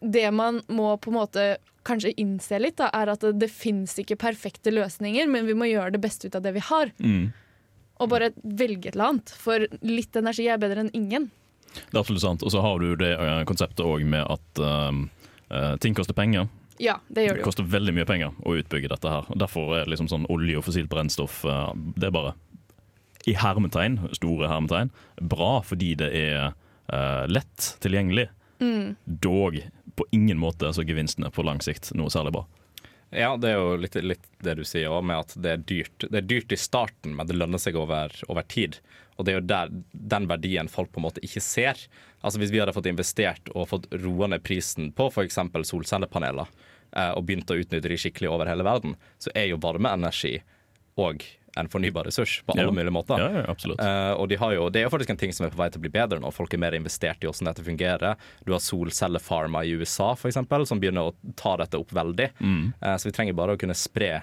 det 0.00 0.28
man 0.36 0.60
må 0.68 0.94
på 1.00 1.10
en 1.10 1.18
måte 1.18 1.46
kanskje 1.88 2.12
innse 2.20 2.60
litt, 2.60 2.78
da, 2.78 2.90
er 2.94 3.10
at 3.14 3.24
det, 3.24 3.34
det 3.40 3.50
fins 3.52 3.96
ikke 3.98 4.18
perfekte 4.20 4.72
løsninger, 4.72 5.28
men 5.30 5.48
vi 5.48 5.56
må 5.56 5.70
gjøre 5.70 5.96
det 5.96 6.02
beste 6.04 6.28
ut 6.28 6.36
av 6.36 6.44
det 6.44 6.54
vi 6.58 6.64
har. 6.68 6.92
Mm. 7.00 7.30
Og 8.00 8.12
bare 8.12 8.30
velge 8.44 8.90
et 8.90 8.94
eller 8.94 9.14
annet. 9.14 9.32
For 9.40 9.64
litt 9.84 10.16
energi 10.16 10.46
er 10.48 10.60
bedre 10.60 10.84
enn 10.84 10.94
ingen. 10.96 11.30
Det 11.74 11.94
er 11.94 12.00
absolutt 12.02 12.24
sant. 12.24 12.42
Og 12.46 12.52
så 12.54 12.62
har 12.64 12.80
du 12.82 12.94
det 12.98 13.12
eh, 13.14 13.42
konseptet 13.48 13.84
òg 13.86 14.04
med 14.08 14.24
at 14.26 14.62
eh, 14.64 15.74
ting 15.82 15.96
koster 15.98 16.16
penger. 16.16 16.48
Ja, 16.80 17.00
det 17.08 17.26
gjør 17.26 17.28
Det 17.28 17.34
det 17.34 17.42
jo. 17.42 17.48
koster 17.48 17.66
veldig 17.68 17.92
mye 17.98 18.08
penger 18.08 18.36
å 18.46 18.56
utbygge 18.56 18.88
dette 18.88 19.10
her. 19.12 19.26
Og 19.28 19.40
Derfor 19.42 19.74
er 19.76 19.90
liksom 19.90 20.08
sånn 20.08 20.24
olje 20.32 20.56
og 20.56 20.64
fossilt 20.64 20.88
brennstoff 20.88 21.42
uh, 21.44 21.74
Det 21.76 22.08
er 22.08 22.14
bare 22.14 22.32
i 23.28 23.34
hermetegn, 23.36 23.98
store 24.16 24.48
hermetegn, 24.48 24.88
bra 25.20 25.58
fordi 25.60 25.90
det 26.00 26.08
er 26.16 26.54
uh, 26.88 27.26
lett 27.28 27.66
tilgjengelig. 27.84 28.30
Mm. 28.64 28.94
Dog 29.04 29.58
på 30.00 30.06
ingen 30.16 30.40
måte 30.40 30.72
så 30.72 30.86
gevinstene 30.88 31.28
på 31.28 31.44
lang 31.44 31.60
sikt 31.60 31.92
noe 32.00 32.08
særlig 32.08 32.32
bra. 32.38 32.46
Ja, 33.12 33.34
det 33.36 33.50
er 33.50 33.58
jo 33.58 33.76
litt, 33.82 33.98
litt 34.00 34.24
det 34.40 34.54
du 34.56 34.64
sier 34.64 34.88
òg, 34.88 35.04
med 35.04 35.20
at 35.26 35.36
det 35.36 35.52
er 35.52 35.62
dyrt. 35.68 36.06
Det 36.06 36.16
er 36.22 36.28
dyrt 36.30 36.54
i 36.54 36.58
starten, 36.60 37.12
men 37.18 37.28
det 37.28 37.36
lønner 37.36 37.60
seg 37.60 37.76
over, 37.76 38.14
over 38.30 38.46
tid. 38.48 38.78
Og 39.20 39.26
det 39.28 39.34
er 39.34 39.40
jo 39.42 39.46
der, 39.52 39.72
den 39.92 40.26
verdien 40.30 40.70
folk 40.72 40.90
på 40.94 41.00
en 41.02 41.06
måte 41.10 41.20
ikke 41.26 41.42
ser. 41.44 41.76
Altså 42.24 42.40
Hvis 42.40 42.52
vi 42.54 42.60
hadde 42.62 42.72
fått 42.76 42.88
investert 42.90 43.50
og 43.54 43.68
fått 43.70 43.86
roa 44.00 44.30
ned 44.32 44.42
prisen 44.46 44.90
på 44.96 45.10
f.eks. 45.12 45.36
solcellepaneler, 45.68 46.48
eh, 46.96 47.12
og 47.14 47.26
begynt 47.28 47.52
å 47.52 47.58
utnytte 47.60 47.88
de 47.92 47.98
skikkelig 48.00 48.30
over 48.32 48.48
hele 48.50 48.64
verden, 48.66 48.96
så 49.20 49.30
er 49.36 49.50
jo 49.52 49.60
varmeenergi 49.62 50.40
òg 51.00 51.22
en 51.58 51.66
fornybar 51.66 52.06
ressurs 52.06 52.36
på 52.46 52.52
alle 52.54 52.62
Ja. 52.68 52.70
mulige 52.70 52.92
måter. 52.94 53.18
Ja, 53.18 53.28
ja, 53.40 53.44
absolutt. 53.50 53.80
Eh, 53.82 54.12
og 54.14 54.28
de 54.30 54.36
har 54.38 54.52
jo, 54.54 54.68
det 54.70 54.80
er 54.80 54.84
jo 54.86 54.90
faktisk 54.92 55.10
en 55.10 55.16
ting 55.18 55.32
som 55.34 55.46
er 55.46 55.50
på 55.50 55.58
vei 55.58 55.66
til 55.68 55.80
å 55.80 55.82
bli 55.82 55.90
bedre 55.90 56.20
nå. 56.22 56.30
Folk 56.32 56.54
er 56.54 56.58
mer 56.62 56.76
investert 56.78 57.24
i 57.24 57.26
hvordan 57.26 57.48
dette 57.50 57.64
fungerer. 57.66 58.14
Du 58.46 58.52
har 58.54 58.60
solcellefarmer 58.62 59.66
i 59.66 59.72
USA 59.80 60.12
for 60.14 60.30
eksempel, 60.30 60.64
som 60.68 60.78
begynner 60.80 61.10
å 61.10 61.14
ta 61.36 61.56
dette 61.58 61.74
opp 61.80 61.90
veldig. 61.90 62.30
Mm. 62.40 62.72
Eh, 62.80 62.96
så 62.96 63.10
vi 63.10 63.14
trenger 63.16 63.34
bare 63.34 63.56
å 63.56 63.58
kunne 63.58 63.74
spre 63.74 64.22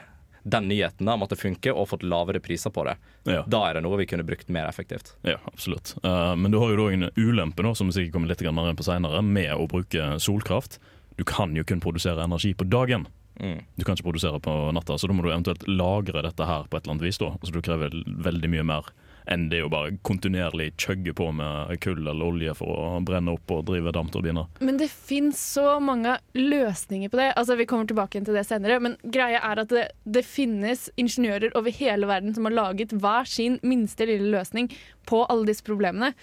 den 0.49 0.67
nyheten 0.71 1.09
om 1.11 1.25
at 1.25 1.33
det 1.33 1.39
funker, 1.39 1.75
og 1.75 1.89
fått 1.91 2.05
lavere 2.07 2.41
priser 2.43 2.73
på 2.73 2.85
det. 2.87 2.95
Ja. 3.27 3.43
Da 3.47 3.63
er 3.67 3.77
det 3.77 3.83
noe 3.85 3.99
vi 3.99 4.07
kunne 4.09 4.25
brukt 4.27 4.49
mer 4.53 4.69
effektivt. 4.69 5.13
Ja, 5.27 5.37
absolutt. 5.49 5.95
Eh, 6.03 6.33
men 6.39 6.53
du 6.53 6.59
har 6.61 6.71
jo 6.71 6.79
da 6.79 6.89
en 6.93 7.09
ulempe, 7.15 7.65
nå, 7.65 7.75
som 7.75 7.91
vi 7.91 7.97
sikkert 7.97 8.15
kommer 8.15 8.31
litt 8.31 8.43
mer 8.47 8.71
inn 8.71 8.79
på 8.79 8.87
senere, 8.87 9.21
med 9.21 9.53
å 9.55 9.67
bruke 9.69 10.15
solkraft. 10.23 10.79
Du 11.17 11.25
kan 11.27 11.55
jo 11.57 11.65
kun 11.67 11.81
produsere 11.83 12.23
energi 12.23 12.53
på 12.53 12.67
dagen. 12.69 13.07
Mm. 13.39 13.59
Du 13.75 13.83
kan 13.85 13.97
ikke 13.97 14.07
produsere 14.09 14.39
på 14.41 14.53
natta, 14.73 14.97
så 14.97 15.09
da 15.09 15.15
må 15.17 15.25
du 15.25 15.31
eventuelt 15.31 15.65
lagre 15.69 16.23
dette 16.25 16.45
her 16.47 16.65
på 16.69 16.77
et 16.77 16.85
eller 16.85 16.97
annet 16.97 17.07
vis. 17.09 17.19
da. 17.21 17.33
Så 17.43 17.53
du 17.53 17.61
krever 17.65 17.93
veldig 18.05 18.49
mye 18.53 18.65
mer 18.65 18.89
enn 19.27 19.49
det 19.51 19.59
å 19.65 19.69
bare 19.71 19.93
kontinuerlig 20.07 20.69
kjøgge 20.79 21.13
på 21.17 21.27
med 21.35 21.73
kull 21.83 21.99
eller 22.07 22.25
olje 22.29 22.53
for 22.57 22.71
å 22.71 23.01
brenne 23.05 23.33
opp 23.35 23.51
og 23.51 23.65
drive 23.67 23.91
dampturbiner. 23.95 24.47
Men 24.63 24.79
det 24.79 24.87
fins 24.93 25.41
så 25.55 25.77
mange 25.83 26.17
løsninger 26.37 27.11
på 27.11 27.19
det. 27.19 27.29
Altså, 27.35 27.57
Vi 27.59 27.65
kommer 27.69 27.89
tilbake 27.89 28.23
til 28.23 28.33
det 28.37 28.45
senere. 28.47 28.79
Men 28.83 28.95
greia 29.03 29.41
er 29.43 29.63
at 29.63 29.73
det, 29.73 29.87
det 30.05 30.23
finnes 30.27 30.87
ingeniører 30.97 31.55
over 31.59 31.71
hele 31.75 32.07
verden 32.09 32.35
som 32.37 32.47
har 32.47 32.55
laget 32.55 32.95
hver 32.95 33.27
sin 33.27 33.59
minste 33.67 34.07
lille 34.07 34.31
løsning 34.31 34.71
på 35.09 35.25
alle 35.27 35.49
disse 35.49 35.65
problemene. 35.67 36.13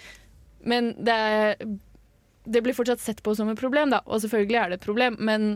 Men 0.65 0.93
det, 1.05 1.19
det 2.45 2.61
blir 2.65 2.73
fortsatt 2.73 2.99
sett 3.03 3.21
på 3.23 3.35
som 3.37 3.49
et 3.53 3.59
problem, 3.59 3.93
da. 3.93 4.01
Og 4.09 4.21
selvfølgelig 4.25 4.61
er 4.63 4.69
det 4.73 4.79
et 4.81 4.87
problem, 4.87 5.17
men 5.21 5.49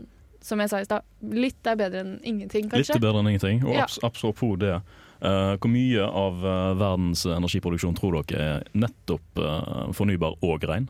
som 0.45 0.62
jeg 0.62 0.69
sa 0.71 0.79
i 0.79 0.88
stad, 0.88 1.03
litt 1.35 1.67
er 1.67 1.75
bedre 1.79 2.05
enn 2.05 2.17
ingenting, 2.23 2.69
kanskje. 2.71 2.93
Litt 2.93 3.01
er 3.01 3.03
bedre 3.03 3.23
enn 3.23 3.31
ingenting. 3.33 3.63
Og 3.67 3.73
Ja. 3.75 3.88
apropos 4.07 4.55
det, 4.62 4.77
hvor 5.60 5.71
mye 5.71 6.05
av 6.05 6.43
eh, 6.45 6.73
verdens 6.79 7.25
energiproduksjon 7.27 7.97
tror 7.97 8.21
dere 8.23 8.45
er 8.60 8.67
nettopp 8.71 9.41
eh, 9.43 9.89
fornybar 9.97 10.38
og 10.45 10.63
rein? 10.69 10.88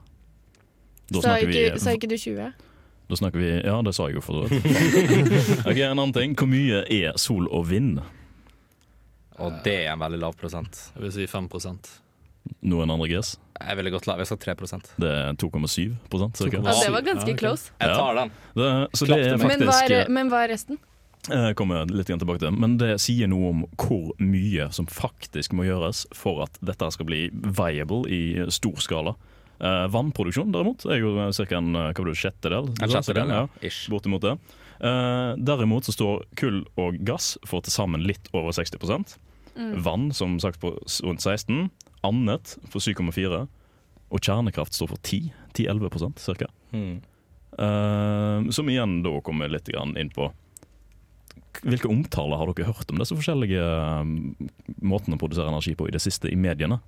Da 1.10 1.24
Sa 1.26 1.38
ikke, 1.42 1.50
vi, 1.50 1.80
sa 1.82 1.96
ikke 1.98 2.10
du 2.12 2.18
20? 2.18 2.52
da 3.10 3.18
snakker 3.18 3.42
vi 3.42 3.48
Ja, 3.65 3.80
det 3.82 3.96
sa 3.98 4.06
jeg 4.06 4.20
jo 4.20 4.22
for 4.22 4.44
så 4.44 4.52
vidt. 4.52 5.65
Ok, 5.70 5.80
En 5.82 5.98
annen 5.98 6.13
ting. 6.13 6.36
Hvor 6.38 6.50
mye 6.52 6.84
er 6.86 7.18
sol 7.18 7.50
og 7.50 7.65
vind? 7.72 7.98
Og 9.39 9.56
det 9.65 9.80
er 9.88 9.96
en 9.96 10.04
veldig 10.04 10.20
lav 10.22 10.36
prosent. 10.38 10.78
Jeg 10.94 11.08
vil 11.08 11.15
si 11.15 11.26
5 11.32 11.50
Noen 12.70 12.92
andre 12.92 13.08
gress? 13.10 13.34
Jeg 13.60 13.78
ville 13.80 13.92
gått 13.94 14.06
lav. 14.08 14.22
Jeg 14.22 14.30
sa 14.30 14.38
3% 14.39 14.94
Det 15.02 15.10
er 15.10 15.34
2,7 15.42 15.98
cirka. 16.38 16.62
Ja, 16.62 16.76
det 16.78 16.94
var 16.94 17.02
ganske 17.02 17.26
Ja, 17.26 17.34
okay. 17.34 17.38
close. 17.42 17.72
Jeg 17.80 17.96
tar 17.98 18.15
den. 18.22 18.32
Det, 18.56 18.70
så 18.94 19.10
det 19.10 19.18
er 19.18 19.38
til. 19.38 19.48
Men 19.48 19.65
hva 19.68 19.80
er, 19.88 20.13
men 20.20 20.32
hva 20.32 20.44
er 20.46 20.54
resten? 20.54 20.80
Jeg 21.28 21.56
kommer 21.60 21.90
litt 21.92 22.08
tilbake 22.08 22.40
til 22.42 22.56
Men 22.56 22.78
det 22.80 22.94
sier 23.04 23.28
noe 23.28 23.52
om 23.52 23.66
hvor 23.76 24.14
mye 24.24 24.70
som 24.76 24.88
faktisk 24.90 25.54
må 25.58 25.68
gjøres 25.68 26.06
for 26.16 26.46
at 26.46 26.56
dette 26.64 26.88
skal 26.96 27.10
bli 27.10 27.26
viable 27.34 28.08
i 28.08 28.22
stor 28.54 28.80
skala. 28.84 29.16
Eh, 29.60 29.86
vannproduksjon 29.92 30.54
derimot 30.56 30.86
er 30.88 31.02
jo 31.02 31.12
ca. 31.36 31.46
en 31.58 31.76
eh, 31.76 31.92
hva 31.92 32.08
det, 32.08 32.16
sjettedel. 32.16 32.72
En 32.80 32.94
sjettedel, 32.94 33.34
ja. 33.36 33.44
Ish. 33.60 33.90
Bortimot 33.92 34.24
det. 34.24 34.38
Eh, 34.80 35.34
derimot 35.36 35.90
så 35.90 35.96
står 35.98 36.24
kull 36.40 36.64
og 36.80 37.02
gass 37.04 37.34
for 37.44 37.66
til 37.66 37.76
sammen 37.76 38.06
litt 38.08 38.32
over 38.32 38.56
60% 38.56 39.18
Vann 39.84 40.06
som 40.16 40.38
sagt 40.40 40.62
på 40.62 40.70
rundt 41.04 41.20
16 41.20 41.66
Annet 42.08 42.54
for 42.72 42.80
7,4 42.80 43.42
Og 44.08 44.22
kjernekraft 44.24 44.78
står 44.78 44.94
for 44.94 45.02
10 45.04 45.34
10-11 45.60 46.20
cirka. 46.22 46.48
Mm. 46.72 47.02
Eh, 47.60 48.52
som 48.56 48.70
igjen 48.70 49.02
da 49.04 49.18
kommer 49.26 49.52
litt 49.52 49.68
inn 49.74 50.12
på 50.16 50.30
Hvilke 51.66 51.90
omtaler 51.92 52.38
har 52.40 52.52
dere 52.54 52.70
hørt 52.70 52.92
om 52.94 53.00
disse 53.02 53.16
forskjellige 53.18 53.60
eh, 53.60 54.50
måtene 54.86 55.18
å 55.18 55.22
produsere 55.22 55.50
energi 55.52 55.76
på 55.76 55.90
i 55.90 55.94
det 55.96 56.02
siste 56.04 56.30
i 56.32 56.38
mediene? 56.40 56.80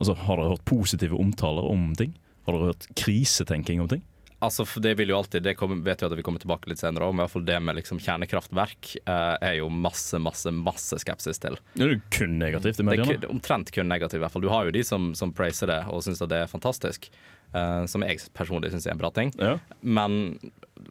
Altså, 0.00 0.16
Har 0.26 0.40
dere 0.40 0.54
hørt 0.56 0.64
positive 0.68 1.16
omtaler 1.20 1.64
om 1.70 1.90
ting? 1.96 2.16
Har 2.46 2.56
dere 2.56 2.72
hørt 2.72 2.88
krisetenking 2.98 3.80
om 3.84 3.88
ting? 3.88 4.02
Altså, 4.44 4.66
det 4.84 4.90
vil 4.98 5.08
jo 5.08 5.16
alltid, 5.16 5.40
det 5.46 5.54
kommer, 5.56 5.78
vet 5.80 6.02
vi 6.02 6.06
at 6.10 6.12
vi 6.18 6.22
kommer 6.26 6.42
tilbake 6.42 6.68
litt 6.68 6.78
senere 6.82 7.06
om, 7.08 7.16
i 7.16 7.22
hvert 7.24 7.32
fall 7.32 7.46
det 7.48 7.56
med 7.64 7.78
liksom 7.78 7.96
kjernekraftverk 8.04 8.90
eh, 9.00 9.36
er 9.48 9.54
jo 9.62 9.70
masse, 9.72 10.18
masse, 10.20 10.52
masse 10.52 10.98
skepsis 11.00 11.40
til. 11.40 11.56
Det 11.72 11.86
er 11.86 11.94
jo 11.94 12.02
kun 12.12 12.36
negativt 12.42 12.76
i 12.76 12.84
Det 12.84 12.84
er 12.84 12.90
mediene. 12.90 13.30
omtrent 13.32 13.72
kun 13.72 13.88
negativt, 13.88 14.20
i 14.20 14.24
hvert 14.26 14.34
fall. 14.36 14.44
Du 14.44 14.50
har 14.52 14.68
jo 14.68 14.74
de 14.76 14.84
som, 14.84 15.08
som 15.16 15.32
praiser 15.32 15.72
det 15.72 15.78
og 15.88 16.04
syns 16.04 16.20
det 16.20 16.42
er 16.42 16.52
fantastisk. 16.52 17.08
eh, 17.56 17.86
som 17.88 18.04
jeg 18.04 18.20
personlig 18.36 18.74
syns 18.74 18.86
er 18.86 18.92
en 18.92 19.00
bra 19.00 19.10
ting. 19.16 19.32
Ja. 19.40 19.56
Men 19.80 20.36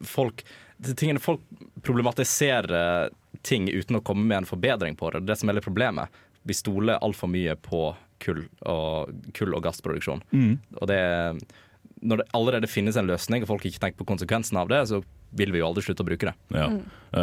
folk 0.02 0.42
tingene 0.96 1.22
Folk 1.22 1.40
problematiserer 1.82 3.10
ting 3.46 3.68
uten 3.70 3.98
å 3.98 4.02
komme 4.04 4.26
med 4.26 4.42
en 4.42 4.48
forbedring 4.48 4.96
på 4.98 5.10
det. 5.10 5.20
Det 5.20 5.24
er 5.24 5.32
det 5.32 5.38
som 5.40 5.50
er 5.50 5.58
litt 5.58 5.66
problemet. 5.66 6.22
Vi 6.46 6.54
stoler 6.54 7.02
altfor 7.02 7.30
mye 7.30 7.56
på 7.58 7.88
kull 8.22 8.46
og, 8.64 9.12
kull 9.36 9.54
og 9.54 9.62
gassproduksjon. 9.66 10.22
Og 10.80 10.88
det 10.90 11.00
Når 12.00 12.20
det 12.20 12.26
allerede 12.36 12.68
finnes 12.68 12.96
en 12.96 13.06
løsning, 13.08 13.42
og 13.42 13.48
folk 13.48 13.64
ikke 13.64 13.80
tenker 13.80 13.98
på 13.98 14.08
konsekvensen 14.08 14.58
av 14.60 14.68
det, 14.68 14.82
så 14.90 15.00
vil 15.36 15.52
vi 15.52 15.60
jo 15.60 15.68
aldri 15.68 15.82
slutte 15.82 16.04
å 16.04 16.08
bruke 16.08 16.28
det. 16.28 16.34
Ja. 16.54 16.68
Mm. 16.70 16.82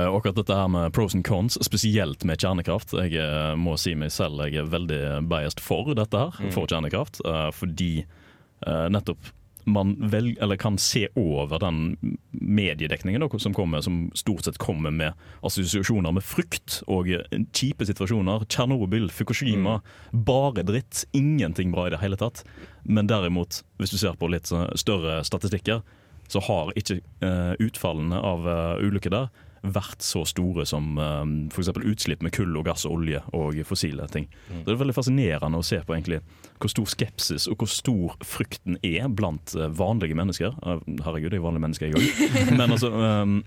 og 0.09 0.17
akkurat 0.17 0.39
dette 0.41 0.57
her 0.57 0.67
med 0.71 0.93
pros 0.95 1.13
and 1.15 1.25
cons, 1.25 1.57
spesielt 1.65 2.25
med 2.25 2.41
kjernekraft. 2.41 2.95
Jeg 2.97 3.15
eh, 3.21 3.53
må 3.59 3.77
si 3.77 3.93
meg 3.95 4.11
selv 4.13 4.41
jeg 4.47 4.63
er 4.63 4.71
veldig 4.73 5.03
biased 5.29 5.61
for 5.63 5.93
dette 5.97 6.25
her, 6.25 6.51
for 6.55 6.69
kjernekraft. 6.69 7.21
eh, 7.25 7.49
fordi 7.53 7.93
eh, 8.03 8.87
nettopp 8.93 9.31
man 9.65 9.95
vel, 10.09 10.37
eller 10.41 10.59
kan 10.59 10.77
se 10.77 11.07
over 11.15 11.59
den 11.59 11.97
mediedekningen 12.31 13.21
da, 13.21 13.29
som, 13.39 13.53
kommer, 13.53 13.81
som 13.81 14.11
stort 14.15 14.45
sett 14.45 14.57
kommer 14.57 14.91
med 14.91 15.13
assosiasjoner 15.41 16.11
med 16.11 16.25
frykt 16.25 16.81
og 16.87 17.09
eh, 17.11 17.23
kjipe 17.55 17.87
situasjoner. 17.87 18.45
Tsjernobyl, 18.49 19.09
Fukushima. 19.11 19.79
Bare 20.11 20.65
dritt. 20.67 21.05
Ingenting 21.11 21.71
bra 21.71 21.87
i 21.87 21.93
det 21.95 22.01
hele 22.03 22.19
tatt. 22.19 22.43
Men 22.83 23.07
derimot, 23.07 23.63
hvis 23.79 23.93
du 23.93 23.97
ser 24.01 24.19
på 24.19 24.31
litt 24.31 24.49
sånn 24.51 24.71
større 24.79 25.21
statistikker, 25.27 25.83
så 26.31 26.41
har 26.43 26.71
ikke 26.79 27.01
eh, 27.23 27.53
utfallene 27.61 28.19
av 28.19 28.47
uh, 28.47 28.83
ulykker 28.83 29.11
der 29.13 29.27
vært 29.63 30.03
så 30.03 30.25
store 30.27 30.65
som 30.67 30.97
uh, 30.99 31.23
f.eks. 31.51 31.71
utslipp 31.79 32.23
med 32.25 32.33
kull 32.35 32.51
og 32.59 32.67
gass 32.67 32.83
og 32.87 32.97
olje 32.97 33.21
og 33.35 33.59
fossile 33.67 34.07
ting. 34.11 34.27
Så 34.49 34.65
Det 34.65 34.75
er 34.75 34.81
veldig 34.81 34.95
fascinerende 34.97 35.59
å 35.59 35.65
se 35.65 35.79
på 35.83 35.95
egentlig 35.95 36.19
hvor 36.59 36.71
stor 36.71 36.89
skepsis 36.91 37.47
og 37.51 37.63
hvor 37.63 37.71
stor 37.71 38.17
frykten 38.27 38.77
er 38.83 39.09
blant 39.11 39.55
eh, 39.55 39.71
vanlige 39.71 40.15
mennesker. 40.15 40.55
Eh, 40.63 40.83
herregud, 41.03 41.33
jeg 41.33 41.41
er 41.41 41.45
vanlig 41.45 41.63
menneske, 41.63 41.89
jeg 41.89 41.99
òg. 41.99 42.51
Men 42.59 42.75
altså 42.75 42.91
um, 42.93 43.37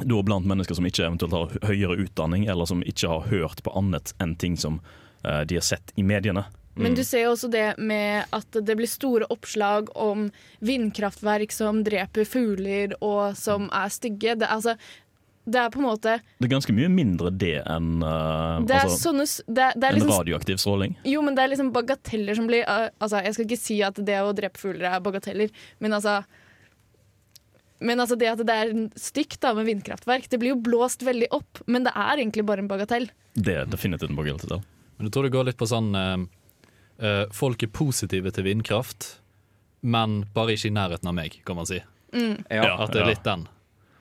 da 0.00 0.22
blant 0.24 0.48
mennesker 0.48 0.76
som 0.76 0.88
ikke 0.88 1.06
eventuelt 1.06 1.36
har 1.36 1.70
høyere 1.70 1.98
utdanning, 2.04 2.46
eller 2.48 2.68
som 2.68 2.84
ikke 2.84 3.12
har 3.12 3.28
hørt 3.32 3.62
på 3.64 3.74
annet 3.76 4.14
enn 4.20 4.36
ting 4.40 4.56
som 4.60 4.80
uh, 5.26 5.42
de 5.48 5.60
har 5.60 5.66
sett 5.66 5.94
i 5.96 6.06
mediene. 6.06 6.46
Men 6.80 6.94
du 6.94 7.02
ser 7.04 7.26
jo 7.26 7.34
også 7.34 7.50
det 7.52 7.74
med 7.82 8.30
at 8.32 8.56
det 8.56 8.76
blir 8.78 8.88
store 8.88 9.26
oppslag 9.32 9.90
om 9.98 10.28
vindkraftverk 10.64 11.52
som 11.52 11.82
dreper 11.84 12.28
fugler 12.28 12.94
og 13.04 13.36
som 13.36 13.66
er 13.74 13.90
stygge. 13.92 14.36
Det, 14.40 14.48
altså, 14.48 14.76
det 15.50 15.60
er 15.62 15.70
på 15.74 15.80
en 15.82 15.86
måte 15.88 16.16
Det 16.38 16.46
er 16.46 16.52
ganske 16.52 16.74
mye 16.76 16.90
mindre 16.92 17.30
det 17.34 17.56
enn 17.64 17.88
uh, 18.02 18.60
Det 18.66 18.76
er 18.76 18.84
altså, 18.86 18.98
sånne 19.10 19.26
det, 19.46 19.64
er- 19.66 19.78
det 19.80 19.88
en 19.90 19.98
liksom 19.98 20.12
radioaktiv 20.14 20.60
stråling. 20.62 20.94
Jo, 21.08 21.22
men 21.26 21.34
det 21.38 21.44
er 21.44 21.52
liksom 21.54 21.72
bagateller 21.74 22.38
som 22.38 22.46
blir 22.50 22.62
uh, 22.68 22.88
Altså, 23.00 23.20
jeg 23.26 23.36
skal 23.36 23.48
ikke 23.48 23.60
si 23.60 23.80
at 23.86 23.98
det 24.06 24.20
å 24.22 24.30
drepe 24.36 24.60
fugler 24.62 24.90
er 24.92 25.02
bagateller, 25.04 25.52
men 25.82 25.96
altså 25.98 26.20
men 27.80 27.96
altså 28.02 28.16
det 28.20 28.28
at 28.28 28.42
det 28.44 28.54
er 28.60 28.72
stygt 29.00 29.38
da 29.40 29.54
med 29.56 29.64
vindkraftverk, 29.64 30.26
det 30.28 30.36
blir 30.42 30.52
jo 30.52 30.58
blåst 30.60 31.00
veldig 31.06 31.30
opp. 31.32 31.62
Men 31.64 31.86
det 31.86 31.94
er 31.96 32.20
egentlig 32.20 32.44
bare 32.44 32.60
en 32.60 32.68
bagatell. 32.68 33.06
Det 33.32 33.54
er 33.62 33.70
definitivt 33.72 34.10
en 34.12 34.18
bagatell. 34.18 34.60
Men 34.98 35.08
jeg 35.08 35.14
tror 35.14 35.24
det 35.24 35.32
går 35.32 35.46
litt 35.48 35.56
på 35.60 35.68
sånn 35.70 35.88
eh, 35.96 36.26
eh, 37.00 37.22
Folk 37.32 37.64
er 37.64 37.72
positive 37.72 38.34
til 38.36 38.44
vindkraft, 38.50 39.14
men 39.80 40.26
bare 40.36 40.58
ikke 40.58 40.68
i 40.68 40.74
nærheten 40.76 41.08
av 41.08 41.16
meg, 41.16 41.38
kan 41.48 41.56
man 41.56 41.68
si. 41.70 41.80
Ja, 42.12 42.74
At 42.84 42.92
det 42.92 43.00
er 43.00 43.08
litt 43.14 43.24
den. 43.24 43.46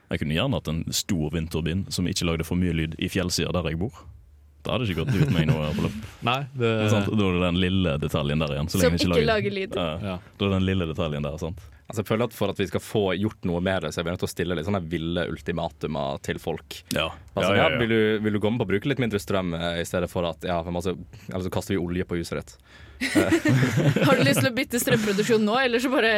Jeg 0.09 0.23
kunne 0.23 0.37
gjerne 0.37 0.57
hatt 0.57 0.69
en 0.71 0.83
stor 0.95 1.33
vindturbin 1.35 1.85
som 1.93 2.07
ikke 2.09 2.25
lagde 2.25 2.47
for 2.47 2.57
mye 2.59 2.73
lyd 2.73 2.95
i 2.97 3.09
fjellsida 3.11 3.53
der 3.53 3.69
jeg 3.71 3.79
bor. 3.81 3.93
Det 4.59 4.73
hadde 4.73 4.87
ikke 4.89 5.03
gått 5.05 5.15
ut 5.15 5.29
meg 5.31 5.45
noe 5.47 5.69
forløp. 5.77 5.97
Nei, 6.29 6.39
det, 6.59 6.69
Sant? 6.91 7.07
Da 7.13 7.27
er 7.27 7.35
det 7.37 7.43
den 7.45 7.59
lille 7.61 7.93
detaljen 8.01 8.41
der 8.43 8.55
igjen. 8.55 8.71
så 8.71 8.81
Som 8.81 8.97
ikke 8.97 9.21
lager 9.23 9.53
lyd. 9.55 9.77
Ja, 9.77 9.91
Ja. 10.03 10.15
Da 10.19 10.47
er 10.47 10.49
det 10.49 10.57
den 10.57 10.65
lille 10.67 10.87
detaljen 10.89 11.25
der, 11.25 11.37
sant. 11.39 11.61
Altså, 11.89 12.03
jeg 12.03 12.09
føler 12.11 12.27
at 12.29 12.35
For 12.37 12.51
at 12.53 12.59
vi 12.61 12.67
skal 12.69 12.83
få 12.85 13.03
gjort 13.17 13.47
noe 13.49 13.61
med 13.65 13.81
det, 13.85 13.93
så 13.95 14.01
er 14.01 14.05
vi 14.05 14.11
nødt 14.13 14.21
til 14.21 14.29
å 14.29 14.33
stille 14.33 14.57
litt 14.57 14.67
sånne 14.67 14.81
ville 14.91 15.23
ultimatumer 15.31 16.19
til 16.25 16.37
folk. 16.41 16.81
Ja. 16.93 17.07
Altså, 17.33 17.53
ja, 17.55 17.55
ja, 17.55 17.63
ja, 17.63 17.71
ja. 17.71 17.79
Vil, 17.81 17.89
du, 17.89 18.25
vil 18.25 18.35
du 18.37 18.41
gå 18.43 18.51
med 18.51 18.61
på 18.61 18.67
å 18.67 18.71
bruke 18.73 18.91
litt 18.91 19.01
mindre 19.01 19.21
strøm 19.21 19.55
eh, 19.57 19.79
i 19.81 19.87
stedet 19.87 20.11
for 20.11 20.27
at 20.29 20.45
ja, 20.45 20.59
for 20.65 20.75
masse, 20.75 20.93
Eller 21.31 21.47
så 21.47 21.53
kaster 21.53 21.73
vi 21.77 21.81
olje 21.81 22.05
på 22.05 22.19
huset 22.19 22.41
ditt. 22.41 22.53
Har 24.05 24.15
du 24.15 24.23
lyst 24.27 24.41
til 24.41 24.49
å 24.49 24.55
bytte 24.55 24.81
strømproduksjon 24.81 25.45
nå, 25.45 25.55
eller 25.63 25.79
så 25.83 25.91
bare 25.93 26.17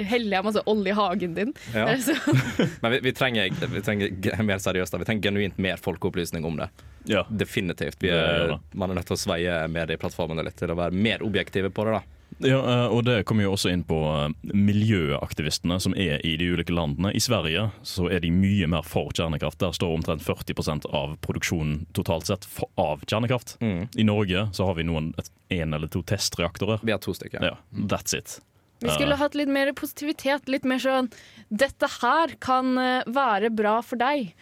heller 0.00 0.38
jeg 0.38 0.46
masse 0.46 0.62
olje 0.70 0.94
i 0.94 0.96
hagen 0.96 1.36
din? 1.36 1.52
Ja. 1.74 1.90
Er 1.92 2.00
Men 2.82 2.96
vi, 2.96 3.02
vi, 3.04 3.12
trenger, 3.16 3.52
vi 3.74 3.84
trenger 3.84 4.42
mer 4.46 4.62
seriøst 4.62 4.94
da. 4.94 5.02
Vi 5.02 5.08
trenger 5.10 5.28
genuint 5.28 5.60
mer 5.60 5.80
folkeopplysning 5.82 6.44
om 6.48 6.58
det. 6.62 6.70
Ja. 7.04 7.26
Definitivt. 7.28 8.02
Er, 8.04 8.48
ja, 8.54 8.58
man 8.72 8.90
er 8.90 9.00
nødt 9.00 9.08
til 9.10 9.18
å 9.18 9.20
sveie 9.20 9.60
medieplattformene 9.68 10.44
litt 10.46 10.56
til 10.60 10.72
å 10.72 10.78
være 10.78 10.96
mer 10.96 11.24
objektive 11.24 11.70
på 11.74 11.84
det. 11.88 11.98
da 11.98 12.48
Ja, 12.48 12.58
eh, 12.58 12.86
og 12.90 13.04
det 13.06 13.20
kommer 13.28 13.44
jo 13.44 13.52
også 13.54 13.70
inn 13.70 13.84
på 13.86 13.98
eh, 14.08 14.32
miljøaktivistene 14.56 15.76
som 15.80 15.94
er 15.94 16.24
i 16.24 16.34
de 16.40 16.48
ulike 16.54 16.74
landene. 16.74 17.12
I 17.14 17.22
Sverige 17.22 17.68
så 17.86 18.08
er 18.08 18.24
de 18.24 18.32
mye 18.34 18.68
mer 18.72 18.86
for 18.88 19.12
kjernekraft. 19.12 19.60
Der 19.60 19.76
står 19.76 19.98
omtrent 19.98 20.24
40% 20.24 20.88
av 20.90 21.18
produksjonen 21.24 21.84
totalt 21.96 22.32
sett 22.32 22.48
av 22.80 23.04
kjernekraft. 23.04 23.58
I 23.60 24.08
Norge 24.08 24.48
så 24.56 24.70
har 24.70 24.80
vi 24.80 24.88
noen 24.88 25.12
et, 25.20 25.30
en 25.54 25.76
eller 25.76 25.90
to 25.92 26.02
testreaktorer. 26.02 26.82
Vi 26.82 26.92
har 26.94 27.00
to 27.02 27.14
stykker. 27.14 27.44
Ja, 27.44 27.56
that's 27.90 28.16
it. 28.16 28.40
Vi 28.84 28.90
skulle 28.90 29.16
hatt 29.16 29.36
litt 29.38 29.48
mer 29.48 29.72
positivitet. 29.72 30.48
Litt 30.50 30.66
mer 30.68 30.82
sånn 30.82 31.08
Dette 31.48 31.88
her 32.00 32.34
kan 32.42 32.74
eh, 32.80 33.06
være 33.06 33.50
bra 33.54 33.78
for 33.82 34.00
deg. 34.00 34.34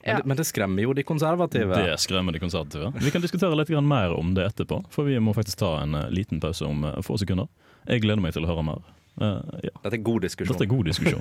Men, 0.00 0.08
Ja. 0.08 0.16
det, 0.16 0.24
men 0.24 0.36
det 0.36 0.46
skremmer 0.48 0.82
jo 0.82 0.94
de 0.96 1.02
konservative. 1.04 1.74
Det 1.76 1.96
skremmer 2.00 2.32
de 2.32 2.40
konservative. 2.40 2.92
Vi 3.02 3.10
kan 3.12 3.20
diskutere 3.20 3.56
litt 3.56 3.68
mer 3.68 4.14
om 4.16 4.34
det 4.34 4.46
etterpå, 4.46 4.84
for 4.90 5.04
vi 5.04 5.18
må 5.20 5.34
faktisk 5.36 5.58
ta 5.60 5.80
en 5.82 5.94
eh, 5.94 6.08
liten 6.10 6.40
pause 6.40 6.64
om 6.64 6.84
eh, 6.84 7.02
få 7.04 7.18
sekunder. 7.20 7.48
Jeg 7.88 8.00
gleder 8.06 8.22
meg 8.22 8.32
til 8.32 8.46
å 8.46 8.52
høre 8.52 8.64
mer. 8.64 8.80
Uh, 9.20 9.42
ja. 9.60 9.72
Dette 9.82 9.98
er 9.98 10.04
god 10.06 10.22
diskusjon. 10.24 10.54
Dette 10.54 10.64
er 10.64 10.70
god 10.70 10.86
diskusjon. 10.88 11.20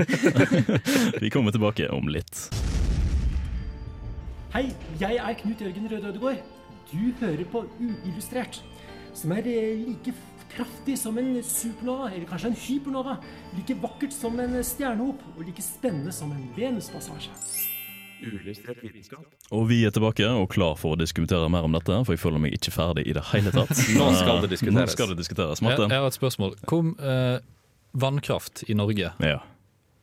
vi 1.23 1.31
kommer 1.33 1.51
tilbake 1.51 1.89
om 1.91 2.07
litt. 2.07 2.45
Hei, 4.53 4.69
jeg 5.01 5.19
er 5.19 5.35
Knut 5.41 5.59
Jørgen 5.61 5.89
Røde 5.91 6.13
Ødegård. 6.13 6.39
Du 6.89 7.01
hører 7.19 7.43
på 7.51 7.65
Uillustrert, 7.79 8.61
som 9.17 9.31
er 9.35 9.47
eh, 9.49 9.79
like 9.87 10.13
kraftig 10.49 10.97
som 10.99 11.17
en 11.21 11.35
supernova, 11.45 12.09
eller 12.11 12.25
kanskje 12.29 12.49
en 12.51 12.55
hypernova. 12.57 13.17
Like 13.55 13.75
vakkert 13.81 14.13
som 14.15 14.39
en 14.41 14.57
stjernehop, 14.65 15.21
og 15.37 15.43
like 15.45 15.61
spennende 15.61 16.11
som 16.15 16.31
en 16.35 16.47
Venuspassasje. 16.57 17.31
Og 19.55 19.63
vi 19.69 19.77
er 19.87 19.93
tilbake 19.95 20.27
og 20.27 20.49
klar 20.51 20.75
for 20.79 20.95
å 20.95 20.99
diskutere 20.99 21.47
mer 21.51 21.63
om 21.67 21.75
dette, 21.77 22.01
for 22.03 22.15
jeg 22.15 22.19
føler 22.21 22.41
meg 22.43 22.57
ikke 22.57 22.73
ferdig 22.75 23.05
i 23.07 23.13
det 23.15 23.23
hele 23.31 23.53
tatt. 23.55 23.71
Nå 23.99 24.09
skal 24.17 24.41
det 24.43 24.51
diskuteres. 24.51 24.91
Nå 24.91 24.95
skal 24.97 25.13
det 25.13 25.19
diskuteres. 25.21 25.61
Jeg, 25.63 25.77
jeg 25.79 25.95
har 25.95 26.09
et 26.09 26.17
spørsmål. 26.17 26.57
Kom, 26.69 26.91
eh, 26.99 27.37
vannkraft 27.95 28.65
i 28.67 28.75
Norge, 28.77 29.13
Ja. 29.23 29.39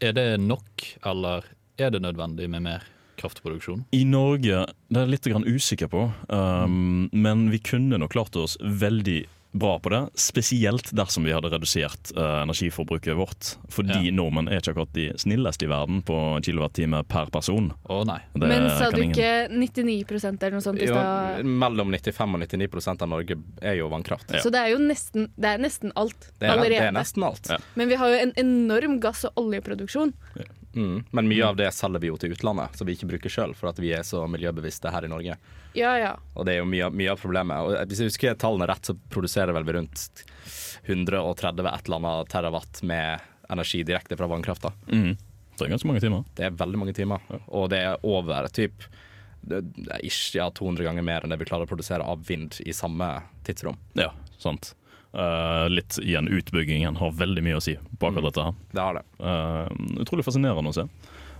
er 0.00 0.12
det 0.16 0.40
nok, 0.40 0.86
eller 1.04 1.44
er 1.78 1.90
det 1.92 2.00
nødvendig 2.02 2.48
med 2.50 2.64
mer 2.64 2.86
kraftproduksjon? 3.20 3.84
I 3.92 4.04
Norge, 4.08 4.66
det 4.88 4.96
er 5.00 5.06
jeg 5.06 5.14
litt 5.16 5.30
grann 5.32 5.46
usikker 5.48 5.88
på, 5.92 6.06
um, 6.28 7.08
men 7.12 7.48
vi 7.50 7.58
kunne 7.64 7.98
nok 7.98 8.12
klart 8.16 8.36
oss 8.36 8.56
veldig 8.60 9.24
bra 9.56 9.78
på 9.80 9.88
det. 9.88 10.02
Spesielt 10.20 10.90
dersom 10.92 11.24
vi 11.24 11.32
hadde 11.32 11.48
redusert 11.48 12.10
uh, 12.12 12.42
energiforbruket 12.42 13.16
vårt. 13.16 13.54
Fordi 13.72 14.02
Ja. 14.10 14.12
nordmenn 14.12 14.50
er 14.52 14.58
ikke 14.60 14.74
akkurat 14.74 14.92
de 14.92 15.06
snilleste 15.16 15.64
i 15.64 15.70
verden 15.70 16.02
på 16.04 16.16
kilowattime 16.44 17.00
per 17.08 17.30
person. 17.32 17.70
Å 17.88 18.02
nei. 18.04 18.18
Det 18.34 18.50
Men 18.50 18.68
sa 18.76 18.90
du 18.92 19.00
ikke 19.00 19.30
99% 19.48 20.42
eller 20.44 20.58
noe 20.58 20.60
sånt 20.66 20.82
i 20.82 20.84
Jo, 20.84 20.92
stad? 20.92 21.48
mellom 21.48 21.88
95 21.94 22.34
og 22.36 22.44
99% 22.44 23.06
av 23.06 23.08
Norge 23.14 23.38
er 23.62 23.78
jo 23.80 23.88
vannkraft. 23.88 24.28
Ja. 24.36 24.42
Så 24.44 24.52
det 24.52 24.60
er 24.60 24.74
jo 24.74 24.82
nesten, 24.82 25.30
det 25.40 25.54
er 25.54 25.64
nesten 25.64 25.94
alt 25.96 26.28
Det, 26.38 26.50
er, 26.52 26.60
det 26.68 26.82
er 26.90 26.92
nesten 26.92 27.24
alt. 27.24 27.48
Ja. 27.48 27.56
Men 27.80 27.88
vi 27.88 27.96
har 27.96 28.12
jo 28.12 28.20
en 28.26 28.36
enorm 28.36 29.00
gass- 29.00 29.24
og 29.24 29.40
oljeproduksjon. 29.46 30.12
Mm. 30.76 31.04
Men 31.16 31.28
mye 31.30 31.46
av 31.46 31.56
det 31.58 31.70
selger 31.74 32.02
vi 32.02 32.10
jo 32.10 32.18
til 32.20 32.34
utlandet, 32.36 32.76
så 32.76 32.86
vi 32.86 32.96
ikke 32.96 33.08
bruker 33.10 33.32
sjøl, 33.32 33.54
for 33.56 33.70
at 33.70 33.80
vi 33.82 33.94
er 33.96 34.04
så 34.06 34.22
miljøbevisste 34.30 34.92
her 34.92 35.06
i 35.06 35.10
Norge. 35.10 35.38
Ja, 35.76 35.94
ja. 36.00 36.12
Og 36.34 36.46
det 36.46 36.56
er 36.56 36.60
jo 36.62 36.68
mye, 36.68 36.90
mye 36.92 37.14
av 37.14 37.22
problemet. 37.22 37.56
Og 37.64 37.90
hvis 37.90 38.02
jeg 38.02 38.12
husker 38.12 38.36
tallene 38.40 38.68
rett, 38.70 38.84
så 38.86 38.96
produserer 39.12 39.56
vel 39.56 39.66
vi 39.66 39.76
rundt 39.78 40.22
130 40.84 41.66
et 41.72 41.88
eller 41.88 41.98
annet 41.98 42.30
terawatt 42.32 42.82
med 42.86 43.24
energi 43.52 43.82
direkte 43.86 44.18
fra 44.18 44.28
vannkrafta. 44.30 44.72
Mm. 44.92 45.16
Det 45.56 45.64
er 45.64 45.72
ganske 45.72 45.88
mange 45.88 46.04
timer. 46.04 46.24
Det 46.36 46.48
er 46.48 46.56
veldig 46.56 46.80
mange 46.80 46.94
timer, 46.96 47.22
og 47.46 47.70
det 47.72 47.80
er 47.88 48.00
over 48.04 48.48
typ 48.52 48.84
det 49.46 49.60
er 49.94 50.02
ikke 50.02 50.40
ja, 50.40 50.48
200 50.50 50.86
ganger 50.88 51.04
mer 51.06 51.24
enn 51.24 51.30
det 51.30 51.38
vi 51.38 51.46
klarer 51.48 51.68
å 51.68 51.70
produsere 51.70 52.06
av 52.06 52.24
vind 52.26 52.58
i 52.66 52.74
samme 52.74 53.08
tidsrom. 53.46 53.78
Ja, 53.98 54.10
sant. 54.42 54.72
Eh, 55.12 55.68
litt 55.68 55.98
igjen, 56.02 56.28
utbyggingen 56.28 56.96
har 56.96 57.12
veldig 57.16 57.44
mye 57.44 57.56
å 57.56 57.62
si 57.64 57.76
på 57.98 58.08
akkurat 58.08 58.28
dette 58.28 58.48
her. 58.48 58.56
Det 58.72 58.82
har 58.82 58.98
det. 58.98 59.04
Uh, 59.22 60.02
utrolig 60.02 60.26
fascinerende 60.26 60.72
å 60.72 60.76
se. 60.76 60.84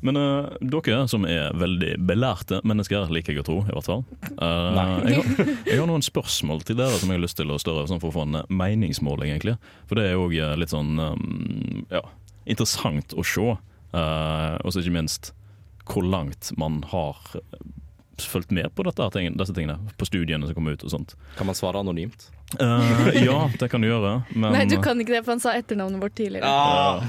Men 0.07 0.16
uh, 0.16 0.55
dere 0.61 1.02
som 1.11 1.26
er 1.29 1.52
veldig 1.57 1.96
belærte 2.09 2.62
mennesker, 2.64 3.11
liker 3.12 3.35
jeg 3.35 3.44
å 3.44 3.46
tro, 3.48 3.59
i 3.66 3.74
hvert 3.74 3.88
fall. 3.88 4.05
Uh, 4.38 5.05
jeg, 5.09 5.18
har, 5.18 5.52
jeg 5.68 5.81
har 5.81 5.90
noen 5.90 6.05
spørsmål 6.05 6.64
til 6.68 6.79
dere 6.81 6.96
som 6.96 7.12
jeg 7.12 7.18
har 7.18 7.24
lyst 7.26 7.40
til 7.40 7.52
å 7.52 7.61
større 7.61 7.85
sånn 7.90 8.00
for 8.00 8.12
å 8.12 8.16
få 8.16 8.24
en 8.29 8.40
meningsmåling, 8.48 9.35
egentlig. 9.35 9.59
For 9.90 10.00
det 10.00 10.09
er 10.09 10.20
òg 10.20 10.37
litt 10.61 10.72
sånn 10.72 10.96
um, 10.96 11.83
ja, 11.92 12.05
interessant 12.48 13.16
å 13.16 13.26
se. 13.26 13.57
Uh, 13.96 14.55
og 14.62 14.72
så 14.72 14.81
ikke 14.81 14.96
minst 14.96 15.35
hvor 15.87 16.05
langt 16.05 16.48
man 16.59 16.81
har 16.90 17.20
fulgt 18.22 18.50
med 18.50 18.74
på 18.74 18.85
dette, 18.87 19.09
disse 19.37 19.55
tingene. 19.55 19.79
På 19.98 20.07
studiene 20.09 20.46
som 20.46 20.57
kommer 20.57 20.76
ut 20.76 20.85
og 20.87 20.92
sånt. 20.92 21.14
Kan 21.37 21.48
man 21.48 21.59
svare 21.59 21.81
anonymt? 21.81 22.29
Uh, 22.61 23.11
ja, 23.26 23.50
det 23.59 23.68
kan 23.72 23.83
du 23.83 23.88
gjøre. 23.88 24.20
Men, 24.35 24.52
Nei, 24.55 24.66
du 24.70 24.79
kan 24.83 25.00
ikke 25.00 25.16
det, 25.16 25.24
for 25.26 25.37
han 25.37 25.42
sa 25.42 25.57
etternavnet 25.59 26.02
vårt 26.02 26.16
tidligere. 26.18 26.46
Ah. 26.46 27.05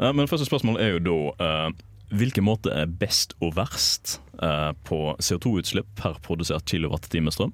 Uh, 0.00 0.12
men 0.12 0.28
første 0.30 0.48
spørsmål 0.48 0.80
er 0.82 0.96
jo 0.96 1.04
da 1.06 1.18
uh, 1.42 1.86
hvilken 2.14 2.46
måte 2.46 2.72
er 2.72 2.88
best 2.88 3.34
og 3.44 3.52
verst 3.58 4.14
eh, 4.40 4.70
på 4.88 4.98
CO2-utslipp 5.20 5.90
per 5.98 6.14
produsert 6.24 6.64
kilowattime 6.64 7.28
strøm? 7.28 7.50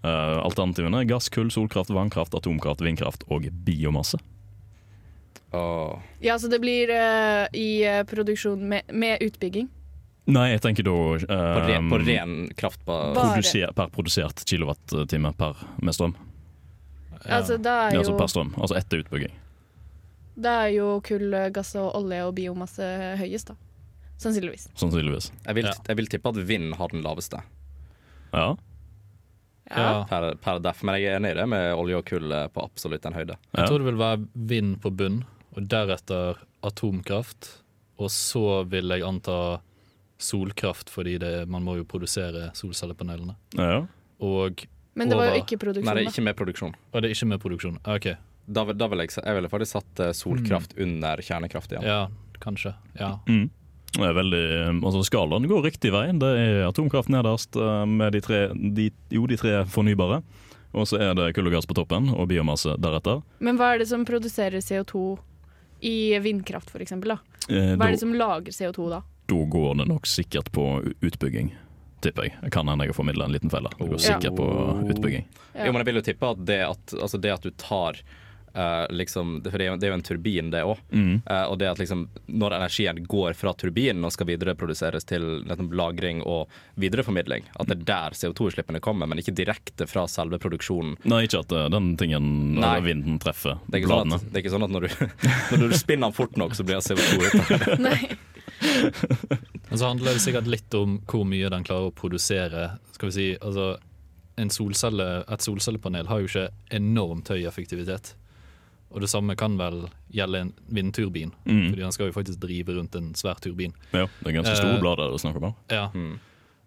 Eh, 0.00 0.38
alternativene 0.40 1.02
er 1.02 1.10
gass, 1.10 1.28
kull, 1.28 1.50
solkraft, 1.52 1.92
vannkraft, 1.92 2.32
atomkraft, 2.32 2.80
vindkraft 2.80 3.26
og 3.28 3.50
biomasse. 3.66 4.16
Oh. 5.52 6.00
Ja, 6.24 6.38
så 6.40 6.48
det 6.48 6.62
blir 6.64 6.88
i 7.52 7.68
produksjon 8.08 8.64
med, 8.70 8.88
med 8.88 9.20
utbygging. 9.20 9.68
Nei, 10.30 10.52
jeg 10.52 10.60
tenker 10.62 10.84
da 10.86 10.92
På, 11.26 11.62
ren, 11.66 11.88
på 11.90 11.96
eh, 11.98 12.04
ren 12.06 12.34
kraft 12.54 12.84
på 12.86 12.96
produser, 13.16 13.72
per 13.74 13.88
produsert 13.90 14.44
kilowattime 14.46 15.32
per 15.34 15.56
med 15.82 15.94
strøm. 15.96 16.14
Altså, 17.26 17.56
da 17.62 17.88
er 17.88 17.96
jo, 17.96 18.02
altså 18.04 18.14
per 18.18 18.30
strøm, 18.30 18.52
altså 18.58 18.76
etter 18.78 19.02
utbygging. 19.02 19.32
da 20.42 20.52
er 20.66 20.72
jo 20.76 21.00
kull, 21.04 21.34
gass 21.54 21.74
og 21.78 21.90
olje 21.98 22.20
og 22.26 22.34
biomasse 22.38 22.86
høyest, 23.20 23.50
da. 23.50 23.56
Sannsynligvis. 24.22 24.68
Sannsynligvis. 24.78 25.32
jeg 25.46 25.54
vil, 25.58 25.64
Ja. 25.66 25.72
jeg 25.88 25.96
vil 25.98 26.06
tippe 26.06 26.28
at 26.30 26.36
vind 26.46 26.74
har 26.78 26.88
den 26.88 27.02
laveste 27.02 27.42
Ja. 28.32 28.54
Ja. 29.70 30.04
per, 30.08 30.34
per 30.36 30.58
def, 30.60 30.82
men 30.82 30.94
jeg 31.00 31.10
er 31.10 31.16
enig 31.18 31.30
i 31.32 31.34
det 31.40 31.48
med 31.48 31.74
olje 31.74 31.96
og 31.98 32.04
kull 32.06 32.30
eh, 32.32 32.46
på 32.48 32.62
absolutt 32.62 33.04
en 33.06 33.14
høyde. 33.14 33.36
Jeg 33.56 33.66
tror 33.68 33.78
det 33.78 33.86
vil 33.90 33.98
være 33.98 34.26
vind 34.34 34.80
på 34.82 34.90
bunn, 34.94 35.24
og 35.56 35.66
deretter 35.68 36.38
atomkraft. 36.62 37.58
Og 37.98 38.10
så 38.10 38.64
vil 38.68 38.88
jeg 38.88 39.02
anta 39.06 39.60
solkraft, 40.22 40.90
fordi 40.92 41.16
det, 41.22 41.32
man 41.50 41.64
må 41.66 41.76
jo 41.80 41.84
produsere 41.88 42.50
solcellepanelene. 42.58 43.36
ja. 43.58 43.82
Og, 44.22 44.60
Men 44.94 45.08
det 45.10 45.16
var 45.18 45.32
jo 45.32 45.40
ikke 45.40 45.56
produksjon 45.58 45.88
da? 45.88 45.94
Nei, 45.96 46.02
det 46.04 46.06
er 46.06 46.12
ikke 46.12 46.22
med 46.28 46.36
produksjon. 46.38 46.74
og 46.92 47.02
det 47.02 47.08
er 47.08 47.14
ikke 47.16 47.26
med 47.32 47.40
produksjon. 47.42 47.78
OK. 47.90 48.04
Da, 48.46 48.62
da 48.70 48.86
vil 48.92 49.02
jeg, 49.02 49.10
jeg 49.18 49.34
ville 49.34 49.48
faktisk 49.50 49.72
satt 49.78 50.02
solkraft 50.14 50.20
solkraft 50.20 50.76
under 50.78 51.22
kjernekraft 51.26 51.72
igjen. 51.74 51.86
Ja, 51.88 52.04
kanskje. 52.42 52.74
Ja. 53.00 53.16
Mm. 53.26 53.48
Det 53.92 54.06
er 54.08 54.14
veldig, 54.16 54.44
altså 54.80 55.02
Skalaen 55.04 55.48
går 55.50 55.66
riktig 55.66 55.90
vei. 55.92 56.06
Det 56.16 56.30
er 56.40 56.62
atomkraft 56.68 57.10
nederst 57.12 57.58
eh, 57.60 57.82
med 57.90 58.14
de 58.16 58.22
tre, 58.24 58.40
de, 58.54 58.86
jo, 59.12 59.26
de 59.28 59.36
tre 59.40 59.58
fornybare. 59.68 60.22
Og 60.72 60.86
så 60.88 60.96
er 61.02 61.12
det 61.18 61.32
kull 61.36 61.50
og 61.50 61.56
gass 61.58 61.66
på 61.68 61.76
toppen, 61.76 62.08
og 62.14 62.30
biomasse 62.30 62.78
deretter. 62.80 63.20
Men 63.44 63.58
hva 63.60 63.74
er 63.74 63.82
det 63.82 63.90
som 63.90 64.06
produserer 64.08 64.62
CO2 64.64 65.02
i 65.84 65.96
vindkraft, 66.24 66.70
for 66.72 66.80
eksempel, 66.80 67.16
da? 67.16 67.18
Eh, 67.50 67.74
Hva 67.76 67.90
er 67.90 67.96
det 67.96 68.00
som 68.00 68.14
lager 68.16 68.54
CO2 68.54 68.86
da? 68.94 69.02
Da 69.26 69.44
går 69.56 69.76
det 69.82 69.88
nok 69.88 70.06
sikkert 70.06 70.50
på 70.52 70.66
utbygging, 71.00 71.52
tipper 72.02 72.26
jeg. 72.30 72.50
Kan 72.52 72.68
hende 72.68 72.84
jeg 72.84 72.92
har 72.92 72.98
formidla 72.98 73.28
en 73.28 73.32
liten 73.36 73.50
feil. 73.52 73.68
Det 73.70 73.78
går 73.86 74.00
Ja. 74.00 74.02
sikkert 74.08 74.36
på 74.36 74.48
utbygging. 74.90 75.24
Ja. 75.54 75.66
Jo, 75.66 75.72
men 75.72 75.80
jeg 75.84 75.86
vil 75.92 76.00
jo 76.02 76.08
tippe 76.10 76.32
at 76.34 76.44
det 76.48 76.60
at, 76.66 76.94
altså 77.00 77.20
det 77.22 77.30
at 77.32 77.42
du 77.46 77.50
tar 77.60 78.00
uh, 78.56 78.86
liksom, 78.92 79.38
For 79.46 79.56
det 79.56 79.64
er, 79.64 79.70
jo, 79.70 79.76
det 79.80 79.86
er 79.86 79.92
jo 79.92 79.96
en 79.96 80.02
turbin, 80.04 80.50
det 80.52 80.60
òg. 80.66 80.80
Mm. 80.90 81.22
og 81.48 81.54
det 81.60 81.68
at 81.70 81.78
liksom, 81.80 82.02
når 82.28 82.56
energien 82.58 82.98
går 83.08 83.32
fra 83.38 83.52
turbinen 83.54 84.04
og 84.04 84.12
skal 84.12 84.26
videreproduseres 84.28 85.04
til 85.08 85.22
liksom, 85.46 85.70
lagring 85.72 86.20
og 86.26 86.50
videreformidling, 86.74 87.46
at 87.56 87.70
det 87.70 87.78
er 87.78 87.84
der 87.92 88.18
CO2-utslippene 88.18 88.80
kommer, 88.84 89.06
men 89.08 89.18
ikke 89.22 89.32
direkte 89.38 89.86
fra 89.88 90.04
selve 90.10 90.38
produksjonen. 90.42 90.98
Nei, 91.08 91.22
ikke 91.28 91.40
at 91.46 91.52
uh, 91.56 91.68
den 91.72 91.94
tingen, 91.96 92.58
Nei. 92.58 92.66
eller 92.76 92.84
vinden, 92.90 93.18
treffer 93.22 93.56
Det 93.70 93.78
er 93.78 93.84
ikke 93.84 93.94
sånn 93.94 94.12
at, 94.18 94.26
det 94.28 94.36
er 94.36 94.44
ikke 94.44 94.54
sånn 94.58 94.66
at 94.68 94.74
når, 94.74 94.88
du, 94.88 95.06
når 95.62 95.68
du 95.72 95.78
spinner 95.78 96.10
den 96.10 96.18
fort 96.18 96.36
nok, 96.36 96.58
så 96.58 96.66
blir 96.66 96.82
det 96.82 96.84
CO2 96.90 97.22
ut. 97.30 97.80
Nei. 97.86 97.98
Men 99.68 99.78
så 99.80 99.86
handler 99.88 100.12
det 100.16 100.22
sikkert 100.24 100.46
litt 100.50 100.74
om 100.78 100.98
hvor 101.08 101.24
mye 101.28 101.50
den 101.52 101.64
klarer 101.66 101.90
å 101.90 101.94
produsere. 101.94 102.78
Skal 102.96 103.10
vi 103.10 103.14
si, 103.16 103.28
altså 103.40 103.76
en 104.40 104.50
solcelle, 104.50 105.24
Et 105.28 105.44
solcellepanel 105.44 106.08
har 106.08 106.22
jo 106.22 106.28
ikke 106.30 106.48
enormt 106.78 107.28
høy 107.28 107.42
effektivitet. 107.48 108.14
Og 108.92 109.00
det 109.00 109.08
samme 109.08 109.34
kan 109.40 109.56
vel 109.56 109.86
gjelde 110.12 110.40
en 110.40 110.52
vindturbin, 110.68 111.32
Mm. 111.46 111.70
fordi 111.70 111.80
den 111.82 111.92
skal 111.92 112.06
jo 112.10 112.12
faktisk 112.12 112.40
drive 112.40 112.74
rundt 112.76 112.94
en 112.94 113.12
svær 113.14 113.40
turbin. 113.40 113.72
Ja, 113.92 114.06
det 114.20 114.28
er 114.28 114.42
ganske 114.42 114.56
store 114.56 114.76
Eh, 114.76 114.80
blader 114.80 115.10
du 115.12 115.18
snakker 115.18 115.44
om. 115.44 115.54
Ja. 115.70 115.90
Mm. 115.94 116.18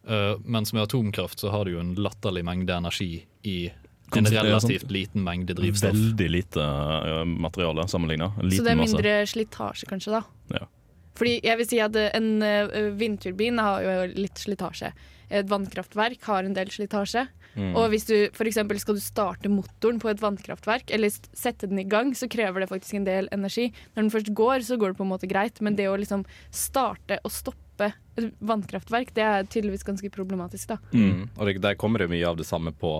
Uh, 0.07 0.37
mens 0.45 0.73
med 0.73 0.83
atomkraft 0.83 1.39
så 1.39 1.49
har 1.51 1.65
du 1.65 1.71
jo 1.71 1.79
en 1.79 1.95
latterlig 1.95 2.43
mengde 2.45 2.73
energi 2.73 3.25
i 3.43 3.71
en 4.15 4.25
relativt 4.25 4.91
liten 4.91 5.23
mengde 5.23 5.53
drivstoff. 5.57 5.93
Veldig 5.93 6.29
lite 6.29 6.61
eh, 6.61 7.23
materiale 7.25 7.87
sammenligna. 7.87 8.31
Så 8.37 8.63
det 8.63 8.71
er 8.71 8.75
mindre 8.79 9.13
slitasje, 9.25 9.87
kanskje, 9.89 10.11
da? 10.19 10.21
Ja. 10.59 10.67
Fordi 11.15 11.39
jeg 11.45 11.59
vil 11.59 11.69
si 11.69 11.81
at 11.83 11.95
eh, 11.99 12.11
en 12.17 12.43
eh, 12.45 12.91
vindturbin 12.99 13.61
har 13.61 13.85
jo 13.85 13.97
litt 14.15 14.41
slitasje. 14.41 14.91
Et 15.33 15.47
vannkraftverk 15.49 16.23
har 16.29 16.45
en 16.45 16.55
del 16.55 16.71
slitasje. 16.73 17.25
Mm. 17.55 17.71
Og 17.79 17.87
hvis 17.93 18.05
du 18.09 18.15
eksempel 18.43 18.79
skal 18.81 18.97
du 18.97 19.03
starte 19.03 19.51
motoren 19.51 19.99
på 20.01 20.09
et 20.11 20.21
vannkraftverk, 20.21 20.91
eller 20.93 21.13
sette 21.13 21.69
den 21.71 21.79
i 21.79 21.87
gang, 21.87 22.11
så 22.17 22.27
krever 22.31 22.61
det 22.61 22.69
faktisk 22.71 22.99
en 22.99 23.07
del 23.07 23.29
energi. 23.35 23.69
Når 23.95 24.03
den 24.03 24.11
først 24.13 24.33
går, 24.35 24.65
så 24.67 24.79
går 24.79 24.91
det 24.91 24.99
på 24.99 25.05
en 25.07 25.13
måte 25.13 25.29
greit, 25.31 25.61
men 25.63 25.77
det 25.79 25.87
å 25.89 25.95
liksom 25.99 26.25
starte 26.53 27.21
og 27.23 27.33
stoppe 27.33 27.93
et 28.19 28.27
vannkraftverk, 28.43 29.15
det 29.15 29.23
er 29.23 29.47
tydeligvis 29.47 29.87
ganske 29.87 30.11
problematisk, 30.11 30.75
da. 30.75 30.77
Mm. 30.95 31.31
Og 31.35 31.47
det, 31.47 31.57
der 31.63 31.79
kommer 31.79 32.03
det 32.03 32.11
mye 32.11 32.27
av 32.27 32.37
det 32.39 32.47
samme 32.47 32.75
på 32.75 32.97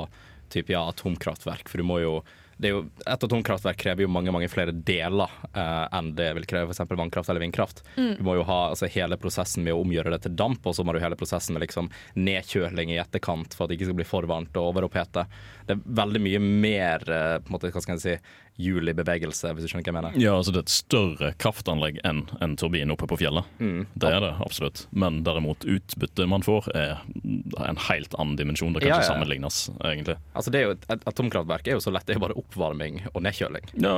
type, 0.52 0.72
ja, 0.72 0.86
atomkraftverk. 0.88 1.68
For 1.72 1.82
du 1.82 1.88
må 1.88 2.00
jo, 2.04 2.18
jo 2.64 2.86
Et 3.06 3.24
atomkraftverk 3.24 3.78
krever 3.78 4.06
jo 4.06 4.12
mange 4.12 4.32
mange 4.32 4.48
flere 4.52 4.72
deler 4.72 5.32
eh, 5.54 5.86
enn 5.98 6.14
det 6.16 6.30
vil 6.38 6.48
kreve 6.50 6.72
f.eks. 6.72 6.88
vannkraft 6.90 7.30
eller 7.30 7.44
vindkraft. 7.44 7.84
Mm. 7.98 8.14
Du 8.20 8.24
må 8.28 8.38
jo 8.38 8.46
ha 8.48 8.60
altså, 8.70 8.88
hele 8.92 9.18
prosessen 9.20 9.66
med 9.66 9.76
å 9.76 9.82
omgjøre 9.84 10.14
det 10.16 10.22
til 10.26 10.36
damp, 10.40 10.64
og 10.66 10.76
så 10.78 10.86
må 10.86 10.96
du 10.96 11.02
hele 11.04 11.20
prosessen 11.20 11.58
med 11.58 11.66
liksom, 11.66 11.90
nedkjøling 12.16 12.94
i 12.94 13.00
etterkant 13.02 13.56
for 13.56 13.66
at 13.66 13.74
det 13.74 13.80
ikke 13.80 13.92
skal 13.92 14.00
bli 14.00 14.08
for 14.08 14.30
varmt 14.30 14.56
og 14.56 14.72
overopphete. 14.72 15.26
Det 15.68 15.76
er 15.76 15.84
veldig 16.02 16.24
mye 16.24 16.42
mer 16.46 17.06
eh, 17.10 17.38
på 17.42 17.52
en 17.52 17.58
måte, 17.58 17.74
hva 17.76 17.84
skal 17.84 17.98
jeg 17.98 18.06
si, 18.06 18.36
hjul 18.62 18.90
i 18.90 18.94
bevegelse, 18.96 19.52
hvis 19.54 19.66
du 19.66 19.70
skjønner 19.72 19.84
hva 19.86 19.92
jeg 19.92 19.98
mener. 19.98 20.18
Ja, 20.22 20.36
altså 20.38 20.54
Det 20.56 20.62
er 20.62 20.66
et 20.68 20.74
større 20.76 21.32
kraftanlegg 21.42 22.00
enn 22.08 22.24
en 22.44 22.56
turbin 22.60 22.94
oppe 22.94 23.08
på 23.12 23.18
fjellet. 23.20 23.48
Mm. 23.60 23.86
Det 23.94 24.12
er 24.12 24.24
det 24.24 24.32
absolutt. 24.46 24.86
Men 24.96 25.24
derimot 25.28 25.66
utbyttet 25.68 26.30
man 26.32 26.46
får, 26.46 26.70
er 26.76 27.02
en 27.68 27.82
helt 27.90 28.16
annen 28.20 28.40
dimensjon. 28.40 28.74
Det 28.76 28.84
kan 28.86 28.94
Ja, 28.94 29.00
ikke 29.00 29.08
ja. 29.08 29.14
sammenlignes, 29.14 29.60
egentlig. 29.84 30.18
Altså, 30.34 30.54
det 30.54 30.62
er 30.62 30.70
jo, 30.70 30.78
et 30.96 31.08
atomkraftverk 31.12 31.68
er 31.68 31.78
jo 31.78 31.84
så 31.84 31.94
lett, 31.96 32.08
det 32.08 32.16
er 32.16 32.22
jo 32.22 32.26
bare 32.28 32.40
oppvarming 32.40 33.02
og 33.14 33.24
nedkjøling. 33.28 33.72
Ja, 33.84 33.96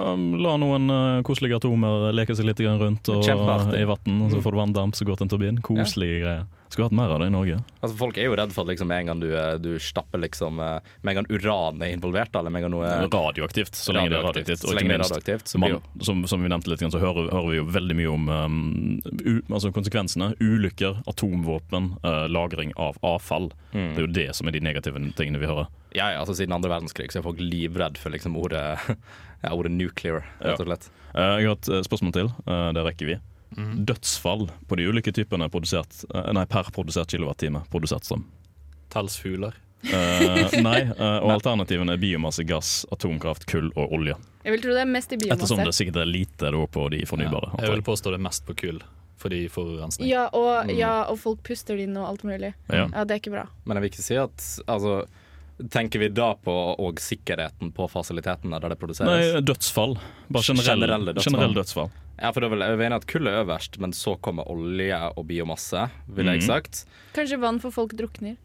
La 0.48 0.58
noen 0.60 0.90
uh, 0.92 1.22
koselige 1.28 1.60
atomer 1.62 2.10
leke 2.16 2.36
seg 2.38 2.50
litt 2.50 2.62
rundt 2.68 3.10
og, 3.14 3.26
i 3.78 3.86
vann, 3.88 4.24
så 4.32 4.42
får 4.42 4.56
du 4.56 4.58
vanndamp 4.60 4.98
som 4.98 5.08
går 5.08 5.20
til 5.20 5.28
en 5.28 5.34
turbin. 5.36 5.62
Koselige 5.66 6.24
greier. 6.24 6.48
Skulle 6.70 6.86
hatt 6.86 6.96
mer 6.96 7.10
av 7.10 7.20
det 7.20 7.30
i 7.30 7.32
Norge. 7.32 7.58
Altså 7.80 7.96
Folk 7.98 8.18
er 8.20 8.28
jo 8.28 8.36
redd 8.36 8.52
for 8.52 8.66
at 8.66 8.72
liksom, 8.74 8.90
med 8.92 9.04
en 9.04 9.10
gang 9.12 9.22
du, 9.22 9.28
eh, 9.40 9.54
du 9.62 9.70
stapper 9.80 10.20
liksom 10.20 10.60
eh, 10.60 10.90
Med 11.02 11.14
en 11.14 11.22
gang 11.22 11.30
uran 11.32 11.84
er 11.86 11.94
involvert, 11.96 12.36
eller 12.36 12.52
med 12.52 12.60
en 12.60 12.68
gang 12.68 12.74
noe 12.76 12.90
Radioaktivt, 13.08 13.78
så 13.80 13.96
lenge 13.96 14.12
det 14.12 14.20
er 14.20 14.26
radioaktivt. 14.28 14.66
Så 14.66 14.76
lenge 14.76 14.92
det 14.92 14.98
er 14.98 15.04
minst, 15.04 15.14
radioaktivt, 15.14 15.54
så 15.54 15.62
man, 15.64 15.78
som, 16.04 16.26
som 16.28 16.44
vi 16.44 16.52
nevnte 16.52 16.72
litt, 16.72 16.84
så 16.92 17.02
hører, 17.02 17.30
hører 17.32 17.54
vi 17.54 17.62
jo 17.62 17.68
veldig 17.78 17.98
mye 18.00 18.12
om 18.12 18.28
um, 18.30 18.58
u, 19.24 19.40
altså 19.48 19.72
konsekvensene. 19.76 20.34
Ulykker, 20.44 21.00
atomvåpen, 21.08 21.94
uh, 22.04 22.26
lagring 22.32 22.76
av 22.76 23.00
avfall. 23.06 23.50
Mm. 23.72 23.94
Det 23.96 24.02
er 24.02 24.06
jo 24.06 24.12
det 24.20 24.28
som 24.36 24.52
er 24.52 24.58
de 24.58 24.64
negative 24.68 25.02
tingene 25.18 25.40
vi 25.42 25.50
hører. 25.50 25.72
Ja, 25.96 26.12
ja, 26.12 26.20
altså 26.20 26.36
Siden 26.36 26.56
andre 26.56 26.72
verdenskrig 26.74 27.14
så 27.14 27.22
er 27.22 27.28
folk 27.30 27.40
livredd 27.42 27.98
for 28.02 28.12
liksom 28.14 28.36
ordet, 28.40 28.76
ja, 29.46 29.54
ordet 29.54 29.72
nuclear, 29.72 30.28
rett 30.44 30.60
og 30.60 30.68
slett. 30.68 30.92
Eh, 31.14 31.40
jeg 31.42 31.50
har 31.50 31.58
et 31.58 31.74
spørsmål 31.88 32.16
til. 32.20 32.32
Det 32.76 32.86
rekker 32.92 33.14
vi. 33.16 33.20
Dødsfall 33.56 34.50
på 34.68 34.76
de 34.78 34.88
ulike 34.90 35.12
typene 35.16 35.48
produsert, 35.50 36.04
eh, 36.14 36.32
nei, 36.36 36.46
per 36.46 36.70
produsert 36.76 37.10
kilowattime 37.14 37.64
produsert 37.72 38.04
strøm. 38.08 38.26
Tels 38.94 39.18
fugler. 39.20 39.56
Eh, 39.88 40.58
nei, 40.62 40.82
uh, 40.90 41.20
og 41.24 41.32
alternativene 41.38 41.94
er 41.96 42.02
biomasse, 42.02 42.44
gass, 42.50 42.86
atomkraft, 42.92 43.46
kull 43.50 43.70
og 43.76 43.94
olje. 43.94 44.16
Jeg 44.44 44.56
vil 44.56 44.64
tro 44.64 44.74
det 44.76 44.82
er 44.84 44.90
mest 44.90 45.12
i 45.14 45.20
biomasse. 45.20 45.38
Ettersom 45.38 45.64
det 45.64 45.74
sikkert 45.76 46.00
er 46.02 46.10
lite 46.10 46.52
da, 46.54 46.62
på 46.72 46.88
de 46.94 47.02
fornybare. 47.08 47.52
Ja, 47.58 47.68
jeg 47.68 47.78
vil 47.78 47.86
påstå 47.88 48.14
det 48.14 48.20
er 48.20 48.26
mest 48.26 48.46
på 48.48 48.56
kull, 48.58 48.82
fordi 49.22 49.44
forurensning. 49.52 50.10
Ja 50.10 50.28
og, 50.34 50.68
Mm. 50.68 50.76
ja, 50.78 50.94
og 51.12 51.20
folk 51.20 51.44
puster 51.44 51.76
det 51.78 51.88
inn 51.88 51.98
og 51.98 52.08
alt 52.10 52.24
mulig. 52.28 52.54
Ja. 52.72 52.88
Ja, 52.92 53.04
det 53.06 53.12
er 53.18 53.22
ikke 53.22 53.36
bra. 53.36 53.46
Men 53.66 53.78
jeg 53.78 53.82
vil 53.86 53.92
ikke 53.92 54.08
si 54.08 54.16
at 54.20 54.48
altså, 54.68 55.06
Tenker 55.74 56.00
vi 56.00 56.08
da 56.14 56.36
på 56.36 56.54
og 56.78 57.00
sikkerheten 57.02 57.72
på 57.74 57.88
fasilitetene 57.90 58.60
der 58.62 58.70
det 58.70 58.78
produseres? 58.80 59.10
Nei, 59.10 59.42
dødsfall. 59.42 59.96
Bare 60.30 60.44
generelle, 60.44 60.86
Generelle 60.86 61.14
dødsfall. 61.18 61.34
generelle 61.34 61.58
dødsfall. 61.62 61.90
Ja, 62.22 62.32
for 62.32 62.42
da 62.42 62.48
vil 62.50 62.60
jeg 62.66 62.78
mene 62.78 62.96
at 62.98 63.06
Kull 63.10 63.28
er 63.30 63.44
øverst, 63.44 63.80
men 63.80 63.92
så 63.94 64.16
kommer 64.22 64.46
olje 64.50 65.00
og 65.18 65.26
biomasse, 65.30 65.90
ville 66.10 66.32
jeg 66.34 66.42
Mhm. 66.42 66.48
sagt. 66.48 66.86
Kanskje 67.14 67.40
vann 67.40 67.60
for 67.60 67.72
folk 67.72 67.94
drukner. 67.98 68.38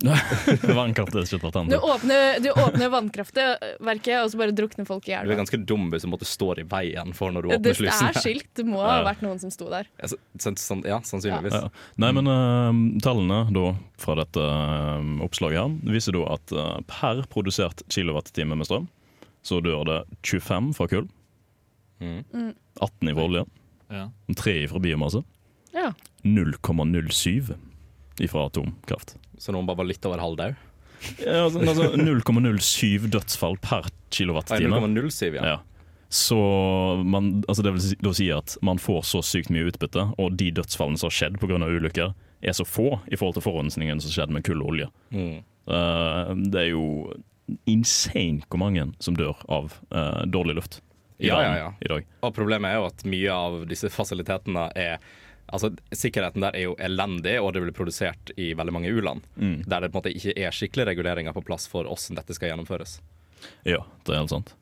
Vannkraft 0.80 1.14
er 1.14 1.26
ikke 1.26 1.48
et 1.50 1.68
Du 1.68 1.76
åpner, 1.76 2.38
du 2.40 2.48
åpner 2.54 2.88
vannkraftverket, 2.92 4.14
og 4.22 4.30
så 4.32 4.38
bare 4.40 4.54
drukner 4.56 4.86
folk 4.88 5.08
i 5.10 5.16
Du 5.26 5.32
er 5.34 5.36
ganske 5.40 5.60
dum 5.68 5.90
hvis 5.92 6.06
du 6.06 6.10
måtte 6.12 6.28
stå 6.28 6.48
i 6.62 6.64
veien 6.64 7.12
for 7.16 7.34
når 7.34 7.42
du 7.44 7.48
Det 7.58 7.74
slusen. 7.76 8.06
det 8.08 8.16
er 8.16 8.24
skilt. 8.24 8.48
Det 8.56 8.64
må 8.66 8.80
ha 8.80 9.02
vært 9.04 9.20
noen 9.26 9.38
som 9.42 9.50
sto 9.52 9.68
der. 9.68 9.86
Ja, 10.00 10.08
så- 10.08 10.18
så- 10.38 10.54
sånn- 10.56 10.84
ja, 10.88 11.00
sannsynligvis. 11.04 11.52
Ja. 11.52 11.68
Nei, 11.98 12.12
men 12.12 12.26
uh, 12.26 12.72
tallene 13.04 13.52
da, 13.52 13.74
fra 13.98 14.14
dette 14.16 14.40
uh, 14.40 15.24
oppslaget 15.26 15.60
her 15.60 15.92
viser 15.92 16.12
da 16.16 16.24
at 16.34 16.52
uh, 16.56 16.80
per 16.88 17.22
produsert 17.28 17.82
kilowattime 17.88 18.56
med 18.56 18.66
strøm, 18.66 18.88
så 19.42 19.60
dør 19.62 19.84
det 19.84 20.00
25 20.22 20.72
fra 20.76 20.86
kull. 20.88 21.08
Mm. 22.00 22.54
18 22.80 23.14
fra 23.14 23.24
olje, 23.28 23.46
Ja. 23.90 24.08
3 24.34 24.66
fra 24.70 24.78
biomasse, 24.80 25.24
Ja. 25.74 25.92
0,07 26.24 27.54
fra 28.28 28.48
atomkraft. 28.50 29.16
Så 29.40 29.54
noen 29.54 29.68
bare 29.68 29.80
var 29.80 29.88
litt 29.88 30.04
over 30.04 30.20
halvdau? 30.20 30.52
Ja, 31.24 31.46
altså, 31.46 31.62
altså 31.64 31.90
0,07 31.96 33.08
dødsfall 33.08 33.56
per 33.64 33.88
kilowattime. 34.12 34.80
0,07, 34.84 35.38
ja. 35.38 35.46
Ja. 35.46 35.58
så 36.08 36.40
man, 37.04 37.44
altså 37.48 37.64
det 37.64 37.72
vil 37.76 38.02
da 38.04 38.12
si 38.16 38.28
at 38.34 38.56
man 38.66 38.80
får 38.82 39.06
så 39.08 39.22
sykt 39.24 39.52
mye 39.54 39.70
utbytte, 39.70 40.10
og 40.20 40.36
de 40.36 40.50
dødsfallene 40.58 41.00
som 41.00 41.08
har 41.08 41.16
skjedd 41.16 41.40
pga. 41.40 41.56
ulykker, 41.56 42.12
er 42.40 42.56
så 42.56 42.64
få 42.64 43.00
i 43.06 43.16
forhold 43.16 43.36
til 43.36 43.44
forurensningen 43.44 44.00
som 44.00 44.12
skjedde 44.12 44.36
med 44.36 44.44
kull 44.44 44.62
og 44.62 44.74
olje. 44.74 44.90
Mm. 45.12 45.40
Uh, 45.70 46.36
det 46.52 46.66
er 46.66 46.70
jo 46.72 46.86
insane 47.68 48.44
hvor 48.48 48.60
mange 48.62 48.86
som 49.02 49.16
dør 49.16 49.40
av 49.50 49.74
uh, 49.92 50.22
dårlig 50.30 50.56
luft 50.60 50.80
i 51.20 51.28
Ja, 51.28 51.42
ja, 51.44 51.56
ja. 51.58 51.72
i 51.80 51.88
dag. 51.88 52.06
Og 52.24 52.32
problemet 52.34 52.70
er 52.70 52.80
jo 52.80 52.86
at 52.88 53.04
mye 53.04 53.34
av 53.34 53.58
disse 53.68 53.90
fasilitetene 53.92 54.70
er 54.78 55.02
Altså, 55.52 55.72
Sikkerheten 55.92 56.44
der 56.44 56.54
er 56.56 56.66
jo 56.68 56.76
elendig, 56.78 57.36
og 57.42 57.52
det 57.54 57.62
blir 57.64 57.74
produsert 57.76 58.32
i 58.36 58.52
veldig 58.58 58.72
mange 58.76 58.92
u-land. 58.94 59.24
Mm. 59.36 59.62
Der 59.66 59.80
det 59.80 59.90
på 59.92 59.98
en 59.98 60.02
måte 60.02 60.14
ikke 60.14 60.34
er 60.38 60.54
skikkelige 60.54 60.86
reguleringer 60.92 61.34
på 61.36 61.42
plass 61.46 61.66
for 61.70 61.84
hvordan 61.88 62.18
dette 62.20 62.36
skal 62.36 62.52
gjennomføres. 62.52 62.98
Ja, 63.66 63.82
det 64.06 64.14
er 64.14 64.20
helt 64.22 64.30
sant. 64.34 64.54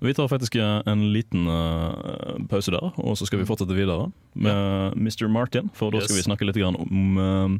Vi 0.00 0.12
tar 0.14 0.28
faktisk 0.30 0.54
eh, 0.54 0.82
en 0.86 1.00
liten 1.12 1.48
uh, 1.50 2.36
pause 2.46 2.70
der, 2.70 2.92
og 3.02 3.16
så 3.18 3.26
skal 3.26 3.40
vi 3.40 3.46
fortsette 3.48 3.74
videre 3.74 4.12
med 4.38 4.94
Mr. 4.94 5.26
Martin. 5.26 5.72
For 5.74 5.90
da 5.90 5.98
skal 6.04 6.14
Yes. 6.14 6.20
vi 6.22 6.28
snakke 6.28 6.46
litt 6.46 6.60
grann 6.60 6.76
om 6.78 7.18
uh, 7.18 7.56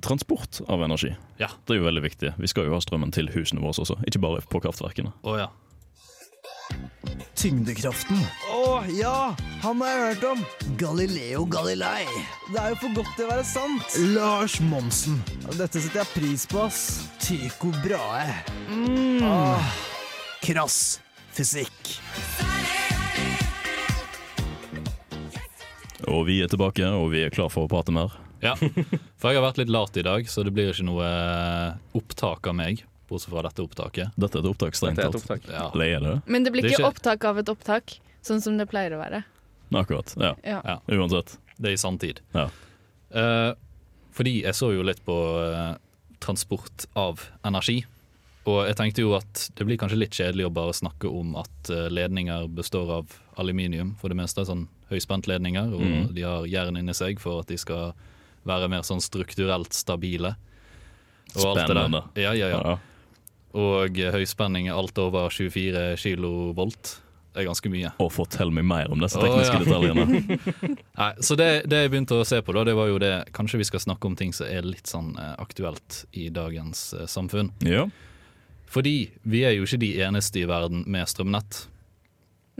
transport 0.00 0.62
av 0.68 0.80
energi. 0.86 1.12
Ja. 1.36 1.50
Det 1.66 1.76
er 1.76 1.82
jo 1.82 1.88
veldig 1.90 2.02
viktig. 2.06 2.32
Vi 2.40 2.48
skal 2.48 2.70
jo 2.70 2.72
ha 2.72 2.80
strømmen 2.80 3.12
til 3.12 3.28
husene 3.34 3.60
våre 3.60 3.76
også, 3.84 3.98
ikke 4.08 4.22
bare 4.24 4.40
på 4.48 4.62
kraftverkene. 4.64 5.12
Oh, 5.28 5.36
ja. 5.36 5.50
Tyngdekraften. 7.34 8.20
Å 8.54 8.84
ja, 8.94 9.34
han 9.64 9.80
har 9.82 9.90
jeg 9.90 10.04
hørt 10.04 10.26
om. 10.30 10.44
Galileo 10.80 11.44
Galilei. 11.50 12.06
Det 12.48 12.60
er 12.60 12.72
jo 12.72 12.78
for 12.84 12.94
godt 13.00 13.10
til 13.18 13.26
å 13.26 13.32
være 13.34 13.46
sant. 13.48 13.96
Lars 14.14 14.58
Monsen. 14.64 15.18
Dette 15.58 15.82
setter 15.82 16.02
jeg 16.04 16.12
pris 16.14 16.46
på, 16.48 16.62
ass. 16.64 16.84
Tycho 17.20 17.72
Brahe. 17.84 18.38
Mm. 18.70 19.20
Ah. 19.28 19.74
krass 20.44 21.00
fysikk. 21.34 21.96
Og 26.10 26.26
vi 26.28 26.38
er 26.44 26.50
tilbake, 26.52 26.84
og 26.94 27.08
vi 27.14 27.24
er 27.26 27.32
klar 27.34 27.50
for 27.52 27.66
å 27.66 27.70
prate 27.70 27.92
mer. 27.94 28.12
ja. 28.44 28.54
For 29.18 29.32
jeg 29.32 29.40
har 29.40 29.46
vært 29.48 29.62
litt 29.62 29.72
lat 29.72 29.96
i 29.96 30.04
dag, 30.04 30.26
så 30.28 30.44
det 30.44 30.52
blir 30.54 30.70
ikke 30.72 30.84
noe 30.86 31.06
eh, 31.08 31.76
opptak 31.96 32.50
av 32.50 32.56
meg. 32.58 32.84
Bortsett 33.08 33.30
fra 33.30 33.42
dette 33.42 33.62
opptaket. 33.62 34.10
Dette 34.16 34.38
er 34.38 34.40
et 34.40 34.48
opptak, 34.50 34.74
strengt 34.74 34.96
Dette 34.96 35.06
er 35.06 35.08
et 35.08 35.12
tatt. 35.12 35.22
opptak. 35.40 35.48
Ja. 35.52 35.70
Eller 35.74 35.84
er 35.84 36.00
det 36.00 36.10
det? 36.14 36.22
Men 36.32 36.42
det 36.44 36.52
blir 36.52 36.62
Det 36.62 36.70
er 36.70 36.74
ikke 36.74 36.82
ikke- 36.82 36.94
opptak 36.94 37.24
av 37.24 37.38
et 37.38 37.46
opptak, 37.48 37.98
sånn 38.22 38.40
som 38.42 38.56
det 38.56 38.68
pleier 38.70 38.92
å 38.92 38.98
være. 39.02 39.24
Akkurat. 39.72 40.14
Ja. 40.16 40.34
Ja. 40.44 40.60
Ja. 40.64 40.78
Uansett. 40.88 41.36
Det 41.60 41.68
er 41.68 41.72
i 41.72 41.76
sanntid. 41.76 42.20
Ja. 42.34 42.48
Eh, 43.14 43.54
fordi 44.12 44.42
jeg 44.42 44.54
så 44.54 44.72
jo 44.74 44.82
litt 44.82 45.04
på 45.04 45.14
eh, 45.42 45.76
transport 46.20 46.86
av 46.96 47.28
energi. 47.44 47.84
Og 48.46 48.66
jeg 48.66 48.76
tenkte 48.76 48.98
jo 49.00 49.14
at 49.16 49.50
det 49.56 49.64
blir 49.66 49.78
kanskje 49.78 49.96
litt 49.98 50.10
kjedelig 50.12 50.46
å 50.46 50.52
bare 50.52 50.72
snakke 50.76 51.08
om 51.10 51.34
at 51.36 51.70
eh, 51.70 51.88
ledninger 51.88 52.48
består 52.54 52.90
av 52.90 53.06
aluminium, 53.38 53.94
for 54.00 54.08
det 54.08 54.16
meste 54.16 54.44
sånn 54.46 54.68
høyspentledninger, 54.90 55.72
og 55.74 55.80
Mm. 55.80 56.14
de 56.14 56.22
har 56.22 56.44
jern 56.46 56.76
inni 56.76 56.92
seg 56.94 57.18
for 57.18 57.40
at 57.40 57.46
de 57.46 57.56
skal 57.56 57.94
være 58.46 58.68
mer 58.68 58.80
sånn 58.82 59.00
strukturelt 59.00 59.72
stabile. 59.72 60.36
Og 61.36 61.44
alt 61.46 61.56
det 61.56 61.66
der. 61.66 61.74
Spennende. 61.74 62.02
Ja, 62.16 62.32
ja, 62.32 62.48
ja. 62.48 62.60
Ja. 62.62 62.78
Og 63.54 63.98
høyspenning 64.14 64.68
er 64.68 64.78
alt 64.78 64.98
over 64.98 65.30
24 65.30 65.94
kilovolt. 66.02 66.96
Det 67.34 67.42
er 67.42 67.48
ganske 67.48 67.70
mye. 67.70 67.90
Og 67.98 68.12
fortell 68.14 68.52
meg 68.54 68.62
mer 68.70 68.92
om 68.94 69.00
disse 69.02 69.18
tekniske 69.18 69.58
tekniske 69.58 69.58
ja. 69.58 69.64
detaljene. 69.66 70.76
Nei, 71.00 71.08
så 71.18 71.34
det, 71.38 71.48
det 71.66 71.80
jeg 71.82 71.90
begynte 71.90 72.20
å 72.22 72.26
se 72.26 72.38
på, 72.46 72.54
da, 72.54 72.62
det 72.68 72.76
var 72.78 72.92
jo 72.92 73.00
det 73.02 73.14
Kanskje 73.34 73.58
vi 73.58 73.66
skal 73.66 73.82
snakke 73.82 74.06
om 74.06 74.14
ting 74.18 74.30
som 74.36 74.46
er 74.46 74.66
litt 74.66 74.86
sånn 74.86 75.16
eh, 75.18 75.32
aktuelt 75.42 76.04
i 76.14 76.28
dagens 76.34 76.92
eh, 76.94 77.08
samfunn. 77.10 77.50
Ja. 77.66 77.88
Fordi 78.70 78.94
vi 79.26 79.42
er 79.46 79.56
jo 79.56 79.66
ikke 79.66 79.82
de 79.82 79.90
eneste 80.06 80.44
i 80.44 80.46
verden 80.46 80.84
med 80.90 81.10
strømnett. 81.10 81.64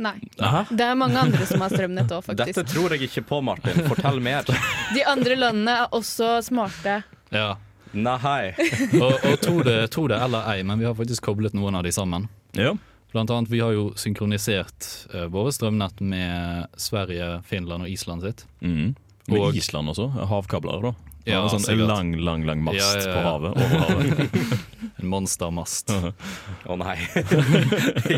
Nei. 0.03 0.17
Aha. 0.43 0.65
Det 0.71 0.89
er 0.91 0.99
mange 0.99 1.23
andre 1.23 1.47
som 1.47 1.63
har 1.63 1.71
strømnett 1.71 2.11
òg, 2.11 2.33
Dette 2.35 2.67
tror 2.67 2.97
jeg 2.97 3.07
ikke 3.07 3.23
på, 3.31 3.39
Martin. 3.47 3.79
Fortell 3.87 4.19
mer. 4.23 4.43
De 4.97 5.07
andre 5.07 5.39
landene 5.39 5.79
er 5.85 5.95
også 5.95 6.41
smarte. 6.51 6.99
Ja, 7.31 7.53
Nei. 7.95 8.53
Og, 9.05 9.15
og 9.31 9.37
tro, 9.43 9.57
det, 9.67 9.77
tro 9.95 10.07
det 10.11 10.19
eller 10.23 10.49
ei, 10.55 10.63
men 10.67 10.79
vi 10.83 10.87
har 10.89 10.95
faktisk 10.99 11.23
koblet 11.31 11.55
noen 11.55 11.75
av 11.79 11.87
de 11.87 11.93
sammen. 11.95 12.29
ja. 12.59 12.75
Blant 13.15 13.31
annet, 13.31 13.47
vi 13.47 13.61
har 13.63 13.71
jo 13.71 13.93
synkronisert 13.95 14.87
uh, 15.15 15.29
våre 15.31 15.53
strømnett 15.55 16.01
med 16.03 16.65
Sverige, 16.83 17.29
Finland 17.47 17.87
og 17.87 17.93
Island 17.93 18.25
sitt. 18.27 18.43
Mm. 18.59 18.97
Med 19.31 19.39
Og- 19.39 19.55
Island 19.55 19.93
også. 19.93 20.09
Havkabler, 20.27 20.83
da. 20.83 20.91
Ja, 21.25 21.45
en 21.45 21.53
sånn 21.55 21.63
sikkert. 21.63 21.87
lang, 21.89 22.11
lang 22.21 22.43
lang 22.45 22.65
mast 22.67 22.77
Ja, 22.77 22.89
ja, 22.99 23.05
ja. 23.07 23.13
på 23.15 23.23
havet. 23.23 23.55
Over 23.55 23.79
havet. 23.87 24.19
En 25.05 25.09
monstermast. 25.13 25.95
Å 26.71 26.75
nei. 26.83 26.97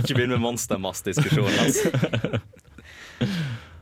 ikke 0.01 0.17
begynn 0.17 0.33
med 0.33 0.41
monstermast-diskusjonen. 0.49 1.61
Altså. 1.61 2.41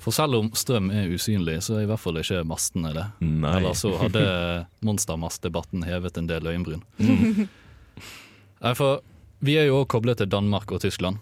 For 0.04 0.12
selv 0.12 0.36
om 0.36 0.50
strøm 0.52 0.90
er 0.92 1.06
usynlig, 1.14 1.62
så 1.64 1.78
er 1.78 1.86
i 1.86 1.88
hvert 1.88 2.02
fall 2.02 2.18
ikke 2.20 2.42
mastene 2.44 2.90
det. 2.92 3.04
Nei. 3.24 3.54
Eller 3.56 3.72
så 3.78 3.94
hadde 4.02 4.24
monstermastdebatten 4.86 5.86
hevet 5.88 6.18
en 6.20 6.28
del 6.28 6.44
øyenbryn. 6.50 6.82
Nei, 7.00 8.74
for 8.76 9.00
vi 9.44 9.56
er 9.60 9.68
jo 9.70 9.82
koblet 9.88 10.20
til 10.20 10.28
Danmark 10.32 10.70
og 10.76 10.82
Tyskland. 10.84 11.18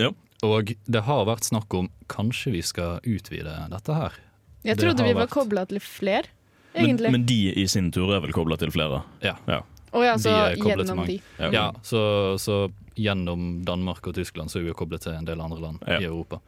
Ja. 0.00 0.10
Og 0.44 0.74
det 0.84 1.02
har 1.06 1.24
vært 1.28 1.46
snakk 1.48 1.72
om 1.78 1.88
kanskje 2.12 2.52
vi 2.58 2.62
skal 2.66 3.00
utvide 3.08 3.54
dette 3.72 3.96
her. 3.96 4.16
Jeg 4.64 4.76
trodde 4.80 5.04
vi 5.04 5.12
var 5.16 5.24
vært- 5.26 5.34
kobla 5.38 5.64
til 5.68 5.80
flere, 5.80 6.28
Men, 6.74 6.84
egentlig. 6.84 7.10
men 7.12 7.24
de 7.26 7.52
i 7.62 7.66
sin 7.68 7.90
tur 7.92 8.12
er 8.14 8.20
vel 8.20 8.32
kobla 8.32 8.56
til 8.60 8.70
flere. 8.74 9.02
Ja. 9.22 9.36
Ja. 9.48 9.60
Oh, 9.94 10.02
ja, 10.04 10.16
så 10.18 10.30
gjennom 10.58 11.06
de. 11.06 11.20
Ja. 11.38 11.50
Ja, 11.54 11.72
så, 11.86 12.34
så 12.42 12.68
gjennom 12.98 13.62
Danmark 13.64 14.04
og 14.10 14.14
Tyskland 14.16 14.50
så 14.50 14.58
er 14.58 14.64
vi 14.68 14.72
koblet 14.74 15.00
til 15.06 15.12
en 15.14 15.24
del 15.24 15.40
andre 15.40 15.60
land 15.60 15.78
Ja. 15.86 16.00
i 16.00 16.04
Europa. 16.08 16.40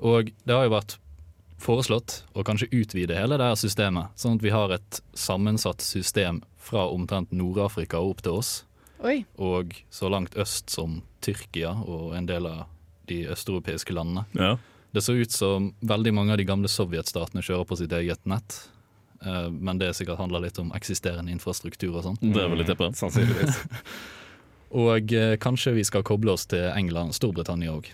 Og 0.00 0.32
det 0.44 0.56
har 0.56 0.66
jo 0.66 0.74
vært 0.74 0.96
foreslått 1.60 2.22
å 2.32 2.44
kanskje 2.46 2.70
utvide 2.72 3.16
hele 3.16 3.36
det 3.40 3.50
her 3.50 3.58
systemet, 3.60 4.14
sånn 4.16 4.38
at 4.38 4.44
vi 4.44 4.52
har 4.54 4.72
et 4.72 5.00
sammensatt 5.12 5.84
system 5.84 6.40
fra 6.60 6.86
omtrent 6.88 7.32
Nord-Afrika 7.36 8.00
og 8.00 8.16
opp 8.16 8.24
til 8.24 8.38
oss, 8.40 8.52
Oi. 9.04 9.22
og 9.36 9.76
så 9.92 10.08
langt 10.12 10.36
øst 10.40 10.72
som 10.72 11.00
Tyrkia 11.24 11.74
og 11.84 12.14
en 12.16 12.28
del 12.28 12.48
av 12.48 12.64
de 13.12 13.26
østeuropeiske 13.32 13.92
landene. 13.96 14.24
Ja. 14.38 14.54
Det 14.90 15.04
så 15.04 15.14
ut 15.14 15.32
som 15.34 15.70
veldig 15.86 16.12
mange 16.16 16.34
av 16.34 16.40
de 16.40 16.48
gamle 16.48 16.70
sovjetstatene 16.70 17.44
kjører 17.44 17.68
på 17.68 17.78
sitt 17.78 17.92
eget 17.94 18.24
nett, 18.28 18.56
eh, 19.22 19.48
men 19.52 19.78
det 19.78 19.92
sikkert 19.98 20.22
handler 20.22 20.46
litt 20.46 20.58
om 20.62 20.72
eksisterende 20.76 21.32
infrastruktur 21.34 21.92
og 21.92 22.06
sånn. 22.08 22.18
Det 22.22 22.40
er 22.40 22.50
vel 22.50 22.64
litt. 22.64 22.72
Sannsynligvis. 22.98 23.60
Og 24.80 25.12
eh, 25.18 25.34
kanskje 25.42 25.74
vi 25.74 25.82
skal 25.82 26.04
koble 26.06 26.30
oss 26.36 26.46
til 26.46 26.62
England 26.70 27.10
og 27.10 27.16
Storbritannia 27.16 27.72
òg. 27.74 27.88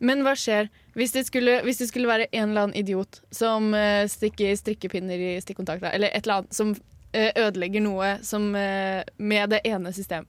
Men 0.00 0.24
hva 0.24 0.32
skjer 0.38 0.70
hvis 0.96 1.12
det 1.14 1.26
skulle, 1.28 1.60
hvis 1.66 1.78
det 1.78 1.90
skulle 1.90 2.10
være 2.10 2.26
en 2.32 2.50
eller 2.50 2.66
annen 2.66 2.76
idiot 2.76 3.20
som 3.30 3.70
uh, 3.74 4.06
stikker 4.10 4.56
strikkepinner 4.58 5.20
i 5.20 5.34
stikkontakta, 5.42 5.92
eller 5.92 6.10
et 6.10 6.24
eller 6.24 6.40
annet 6.40 6.56
som 6.56 6.72
uh, 6.74 7.30
ødelegger 7.36 7.84
noe 7.84 8.16
som 8.26 8.50
uh, 8.56 9.04
med 9.16 9.54
det 9.54 9.62
ene 9.68 9.92
system, 9.94 10.26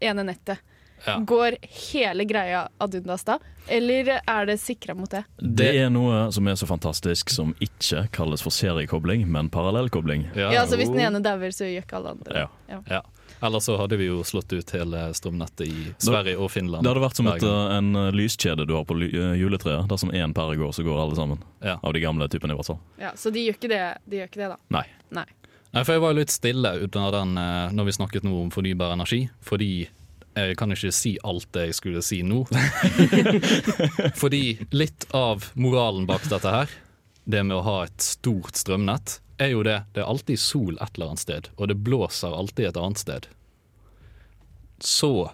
ene 0.00 0.26
nettet. 0.28 0.62
Ja. 1.04 1.18
Går 1.20 1.56
hele 1.90 2.24
greia 2.24 2.62
ad 2.80 2.94
undas 2.96 3.26
da, 3.26 3.38
eller 3.68 4.08
er 4.20 4.46
det 4.48 4.56
sikra 4.62 4.94
mot 4.96 5.10
det? 5.10 5.24
Det 5.36 5.72
er 5.82 5.90
noe 5.92 6.30
som 6.32 6.48
er 6.48 6.56
så 6.56 6.68
fantastisk 6.68 7.32
som 7.32 7.52
ikke 7.64 8.06
kalles 8.14 8.44
for 8.44 8.54
seriekobling, 8.54 9.26
men 9.28 9.50
parallellkobling. 9.52 10.30
Ja. 10.36 10.52
Ja, 10.54 10.64
så 10.66 10.78
Hvis 10.80 10.92
den 10.92 11.02
ene 11.04 11.20
dauer, 11.24 11.52
så 11.52 11.68
gjør 11.68 11.84
ikke 11.84 12.00
alle 12.00 12.14
andre 12.16 12.46
Ja. 12.46 12.80
Ja. 12.88 13.02
Ellers 13.44 13.66
så 13.68 13.76
hadde 13.76 13.98
vi 14.00 14.06
jo 14.08 14.22
slått 14.24 14.52
ut 14.56 14.70
hele 14.72 15.06
strømnettet 15.14 15.66
i 15.68 15.86
Sverige 16.00 16.38
og 16.40 16.48
Finland. 16.54 16.84
Det 16.84 16.88
hadde 16.94 17.02
vært 17.04 17.18
som 17.18 17.28
et, 17.28 17.42
eh, 17.44 17.76
en 17.76 17.90
eh, 18.00 18.10
lyskjede 18.16 18.64
du 18.64 18.72
har 18.72 18.86
på 18.88 18.96
juletreet. 18.96 19.82
Der. 19.84 19.88
Dersom 19.90 20.12
én 20.16 20.32
pære 20.32 20.56
går, 20.56 20.72
så 20.72 20.84
går 20.86 21.00
alle 21.02 21.16
sammen. 21.18 21.42
Ja. 21.60 21.76
Av 21.82 21.92
de 21.92 22.00
gamle 22.00 22.28
typene, 22.32 22.54
i 22.54 22.56
hvert 22.56 22.70
fall. 22.72 22.78
Ja, 23.00 23.12
Så 23.16 23.32
de 23.34 23.42
gjør 23.44 23.58
ikke 23.58 23.72
det, 23.74 23.82
de 24.08 24.22
gjør 24.22 24.30
ikke 24.30 24.40
det 24.40 24.48
da. 24.54 24.56
Nei. 24.72 24.84
Nei. 25.10 25.26
Nei, 25.74 25.82
for 25.82 25.92
jeg 25.96 26.04
var 26.04 26.14
jo 26.14 26.20
litt 26.20 26.32
stille 26.32 26.70
under 26.86 27.10
den 27.18 27.36
eh, 27.36 27.74
når 27.74 27.88
vi 27.90 27.96
snakket 27.98 28.24
nå 28.24 28.32
om 28.44 28.54
fornybar 28.54 28.94
energi, 28.94 29.26
fordi 29.42 29.88
jeg 30.34 30.56
kan 30.58 30.72
ikke 30.74 30.92
si 30.94 31.16
alt 31.22 31.50
det 31.54 31.68
jeg 31.68 31.76
skulle 31.78 32.02
si 32.02 32.22
nå. 32.26 32.44
fordi 34.22 34.42
litt 34.74 35.06
av 35.14 35.50
moralen 35.54 36.08
bak 36.08 36.24
dette 36.30 36.50
her, 36.50 36.72
det 37.24 37.44
med 37.44 37.58
å 37.58 37.64
ha 37.66 37.76
et 37.86 38.00
stort 38.04 38.56
strømnett, 38.58 39.18
er 39.38 39.54
jo 39.54 39.62
det. 39.66 39.80
Det 39.94 40.02
er 40.02 40.10
alltid 40.10 40.38
sol 40.40 40.76
et 40.78 40.94
eller 40.94 41.12
annet 41.12 41.22
sted, 41.24 41.48
og 41.56 41.70
det 41.70 41.78
blåser 41.86 42.34
alltid 42.34 42.70
et 42.70 42.78
annet 42.80 43.02
sted. 43.02 43.26
Så 44.80 45.30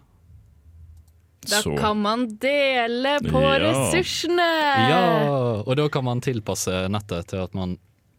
Da 1.40 1.62
Så 1.62 1.72
kan 1.78 1.96
man 2.02 2.26
dele 2.38 3.18
på 3.24 3.40
Ja. 3.40 3.54
ressursene! 3.64 4.48
Ja, 4.90 5.62
og 5.64 5.76
da 5.76 5.88
kan 5.88 6.04
man 6.04 6.20
tilpasse 6.20 6.88
nettet 6.92 7.28
til 7.32 7.38
at 7.40 7.54
man 7.54 7.78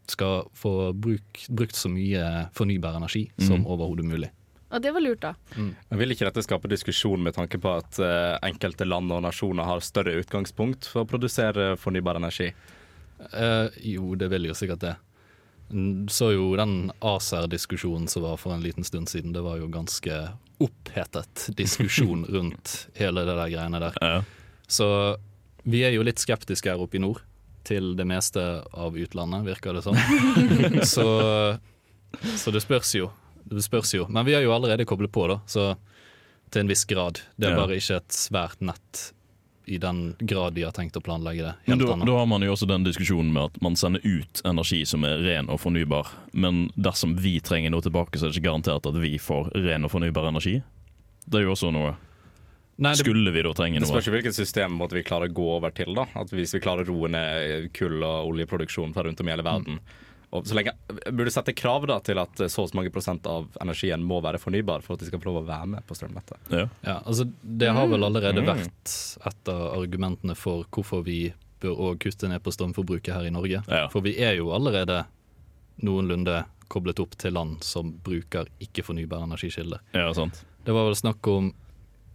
skal 0.10 0.48
få 0.58 0.92
bruk, 0.98 1.46
brukt 1.48 1.76
så 1.78 1.88
mye 1.88 2.50
fornybar 2.58 2.96
energi 2.98 3.30
som 3.38 3.62
Mm. 3.62 3.68
overhodet 3.68 4.06
mulig. 4.06 4.30
Og 4.72 4.82
det 4.82 4.92
var 4.94 5.02
lurt, 5.02 5.20
da. 5.22 5.34
Men 5.56 5.76
Vil 6.00 6.10
ikke 6.12 6.26
dette 6.32 6.42
skape 6.44 6.68
diskusjon 6.68 7.22
med 7.22 7.36
tanke 7.36 7.60
på 7.62 7.78
at 7.78 8.00
uh, 8.00 8.40
enkelte 8.42 8.86
land 8.88 9.12
og 9.12 9.22
nasjoner 9.22 9.64
har 9.66 9.80
større 9.82 10.18
utgangspunkt 10.24 10.88
for 10.88 11.04
å 11.04 11.08
produsere 11.08 11.78
fornybar 11.78 12.16
energi? 12.16 12.54
Uh, 13.34 13.70
jo, 13.84 14.16
det 14.16 14.30
vil 14.32 14.46
jo 14.48 14.54
sikkert 14.54 14.80
det. 14.80 14.96
Så 16.12 16.32
jo 16.34 16.52
den 16.60 16.92
ACER-diskusjonen 17.00 18.08
som 18.12 18.26
var 18.26 18.38
for 18.42 18.54
en 18.54 18.64
liten 18.64 18.84
stund 18.84 19.10
siden, 19.10 19.34
det 19.34 19.44
var 19.46 19.60
jo 19.62 19.70
ganske 19.72 20.22
opphetet 20.62 21.48
diskusjon 21.58 22.26
rundt 22.36 22.88
hele 23.00 23.26
det 23.26 23.36
der 23.38 23.52
greiene 23.54 23.82
der. 23.82 23.98
Ja. 24.02 24.22
Så 24.68 24.88
Vi 25.64 25.84
er 25.86 25.94
jo 25.94 26.02
litt 26.02 26.18
skeptiske 26.18 26.72
her 26.72 26.82
oppe 26.82 26.98
i 26.98 27.02
nord 27.04 27.22
til 27.68 27.92
det 27.94 28.08
meste 28.10 28.42
av 28.74 28.96
utlandet, 28.98 29.46
virker 29.46 29.78
det 29.78 29.84
som. 29.86 29.98
så, 30.96 31.06
så 32.34 32.54
det 32.54 32.64
spørs. 32.64 32.96
Det 33.46 33.62
spørs 33.62 33.94
jo. 33.94 34.08
Men 34.10 34.26
vi 34.26 34.34
er 34.34 34.42
jo 34.42 34.56
allerede 34.56 34.88
koblet 34.90 35.14
på, 35.14 35.28
da, 35.30 35.38
så 35.46 35.76
til 36.52 36.64
en 36.64 36.72
viss 36.72 36.88
grad. 36.90 37.22
Det 37.38 37.52
er 37.52 37.60
bare 37.60 37.78
ikke 37.78 38.00
et 38.02 38.16
svært 38.16 38.64
nett 38.66 39.12
i 39.72 39.80
den 39.82 40.16
grad 40.20 40.54
de 40.58 40.66
har 40.68 40.76
tenkt 40.76 40.98
å 41.00 41.02
planlegge 41.04 41.46
det. 41.48 41.54
Helt 41.70 41.86
da, 41.88 41.96
da 41.96 42.18
har 42.18 42.28
man 42.30 42.44
jo 42.44 42.52
også 42.54 42.68
den 42.70 42.84
diskusjonen 42.84 43.32
med 43.34 43.50
at 43.50 43.62
man 43.64 43.78
sender 43.80 44.04
ut 44.04 44.44
energi 44.48 44.84
som 44.86 45.06
er 45.08 45.24
ren 45.24 45.50
og 45.52 45.62
fornybar. 45.64 46.12
Men 46.34 46.66
dersom 46.76 47.16
vi 47.22 47.38
trenger 47.40 47.72
noe 47.74 47.86
tilbake, 47.86 48.20
så 48.20 48.28
er 48.28 48.34
det 48.34 48.40
ikke 48.40 48.50
garantert 48.50 48.88
at 48.90 49.00
vi 49.00 49.16
får 49.22 49.54
ren 49.64 49.88
og 49.88 49.94
fornybar 49.94 50.28
energi. 50.30 50.60
Det 51.26 51.40
er 51.42 51.48
jo 51.48 51.56
også 51.56 51.74
noe 51.74 51.96
Nei, 52.82 52.96
det, 52.96 53.04
Skulle 53.04 53.30
vi 53.30 53.42
da 53.46 53.52
trenge 53.54 53.78
noe? 53.78 53.84
Det 53.84 53.92
spørs 53.92 54.08
ikke 54.08 54.16
hvilket 54.16 54.36
system 54.38 54.74
måtte 54.80 54.96
vi 54.98 55.04
klare 55.06 55.28
å 55.30 55.34
gå 55.38 55.44
over 55.54 55.74
til. 55.76 55.92
da 55.94 56.08
At 56.18 56.32
Hvis 56.34 56.56
vi 56.56 56.62
klarer 56.64 56.88
å 56.88 56.96
roe 56.96 57.12
ned 57.14 57.68
kull- 57.78 58.02
og 58.02 58.32
oljeproduksjon 58.32 58.96
fra 58.96 59.04
rundt 59.06 59.22
om 59.22 59.30
i 59.30 59.34
hele 59.36 59.46
verden 59.46 59.78
og 60.32 60.46
så 60.48 60.56
lenge, 60.56 60.72
Burde 61.12 61.32
sette 61.34 61.54
krav 61.54 61.84
da 61.90 61.98
til 62.00 62.18
at 62.22 62.40
så 62.50 62.64
og 62.64 62.70
så 62.72 62.78
mange 62.78 62.92
prosent 62.94 63.26
av 63.28 63.50
energien 63.62 64.04
må 64.08 64.22
være 64.24 64.40
fornybar 64.40 64.82
for 64.86 64.94
at 64.96 65.02
de 65.04 65.10
skal 65.10 65.20
få 65.20 65.28
lov 65.28 65.42
å 65.44 65.48
være 65.50 65.68
med 65.74 65.86
på 65.88 65.96
strømnettet. 65.98 66.38
Ja. 66.56 66.68
ja, 66.88 66.98
altså, 67.06 67.26
det 67.44 67.72
har 67.76 67.88
vel 67.92 68.04
allerede 68.08 68.42
Mm. 68.42 68.48
vært 68.48 68.94
et 69.28 69.50
av 69.52 69.64
argumentene 69.82 70.36
for 70.40 70.64
hvorfor 70.72 71.04
vi 71.04 71.34
bør 71.62 71.76
også 71.76 72.00
kutte 72.06 72.30
ned 72.32 72.42
på 72.42 72.52
strømforbruket 72.56 73.14
her 73.14 73.28
i 73.28 73.34
Norge. 73.36 73.60
Ja. 73.68 73.88
For 73.92 74.02
vi 74.02 74.16
er 74.24 74.38
jo 74.40 74.54
allerede 74.56 75.04
noenlunde 75.84 76.46
koblet 76.72 77.00
opp 77.04 77.18
til 77.20 77.34
land 77.36 77.64
som 77.68 77.92
bruker 78.04 78.48
ikke-fornybare 78.64 79.28
energikilder. 79.28 79.80
ja, 79.94 80.14
sant. 80.14 80.46
Det 80.66 80.72
var 80.74 80.86
vel 80.88 80.96
snakk 80.96 81.28
om 81.28 81.52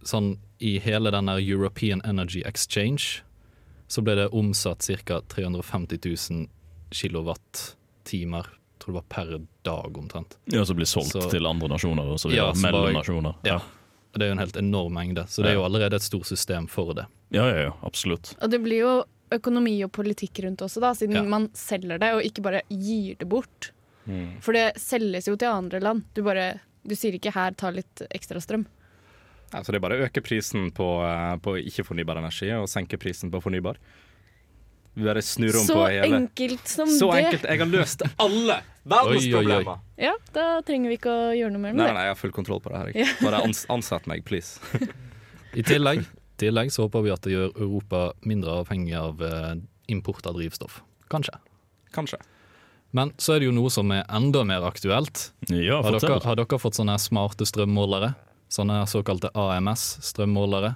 sånn 0.07 0.37
i 0.59 0.79
hele 0.79 1.11
denne 1.11 1.35
European 1.43 2.01
Energy 2.05 2.41
Exchange 2.45 3.21
så 3.87 4.01
ble 4.03 4.15
det 4.15 4.29
omsatt 4.33 4.87
ca. 5.05 5.21
350 5.21 5.99
000 6.31 6.47
kilowattimer, 8.07 8.45
tror 8.79 8.93
det 8.93 8.93
var 8.93 9.05
per 9.09 9.45
dag 9.63 9.97
omtrent. 9.97 10.37
Ja, 10.45 10.63
som 10.65 10.75
blir 10.77 10.85
solgt 10.85 11.11
Så- 11.11 11.29
til 11.31 11.45
andre 11.45 11.67
nasjoner 11.69 12.07
og 12.13 12.19
så 12.19 12.29
videre. 12.29 12.53
Ja, 12.55 12.61
mellom 12.61 12.83
bare- 12.83 12.93
nasjoner. 12.93 13.35
Ja. 13.43 13.59
Det 14.13 14.21
er 14.23 14.27
jo 14.27 14.31
en 14.31 14.37
helt 14.39 14.55
enorm 14.57 14.93
mengde, 14.93 15.27
så 15.27 15.43
det 15.43 15.51
er 15.51 15.53
jo 15.55 15.63
allerede 15.63 15.93
et 15.95 16.01
stort 16.01 16.25
system 16.25 16.67
for 16.67 16.93
det. 16.93 17.05
ja, 17.31 17.45
ja, 17.49 17.63
ja, 17.65 17.71
absolutt. 17.83 18.35
Og 18.41 18.49
det 18.49 18.61
blir 18.63 18.79
jo 18.79 19.03
økonomi 19.31 19.83
og 19.83 19.91
politikk 19.91 20.43
rundt 20.43 20.57
også, 20.61 20.79
da, 20.79 20.93
siden 20.93 21.13
Ja. 21.13 21.21
man 21.23 21.49
selger 21.49 21.99
det 21.99 22.13
og 22.13 22.21
ikke 22.23 22.41
bare 22.41 22.61
gir 22.69 23.15
det 23.19 23.27
bort. 23.29 23.71
Mm. 24.07 24.41
For 24.41 24.53
det 24.53 24.75
selges 24.77 25.27
jo 25.27 25.35
til 25.35 25.49
andre 25.49 25.79
land. 25.81 26.03
Du, 26.15 26.23
bare, 26.23 26.61
du 26.87 26.95
sier 26.95 27.11
ikke 27.13 27.33
'her, 27.33 27.51
ta 27.55 27.69
litt 27.69 28.01
ekstra 28.09 28.37
strøm'. 28.39 28.65
Ja, 29.53 29.59
så 29.61 29.67
det 29.67 29.75
er 29.75 29.79
bare 29.79 29.97
å 29.99 30.09
øke 30.09 30.23
prisen 30.23 30.71
på, 30.71 31.03
eh, 31.03 31.37
på 31.37 31.55
ikke-fornybar 31.63 32.17
energi 32.17 32.49
og 32.51 32.67
senke 32.67 32.97
prisen 32.97 33.29
på 33.29 33.41
fornybar. 33.41 33.75
Vi 34.97 35.05
bare 35.05 35.21
snur 35.21 35.53
om 35.59 35.65
Så 35.67 35.75
på 35.77 35.83
hele 35.93 36.17
enkelt 36.17 36.67
som 36.71 36.89
Så 36.89 37.11
det. 37.13 37.19
enkelt! 37.27 37.43
Jeg 37.51 37.59
har 37.61 37.69
løst 37.69 38.01
alle 38.17 38.55
Oi, 38.57 38.63
oi, 38.63 38.63
oi. 38.63 38.93
verdensproblemer! 38.95 39.81
Ja, 40.01 40.13
da 40.33 40.45
trenger 40.65 40.89
vi 40.89 40.95
ikke 40.97 41.11
å 41.13 41.25
gjøre 41.37 41.53
noe 41.53 41.61
mer 41.67 41.73
Nei, 41.75 41.85
med 41.85 41.93
nei, 41.99 42.05
jeg 42.07 42.13
har 42.15 42.19
full 42.21 42.33
kontroll 42.33 42.61
på 42.63 42.71
det 42.73 42.79
her. 42.81 42.91
jeg. 42.95 43.17
Bare 43.21 43.41
ans 43.45 43.65
ansett 43.73 44.07
meg, 44.09 44.23
please. 44.25 44.57
I 45.59 45.65
tillegg, 45.67 46.01
tillegg 46.41 46.71
så 46.73 46.87
håper 46.87 47.03
vi 47.05 47.11
at 47.13 47.21
det 47.27 47.35
gjør 47.35 47.51
Europa 47.67 48.01
mindre 48.25 48.55
avhengig 48.63 48.95
av 48.97 49.21
eh, 49.21 49.53
import 49.93 50.25
av 50.29 50.37
drivstoff. 50.39 50.79
Kanskje. 51.13 51.35
Kanskje. 51.93 52.17
Men 52.95 53.11
så 53.21 53.35
er 53.35 53.43
det 53.43 53.49
jo 53.51 53.55
noe 53.57 53.69
som 53.73 53.91
er 53.91 54.05
enda 54.09 54.41
mer 54.47 54.63
aktuelt. 54.65 55.27
Ja, 55.51 55.81
Har 55.83 55.91
fortell. 55.93 56.09
dere, 56.15 56.23
har 56.25 56.39
dere 56.39 56.59
fått 56.63 56.79
sånne 56.79 56.95
smarte 57.03 57.45
strømmålere? 57.45 58.13
Sånne 58.49 58.81
såkalte 58.87 59.29
AMS-strømmålere? 59.35 60.75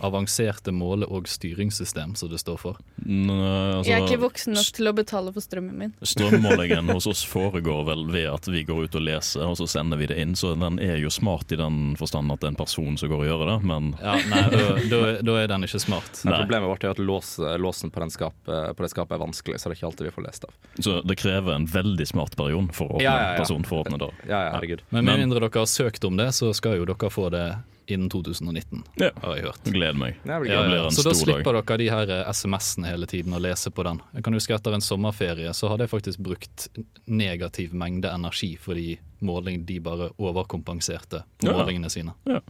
Avanserte 0.00 0.72
måle- 0.72 1.06
og 1.08 1.26
styringssystem, 1.28 2.14
som 2.16 2.28
det 2.32 2.38
står 2.40 2.58
for. 2.58 2.76
Nå, 3.04 3.34
altså, 3.78 3.90
Jeg 3.90 4.00
er 4.00 4.06
ikke 4.08 4.22
voksen 4.24 4.54
nok 4.56 4.70
til 4.76 4.88
å 4.88 4.92
betale 4.96 5.32
for 5.34 5.40
strømmen 5.44 5.76
min. 5.78 5.92
Strømmålingen 6.02 6.88
hos 6.94 7.06
oss 7.06 7.22
foregår 7.28 7.84
vel 7.86 8.06
ved 8.12 8.28
at 8.32 8.48
vi 8.48 8.64
går 8.64 8.84
ut 8.88 8.94
og 8.98 9.02
leser, 9.06 9.44
og 9.46 9.56
så 9.60 9.66
sender 9.68 10.00
vi 10.00 10.06
det 10.10 10.18
inn. 10.22 10.34
Så 10.38 10.54
den 10.58 10.78
er 10.82 10.96
jo 11.02 11.10
smart 11.12 11.52
i 11.52 11.56
den 11.60 11.94
forstand 12.00 12.32
at 12.32 12.40
det 12.40 12.48
er 12.50 12.54
en 12.54 12.60
person 12.62 12.96
som 12.98 13.08
går 13.12 13.24
og 13.24 13.28
gjør 13.30 13.44
det, 13.52 13.58
men 13.68 13.92
Ja, 14.02 14.16
nei, 14.30 14.42
da, 14.50 14.62
da, 14.90 15.00
da 15.22 15.36
er 15.42 15.50
den 15.52 15.66
ikke 15.68 15.80
smart. 15.82 16.22
Nei, 16.24 16.38
problemet 16.42 16.70
vårt 16.72 16.84
er 16.84 16.94
at 16.96 17.02
lås, 17.02 17.34
låsen 17.62 17.90
på, 17.92 18.00
den 18.00 18.10
skap, 18.14 18.36
på 18.46 18.82
det 18.86 18.90
skapet 18.92 19.16
er 19.18 19.22
vanskelig, 19.22 19.58
så 19.60 19.68
det 19.70 19.76
er 19.76 19.80
ikke 19.80 19.90
alltid 19.92 20.08
vi 20.10 20.14
får 20.16 20.26
lest 20.28 20.46
av. 20.48 20.56
Så 20.78 20.98
det 21.06 21.18
krever 21.20 21.54
en 21.56 21.66
veldig 21.66 22.06
smart 22.08 22.36
person 22.38 22.70
for 22.74 22.86
å 22.94 22.96
åpne, 22.98 23.04
Ja, 23.04 23.16
ja, 23.18 23.32
ja. 23.34 23.38
person 23.42 23.64
for 23.68 23.80
å 23.80 23.84
åpne 23.86 23.98
døra. 24.02 24.14
Ja, 24.28 24.40
ja, 24.48 24.50
herregud. 24.56 24.82
Men 24.90 25.04
med 25.08 25.22
mindre 25.24 25.42
dere 25.44 25.62
har 25.64 25.70
søkt 25.70 26.04
om 26.08 26.16
det, 26.16 26.30
så 26.36 26.52
skal 26.56 26.78
jo 26.80 26.86
dere 26.88 27.10
få 27.12 27.28
det 27.32 27.46
innen 27.86 28.08
2019, 28.10 28.84
Ja. 29.00 29.10
har 29.22 29.36
jeg 29.36 29.44
hørt. 29.44 29.64
Gleder 29.64 29.98
meg. 29.98 30.16
Det 30.24 30.40
blir 30.42 30.52
Ja, 30.52 30.62
ja. 30.74 30.88
Så 30.90 31.02
da 31.02 31.14
slipper 31.14 31.52
dag. 31.52 31.66
dere 31.66 31.78
de 31.78 31.88
her 31.90 32.10
eh, 32.10 32.30
SMS-ene 32.32 32.86
hele 32.88 33.06
tiden 33.06 33.34
og 33.34 33.40
lese 33.42 33.70
på 33.70 33.82
den. 33.84 34.00
Jeg 34.14 34.22
kan 34.24 34.32
huske 34.34 34.54
Etter 34.54 34.74
en 34.74 34.80
sommerferie 34.80 35.52
så 35.54 35.68
hadde 35.68 35.86
jeg 35.86 35.90
faktisk 35.90 36.18
brukt 36.22 36.68
negativ 37.06 37.72
mengde 37.74 38.08
energi 38.12 38.56
fordi 38.60 38.98
måling 39.22 39.64
de 39.66 39.78
bare 39.80 40.10
overkompenserte 40.18 41.22
på 41.40 41.46
Ja. 41.48 41.52
målingene 41.58 41.90
sine. 41.90 42.14
Ja. 42.26 42.40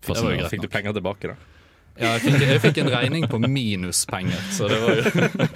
Det 0.00 0.08
var 0.08 0.30
jo 0.32 0.36
greit 0.38 0.50
Fikk 0.50 0.62
du 0.62 0.68
penger 0.68 0.92
tilbake, 0.92 1.28
da? 1.28 1.36
Ja, 2.00 2.14
jeg, 2.16 2.20
fikk, 2.22 2.40
jeg 2.40 2.60
fikk 2.62 2.78
en 2.78 2.88
regning 2.88 3.26
på 3.28 3.36
minuspenger, 3.38 4.40
så 4.54 4.68
det 4.70 4.78
var 4.80 4.94
jo 4.94 5.02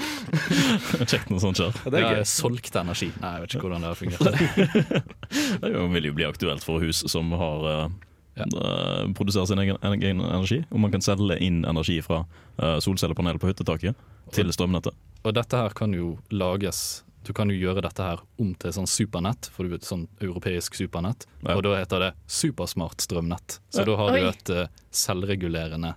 Kjekt 1.09 1.31
når 1.31 1.41
sånt 1.41 1.57
skjer. 1.61 1.79
Ja, 1.95 2.11
jeg 2.19 2.27
solgte 2.29 2.81
energi. 2.83 3.09
Nei, 3.23 3.31
jeg 3.39 3.45
vet 3.45 3.55
ikke 3.55 3.65
hvordan 3.69 3.81
det 3.81 3.89
har 3.89 3.97
fungert. 3.97 5.05
Det 5.65 5.71
vil 5.95 6.05
jo 6.11 6.13
bli 6.17 6.27
aktuelt 6.29 6.63
for 6.67 6.83
hus 6.85 7.01
som 7.11 7.33
har 7.39 7.65
eh, 7.71 7.89
Ja. 8.35 8.45
produsere 8.51 9.15
produserer 9.15 9.47
sin 9.47 9.59
egen, 9.63 9.77
egen 9.83 10.21
energi. 10.21 10.65
Og 10.71 10.81
man 10.81 10.91
kan 10.91 11.01
selge 11.05 11.37
inn 11.39 11.65
energi 11.65 12.01
fra 12.03 12.25
uh, 12.59 12.79
solcellepanel 12.83 13.39
på 13.39 13.51
hyttetaket 13.51 13.95
til 14.35 14.51
strømnettet. 14.55 14.95
Og 15.25 15.35
dette 15.37 15.57
her 15.57 15.75
kan 15.77 15.95
jo 15.95 16.17
lages 16.31 17.03
Du 17.25 17.33
kan 17.33 17.49
jo 17.49 17.57
gjøre 17.57 17.81
dette 17.81 18.05
her 18.05 18.21
om 18.37 18.51
til 18.61 18.73
sånn 18.77 18.85
supernett, 18.85 19.47
for 19.49 19.65
du 19.65 19.71
vet, 19.73 19.87
sånn 19.89 20.03
europeisk 20.21 20.75
supernett. 20.77 21.25
Ja. 21.41 21.55
Og 21.57 21.63
da 21.65 21.79
heter 21.79 22.03
det 22.03 22.11
supersmart 22.29 23.01
strømnett. 23.01 23.61
Så 23.73 23.81
Ja. 23.81 23.85
da 23.89 23.95
har 23.97 24.13
Oi. 24.13 24.21
du 24.21 24.29
et 24.29 24.51
uh, 24.53 24.67
selvregulerende, 24.93 25.95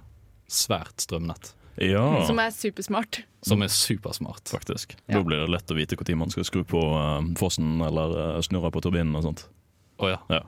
svært 0.47 1.03
strømnett. 1.03 1.51
Ja, 1.83 2.23
Som 2.25 2.39
er 2.39 2.49
supersmart. 2.55 3.25
Som 3.43 3.61
er 3.61 3.67
supersmart. 3.67 4.47
faktisk. 4.47 4.95
Ja. 5.09 5.17
Da 5.17 5.23
blir 5.23 5.43
det 5.43 5.49
lett 5.49 5.67
å 5.69 5.75
vite 5.75 5.97
når 5.99 6.15
man 6.17 6.29
skal 6.31 6.43
skru 6.47 6.63
på 6.63 6.79
uh, 6.95 7.19
fossen 7.35 7.81
eller 7.81 8.37
uh, 8.37 8.41
snurre 8.41 8.71
på 8.71 8.81
turbinen 8.81 9.13
og 9.15 9.23
sånt. 9.27 9.49
Å 9.99 10.09
ja. 10.09 10.17
Ja, 10.29 10.41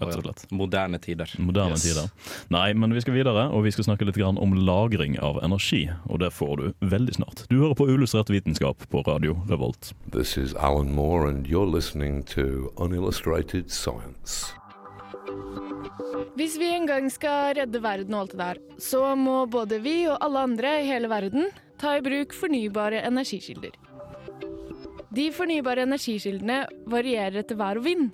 rett 0.00 0.16
og 0.16 0.24
slett. 0.24 0.44
Moderne 0.52 0.98
tider. 0.98 1.28
Moderne 1.38 1.76
Yes. 1.76 1.82
tider. 1.82 2.10
Nei, 2.50 2.72
men 2.74 2.92
vi 2.94 3.00
skal 3.00 3.14
videre, 3.14 3.50
og 3.52 3.64
vi 3.64 3.70
skal 3.70 3.84
snakke 3.84 4.06
litt 4.08 4.16
grann 4.16 4.38
om 4.38 4.54
lagring 4.54 5.18
av 5.20 5.38
energi. 5.44 5.88
Og 6.08 6.18
det 6.20 6.32
får 6.32 6.56
du 6.56 6.72
veldig 6.86 7.14
snart. 7.14 7.44
Du 7.48 7.58
hører 7.60 7.74
på 7.74 7.86
Uillustrert 7.88 8.30
vitenskap 8.32 8.78
på 8.90 9.02
Radio 9.06 9.36
Revolt. 9.48 9.92
This 10.10 10.36
is 10.38 10.54
Alan 10.54 10.92
Moore, 10.94 11.28
and 11.28 11.46
you're 11.46 11.66
listening 11.70 12.22
to 12.24 12.72
Unillustrated 12.78 13.70
Science. 13.70 14.54
Hvis 16.36 16.56
vi 16.58 16.70
en 16.74 16.86
gang 16.88 17.10
skal 17.12 17.54
redde 17.58 17.80
verden 17.82 18.14
og 18.16 18.20
alt 18.24 18.32
det 18.34 18.40
der, 18.40 18.60
så 18.80 19.12
må 19.18 19.42
både 19.50 19.78
vi 19.84 20.06
og 20.08 20.16
alle 20.24 20.38
andre 20.48 20.78
i 20.80 20.86
hele 20.88 21.08
verden 21.12 21.50
ta 21.78 21.96
i 21.98 22.04
bruk 22.04 22.32
fornybare 22.34 23.02
energikilder. 23.06 23.74
De 25.12 25.26
fornybare 25.34 25.84
energikildene 25.84 26.62
varierer 26.88 27.42
etter 27.42 27.58
vær 27.60 27.76
og 27.80 27.84
vind. 27.84 28.12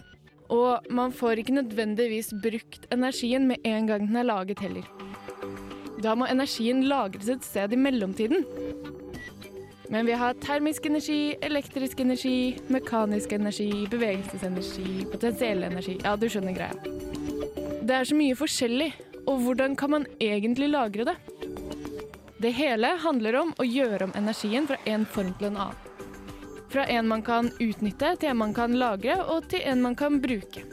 Og 0.48 0.86
man 0.90 1.12
får 1.12 1.42
ikke 1.42 1.58
nødvendigvis 1.58 2.32
brukt 2.42 2.86
energien 2.92 3.46
med 3.48 3.64
en 3.68 3.86
gang 3.86 4.06
den 4.08 4.16
er 4.16 4.28
laget 4.28 4.62
heller. 4.64 4.86
Da 6.02 6.14
må 6.14 6.28
energien 6.30 6.84
lagres 6.88 7.28
et 7.28 7.44
sted 7.44 7.72
i 7.72 7.80
mellomtiden. 7.80 8.44
Men 9.90 10.06
vi 10.06 10.12
har 10.12 10.36
termisk 10.44 10.86
energi, 10.86 11.34
elektrisk 11.42 12.00
energi, 12.00 12.58
mekanisk 12.68 13.32
energi, 13.32 13.86
bevegelsesenergi, 13.90 15.06
potensiell 15.12 15.64
energi. 15.64 15.96
Ja, 16.04 16.14
du 16.16 16.28
skjønner 16.28 16.56
greia. 16.56 16.76
Det 17.88 17.96
er 17.96 18.04
så 18.04 18.16
mye 18.16 18.36
forskjellig, 18.36 18.92
og 19.24 19.40
hvordan 19.44 19.76
kan 19.80 19.94
man 19.96 20.06
egentlig 20.20 20.68
lagre 20.74 21.08
det? 21.08 21.16
Det 22.38 22.52
hele 22.54 22.92
handler 23.02 23.40
om 23.40 23.54
å 23.58 23.66
gjøre 23.66 24.10
om 24.10 24.16
energien 24.20 24.68
fra 24.68 24.76
en 24.86 25.08
form 25.08 25.32
til 25.40 25.50
en 25.50 25.62
annen. 25.68 25.87
Fra 26.68 26.84
en 26.84 27.08
man 27.08 27.22
kan 27.24 27.48
utnytte, 27.60 28.16
til 28.20 28.28
en 28.28 28.40
man 28.42 28.52
kan 28.54 28.74
lagre, 28.76 29.22
og 29.24 29.48
til 29.48 29.64
en 29.64 29.80
man 29.82 29.96
kan 29.96 30.20
bruke. 30.20 30.64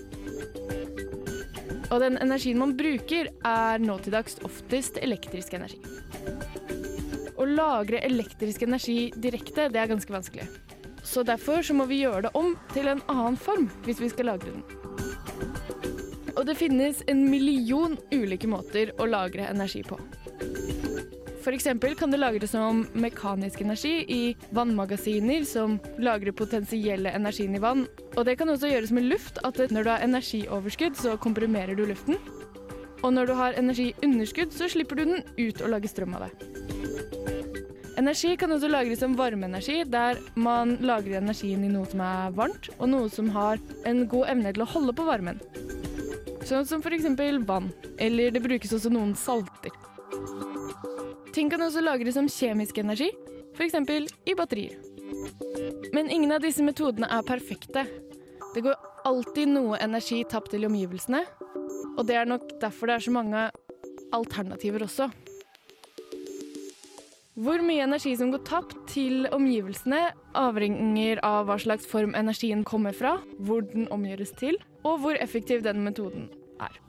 Og 1.94 2.02
den 2.02 2.18
energien 2.20 2.60
man 2.60 2.74
bruker, 2.76 3.30
er 3.46 3.80
nå 3.80 3.98
til 4.04 4.16
dags 4.16 4.40
oftest 4.44 5.00
elektrisk 5.00 5.56
energi. 5.56 5.80
Å 7.36 7.46
lagre 7.48 8.02
elektrisk 8.04 8.66
energi 8.68 9.14
direkte, 9.16 9.70
det 9.72 9.80
er 9.80 9.92
ganske 9.92 10.12
vanskelig. 10.12 10.50
Så 11.06 11.24
derfor 11.24 11.62
så 11.62 11.76
må 11.78 11.86
vi 11.88 12.02
gjøre 12.02 12.26
det 12.26 12.34
om 12.36 12.56
til 12.74 12.90
en 12.90 13.04
annen 13.12 13.38
form 13.38 13.70
hvis 13.86 14.02
vi 14.02 14.10
skal 14.12 14.34
lagre 14.34 14.52
den. 14.52 14.64
Og 16.36 16.44
det 16.50 16.58
finnes 16.60 17.04
en 17.08 17.22
million 17.30 17.96
ulike 18.12 18.50
måter 18.52 18.92
å 19.00 19.08
lagre 19.08 19.48
energi 19.48 19.86
på. 19.88 20.00
F.eks. 21.46 21.68
kan 22.00 22.10
det 22.10 22.18
lagres 22.18 22.56
som 22.56 22.80
mekanisk 22.98 23.60
energi 23.62 24.00
i 24.10 24.22
vannmagasiner 24.50 25.44
som 25.46 25.76
lagrer 26.02 26.34
potensielle 26.34 27.12
energien 27.14 27.54
i 27.54 27.62
vann. 27.62 27.84
Og 28.16 28.26
det 28.26 28.40
kan 28.40 28.50
også 28.50 28.72
gjøres 28.72 28.94
med 28.96 29.06
luft, 29.12 29.38
at 29.46 29.62
når 29.70 29.86
du 29.86 29.90
har 29.92 30.06
energioverskudd, 30.08 30.98
så 30.98 31.14
komprimerer 31.22 31.78
du 31.78 31.86
luften. 31.86 32.18
Og 33.04 33.14
når 33.14 33.30
du 33.30 33.36
har 33.38 33.60
energiunderskudd, 33.62 34.58
så 34.58 34.72
slipper 34.74 34.98
du 34.98 35.06
den 35.06 35.22
ut 35.38 35.62
og 35.62 35.70
lager 35.76 35.94
strøm 35.94 36.18
av 36.18 36.26
det. 36.26 36.50
Energi 38.02 38.34
kan 38.42 38.52
også 38.52 38.74
lagres 38.74 39.06
som 39.06 39.14
varmeenergi, 39.16 39.84
der 39.86 40.18
man 40.34 40.80
lagrer 40.82 41.22
energien 41.22 41.62
i 41.64 41.70
noe 41.70 41.86
som 41.94 42.02
er 42.02 42.34
varmt, 42.34 42.74
og 42.80 42.90
noe 42.90 43.14
som 43.14 43.30
har 43.38 43.62
en 43.86 44.08
god 44.10 44.34
evne 44.34 44.58
til 44.58 44.66
å 44.66 44.72
holde 44.74 44.98
på 44.98 45.06
varmen. 45.06 45.46
Sånn 46.42 46.66
som 46.66 46.82
f.eks. 46.82 47.06
vann, 47.46 47.70
eller 48.02 48.34
det 48.34 48.42
brukes 48.42 48.74
også 48.74 48.90
noen 48.90 49.14
salter. 49.14 49.78
Ting 51.36 51.50
kan 51.52 51.60
også 51.66 51.82
lagres 51.84 52.16
som 52.16 52.30
kjemisk 52.32 52.78
energi, 52.80 53.10
f.eks. 53.58 53.76
i 54.24 54.36
batterier. 54.40 54.78
Men 55.92 56.08
ingen 56.08 56.32
av 56.32 56.40
disse 56.46 56.64
metodene 56.64 57.10
er 57.12 57.26
perfekte. 57.28 57.84
Det 58.54 58.64
går 58.64 58.78
alltid 59.04 59.52
noe 59.52 59.80
energi 59.84 60.22
tapt 60.32 60.54
til 60.54 60.64
omgivelsene, 60.70 61.26
og 61.98 62.06
det 62.08 62.16
er 62.22 62.30
nok 62.30 62.48
derfor 62.62 62.88
det 62.88 62.96
er 62.96 63.04
så 63.04 63.16
mange 63.18 63.44
alternativer 64.16 64.88
også. 64.88 65.10
Hvor 67.36 67.60
mye 67.68 67.84
energi 67.84 68.16
som 68.16 68.32
går 68.32 68.46
tapt 68.48 68.78
til 68.94 69.28
omgivelsene, 69.36 70.06
avhenger 70.40 71.20
av 71.20 71.50
hva 71.50 71.60
slags 71.60 71.84
form 71.92 72.16
energien 72.16 72.64
kommer 72.64 72.96
fra, 72.96 73.18
hvor 73.44 73.68
den 73.76 73.92
omgjøres 73.92 74.32
til, 74.40 74.56
og 74.88 75.04
hvor 75.04 75.20
effektiv 75.20 75.68
den 75.68 75.84
metoden 75.84 76.30
er. 76.64 76.85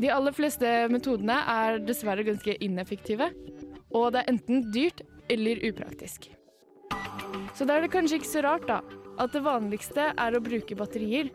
De 0.00 0.08
aller 0.08 0.32
fleste 0.32 0.68
metodene 0.88 1.36
er 1.52 1.80
dessverre 1.84 2.24
ganske 2.24 2.54
ineffektive, 2.64 3.26
og 3.92 4.14
det 4.14 4.22
er 4.22 4.30
enten 4.32 4.62
dyrt 4.72 5.02
eller 5.30 5.60
upraktisk. 5.68 6.30
Så 7.56 7.66
da 7.68 7.76
er 7.76 7.84
det 7.84 7.92
kanskje 7.92 8.20
ikke 8.20 8.30
så 8.30 8.44
rart 8.46 8.64
da, 8.70 8.78
at 9.20 9.34
det 9.34 9.44
vanligste 9.44 10.10
er 10.14 10.36
å 10.36 10.42
bruke 10.42 10.78
batterier, 10.78 11.28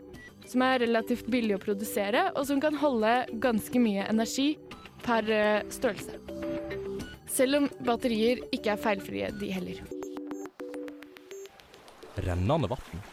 som 0.46 0.64
er 0.66 0.80
relativt 0.82 1.28
billig 1.30 1.56
å 1.56 1.62
produsere, 1.62 2.30
og 2.34 2.46
som 2.48 2.62
kan 2.62 2.74
holde 2.80 3.12
ganske 3.42 3.82
mye 3.82 4.06
energi 4.10 4.54
per 5.04 5.30
eh, 5.30 5.62
størrelse. 5.70 6.18
Selv 7.30 7.60
om 7.60 7.68
batterier 7.86 8.42
ikke 8.54 8.74
er 8.74 8.82
feilfrie, 8.82 9.30
de 9.38 9.52
heller. 9.54 9.82
Rennende 12.26 12.70
vann. 12.72 13.04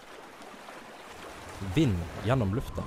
Vind 1.76 2.00
gjennom 2.26 2.56
lufta. 2.56 2.86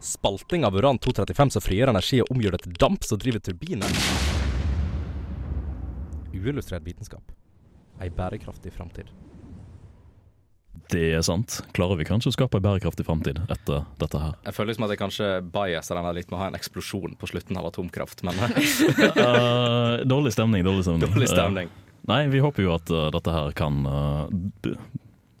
Spalting 0.00 0.64
av 0.64 0.76
uran-235 0.78 1.56
som 1.56 1.64
frigjør 1.64 1.92
energi 1.92 2.20
og 2.22 2.30
omgjør 2.34 2.54
det 2.54 2.64
til 2.66 2.76
damp 2.78 3.06
som 3.06 3.18
driver 3.18 3.42
turbiner. 3.42 4.02
Uillustrert 6.34 6.86
vitenskap. 6.86 7.32
Ei 7.98 8.10
bærekraftig 8.14 8.70
framtid. 8.74 9.10
Det 10.88 11.08
er 11.18 11.24
sant. 11.26 11.58
Klarer 11.76 11.98
vi 11.98 12.06
kanskje 12.08 12.30
å 12.30 12.36
skape 12.36 12.60
en 12.60 12.64
bærekraftig 12.64 13.04
framtid 13.04 13.40
etter 13.50 13.82
dette 14.00 14.20
her? 14.22 14.38
Jeg 14.46 14.56
føler 14.56 14.70
liksom 14.70 14.86
at 14.86 14.94
jeg 14.94 15.00
kanskje 15.02 15.26
biaser 15.52 15.98
den 15.98 16.08
litt 16.16 16.30
med 16.30 16.38
å 16.38 16.40
ha 16.44 16.48
en 16.52 16.56
eksplosjon 16.56 17.18
på 17.18 17.28
slutten 17.28 17.58
av 17.60 17.66
atomkraft, 17.68 18.22
men 18.24 18.38
uh, 18.38 19.98
dårlig 20.14 20.32
stemning, 20.36 20.64
dårlig 20.64 20.86
stemning. 20.86 21.04
Dårlig 21.10 21.28
stemning. 21.32 21.74
Uh, 21.74 22.00
nei, 22.12 22.22
vi 22.32 22.40
håper 22.44 22.64
jo 22.64 22.72
at 22.78 22.94
uh, 22.94 23.08
dette 23.12 23.34
her 23.34 23.52
kan 23.58 23.82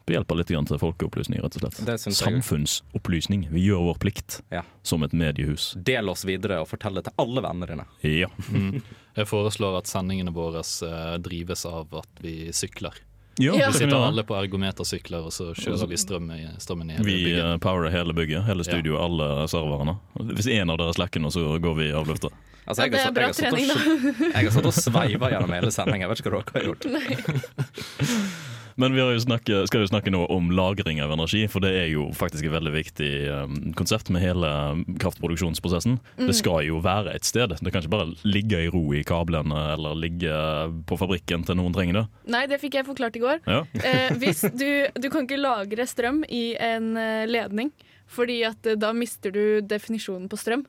behjelpe 0.08 0.36
litt 0.38 0.50
til 0.50 0.80
folkeopplysning, 0.80 1.42
rett 1.44 1.58
og 1.60 1.64
slett. 1.66 2.06
Samfunnsopplysning. 2.18 3.46
Vi 3.52 3.66
gjør 3.68 3.84
vår 3.90 3.98
plikt 4.02 4.40
Ja. 4.50 4.62
som 4.82 5.02
et 5.04 5.12
mediehus. 5.12 5.74
Del 5.76 6.08
oss 6.08 6.24
videre 6.24 6.60
og 6.62 6.68
fortell 6.68 6.94
det 6.98 7.04
til 7.08 7.12
alle 7.18 7.44
vennene 7.44 7.68
dine. 7.70 7.84
Ja. 8.02 8.30
Mm. 8.48 8.80
Jeg 9.14 9.26
foreslår 9.28 9.78
at 9.78 9.90
sendingene 9.90 10.32
våre 10.32 10.64
eh, 10.64 11.18
drives 11.18 11.66
av 11.66 11.92
at 12.02 12.24
vi 12.24 12.52
sykler. 12.52 12.96
Ja, 13.38 13.52
Vi 13.52 13.58
vi 13.66 13.72
sitter 13.72 14.02
alle 14.02 14.24
på 14.26 14.34
ergometersykler, 14.34 15.22
og 15.28 15.32
så 15.32 15.52
kjører 15.54 15.86
vi 15.86 15.96
strøm 16.00 16.30
i, 16.34 16.40
strømmen 16.58 16.90
i 16.90 16.96
hele 16.96 17.06
Vi 17.06 17.18
bygget. 17.22 17.44
Vi 17.52 17.60
powerer 17.62 17.94
hele 17.94 18.14
bygget, 18.14 18.44
hele 18.48 18.64
studio, 18.66 18.96
alle 18.98 19.46
serverne. 19.46 19.94
Hvis 20.34 20.48
en 20.56 20.74
av 20.74 20.80
dere 20.80 20.96
slakker 20.98 21.22
nå, 21.22 21.30
så 21.30 21.44
går 21.62 21.76
vi 21.78 21.92
av 21.94 22.10
lufta. 22.10 22.32
Altså, 22.68 22.84
jeg, 22.84 22.98
har 23.00 23.14
trening, 23.14 23.64
jeg, 23.64 23.70
har 23.72 23.86
og, 23.86 24.18
jeg 24.34 24.44
har 24.44 24.52
satt 24.52 24.66
og 24.68 24.74
sveiva 24.76 25.30
gjennom 25.32 25.54
hele 25.54 25.70
sendinga. 25.72 26.04
Jeg 26.04 26.10
vet 26.10 26.20
ikke 26.24 26.34
hva 26.34 26.42
dere 26.44 26.58
har 26.58 26.66
gjort. 26.68 26.82
Men 28.78 28.94
vi 28.94 29.02
har 29.02 29.10
jo 29.10 29.22
snakke, 29.24 29.64
skal 29.66 29.82
jo 29.82 29.88
snakke 29.90 30.12
nå 30.14 30.20
om 30.30 30.52
lagring 30.54 31.00
av 31.02 31.10
energi, 31.10 31.40
for 31.50 31.64
det 31.64 31.72
er 31.74 31.88
jo 31.90 32.08
faktisk 32.14 32.46
et 32.46 32.52
veldig 32.54 32.72
viktig 32.76 33.10
um, 33.26 33.56
konsept 33.78 34.12
med 34.14 34.22
hele 34.22 34.50
kraftproduksjonsprosessen. 35.02 35.98
Mm. 36.18 36.28
Det 36.28 36.36
skal 36.38 36.62
jo 36.68 36.78
være 36.84 37.16
et 37.18 37.26
sted. 37.26 37.56
Det 37.58 37.72
kan 37.74 37.82
ikke 37.82 37.94
bare 37.96 38.12
ligge 38.22 38.62
i 38.62 38.70
ro 38.70 38.84
i 38.94 39.02
kablene 39.06 39.64
eller 39.74 39.98
ligge 39.98 40.38
på 40.86 40.98
fabrikken 41.00 41.42
til 41.48 41.58
noen 41.58 41.74
trenger 41.74 42.00
det. 42.00 42.06
Nei, 42.30 42.44
det 42.50 42.60
fikk 42.62 42.78
jeg 42.78 42.86
forklart 42.86 43.18
i 43.18 43.24
går. 43.26 43.42
Ja. 43.46 43.62
Eh, 43.88 44.10
hvis 44.20 44.42
du, 44.58 44.84
du 45.00 45.06
kan 45.08 45.24
ikke 45.24 45.38
lagre 45.40 45.86
strøm 45.88 46.18
i 46.28 46.50
en 46.60 46.90
eh, 47.00 47.24
ledning, 47.30 47.70
fordi 48.10 48.42
at 48.44 48.66
eh, 48.68 48.76
da 48.76 48.90
mister 48.96 49.32
du 49.32 49.60
definisjonen 49.64 50.28
på 50.28 50.36
strøm. 50.40 50.66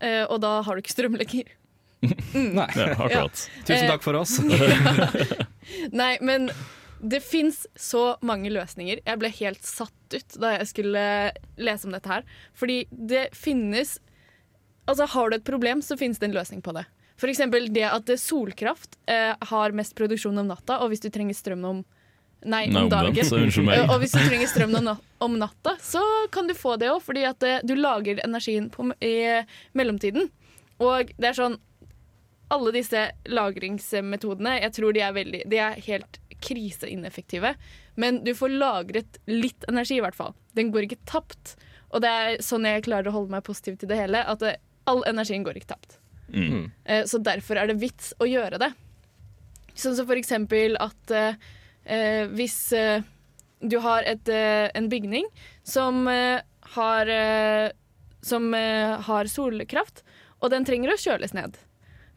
Eh, 0.00 0.24
og 0.26 0.42
da 0.44 0.58
har 0.66 0.76
du 0.76 0.82
ikke 0.82 0.92
strøm 0.92 1.16
lenger. 1.20 1.48
Nei. 2.34 2.68
Ja, 2.76 2.92
akkurat. 2.96 3.46
Tusen 3.64 3.84
Eh, 3.84 3.88
takk 3.88 4.04
for 4.04 4.16
oss. 4.20 4.38
Nei, 6.00 6.14
men 6.24 6.50
det 7.00 7.20
fins 7.24 7.66
så 7.76 8.16
mange 8.20 8.50
løsninger. 8.52 9.00
Jeg 9.06 9.20
ble 9.20 9.32
helt 9.40 9.66
satt 9.66 10.14
ut 10.14 10.38
da 10.40 10.54
jeg 10.58 10.70
skulle 10.70 11.04
lese 11.60 11.88
om 11.88 11.94
dette 11.96 12.12
her. 12.12 12.24
Fordi 12.56 12.84
det 12.90 13.30
finnes 13.36 13.98
Altså, 14.88 15.04
har 15.06 15.30
du 15.30 15.36
et 15.36 15.44
problem, 15.46 15.82
så 15.86 15.94
finnes 15.94 16.18
det 16.18 16.26
en 16.26 16.32
løsning 16.34 16.62
på 16.66 16.72
det. 16.74 16.82
Eksempel 17.22 17.68
det 17.70 17.84
at 17.86 18.08
solkraft 18.18 18.96
eh, 19.06 19.36
har 19.38 19.74
mest 19.76 19.94
produksjon 19.94 20.40
om 20.40 20.48
natta, 20.48 20.80
og 20.82 20.90
hvis 20.90 21.04
du 21.04 21.10
trenger 21.14 21.36
strøm 21.36 21.66
om 21.68 21.82
Nei, 22.48 22.64
om 22.72 22.88
dagen. 22.88 23.12
Og 23.12 23.98
hvis 24.00 24.14
du 24.16 24.18
trenger 24.24 24.48
strøm 24.48 24.74
om 25.20 25.34
natta, 25.38 25.76
så 25.84 26.00
kan 26.32 26.48
du 26.48 26.56
få 26.56 26.78
det 26.80 26.88
òg, 26.90 27.02
fordi 27.04 27.26
at 27.28 27.44
eh, 27.46 27.60
du 27.62 27.76
lager 27.76 28.18
energien 28.24 28.70
på, 28.72 28.88
i 29.04 29.44
mellomtiden. 29.76 30.30
Og 30.80 31.12
det 31.20 31.30
er 31.30 31.36
sånn 31.36 31.58
Alle 32.50 32.72
disse 32.74 33.04
lagringsmetodene, 33.30 34.56
jeg 34.64 34.72
tror 34.74 34.96
de 34.96 35.02
er 35.04 35.12
veldig 35.14 35.42
De 35.52 35.58
er 35.60 35.76
helt 35.86 36.16
kriseineffektive. 36.44 37.54
Men 38.00 38.22
du 38.24 38.32
får 38.36 38.54
lagret 38.56 39.18
litt 39.30 39.64
energi, 39.68 39.98
i 39.98 40.04
hvert 40.04 40.18
fall. 40.18 40.34
Den 40.56 40.72
går 40.74 40.88
ikke 40.88 41.00
tapt. 41.08 41.54
Og 41.90 42.02
det 42.04 42.10
er 42.10 42.42
sånn 42.44 42.66
jeg 42.68 42.84
klarer 42.86 43.10
å 43.10 43.16
holde 43.18 43.34
meg 43.34 43.46
positiv 43.46 43.78
til 43.80 43.90
det 43.90 43.98
hele. 44.00 44.22
At 44.24 44.42
det, 44.44 44.56
all 44.90 45.02
energien 45.10 45.44
går 45.46 45.60
ikke 45.60 45.72
tapt. 45.74 45.98
Mm. 46.30 46.70
Eh, 46.84 47.04
Så 47.10 47.18
derfor 47.22 47.58
er 47.58 47.70
det 47.70 47.80
vits 47.82 48.12
å 48.22 48.28
gjøre 48.28 48.60
det. 48.62 48.70
Sånn 49.74 49.96
som 49.98 50.06
for 50.06 50.18
eksempel 50.18 50.76
at 50.82 51.14
eh, 51.14 51.34
eh, 51.84 52.26
hvis 52.30 52.72
eh, 52.76 53.02
du 53.60 53.78
har 53.84 54.06
et, 54.08 54.28
eh, 54.28 54.68
en 54.74 54.88
bygning 54.90 55.26
som 55.66 56.06
eh, 56.08 56.40
har 56.76 57.10
eh, 57.10 57.70
som 58.22 58.52
eh, 58.54 59.00
har 59.06 59.28
solkraft, 59.32 60.02
og 60.40 60.50
den 60.52 60.66
trenger 60.68 60.92
å 60.92 61.00
kjøles 61.00 61.32
ned. 61.36 61.56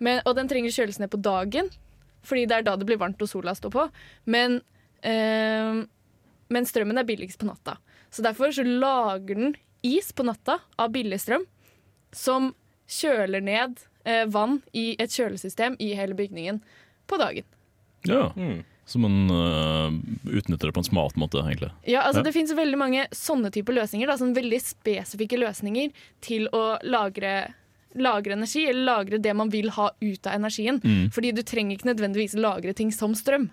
Men, 0.03 0.19
og 0.28 0.36
den 0.36 0.49
trenger 0.51 0.71
å 0.74 0.76
kjøles 0.76 0.99
ned 0.99 1.11
på 1.13 1.19
dagen, 1.24 1.69
fordi 2.24 2.45
det 2.49 2.59
er 2.59 2.67
da 2.67 2.76
det 2.80 2.88
blir 2.89 3.01
varmt 3.01 3.21
og 3.24 3.30
sola 3.30 3.55
står 3.57 3.74
på. 3.74 3.88
Men, 4.26 4.61
eh, 5.03 5.84
men 6.53 6.69
strømmen 6.69 6.99
er 6.99 7.07
billigst 7.07 7.41
på 7.41 7.49
natta. 7.49 7.78
Så 8.13 8.26
derfor 8.26 8.53
så 8.53 8.65
lager 8.65 9.36
den 9.36 9.55
is 9.84 10.11
på 10.13 10.24
natta 10.24 10.59
av 10.80 10.93
billig 10.93 11.19
strøm, 11.21 11.47
som 12.13 12.53
kjøler 12.88 13.41
ned 13.43 13.82
eh, 14.05 14.26
vann 14.32 14.61
i 14.71 14.93
et 15.01 15.11
kjølesystem 15.11 15.76
i 15.82 15.93
hele 15.97 16.15
bygningen 16.15 16.61
på 17.09 17.19
dagen. 17.19 17.47
Ja. 18.07 18.32
Mm. 18.36 18.63
Så 18.86 18.99
man 18.99 19.32
uh, 19.32 19.91
utnytter 20.28 20.67
det 20.67 20.74
på 20.76 20.82
en 20.84 20.88
smart 20.88 21.15
måte, 21.15 21.39
egentlig. 21.39 21.71
Ja, 21.88 22.01
altså 22.01 22.19
Ja. 22.19 22.24
Det 22.28 22.34
finnes 22.36 22.51
veldig 22.51 22.80
mange 22.80 23.05
sånne 23.15 23.51
typer 23.51 23.78
løsninger. 23.78 24.09
Da, 24.09 24.17
sånn 24.19 24.36
veldig 24.36 24.59
spesifikke 24.59 25.39
løsninger 25.39 25.93
til 26.24 26.49
å 26.51 26.78
lagre, 26.84 27.53
lagre 27.96 28.34
energi, 28.34 28.66
eller 28.70 28.86
lagre 28.86 29.18
det 29.22 29.34
man 29.36 29.50
vil 29.50 29.70
ha 29.70 29.91
ut 30.02 30.28
av 30.28 30.34
energien. 30.34 30.80
Mm. 30.84 31.12
Fordi 31.14 31.32
du 31.34 31.41
trenger 31.44 31.78
ikke 31.78 31.91
nødvendigvis 31.94 32.36
lagre 32.39 32.74
ting 32.74 32.91
som 32.91 33.14
strøm. 33.14 33.50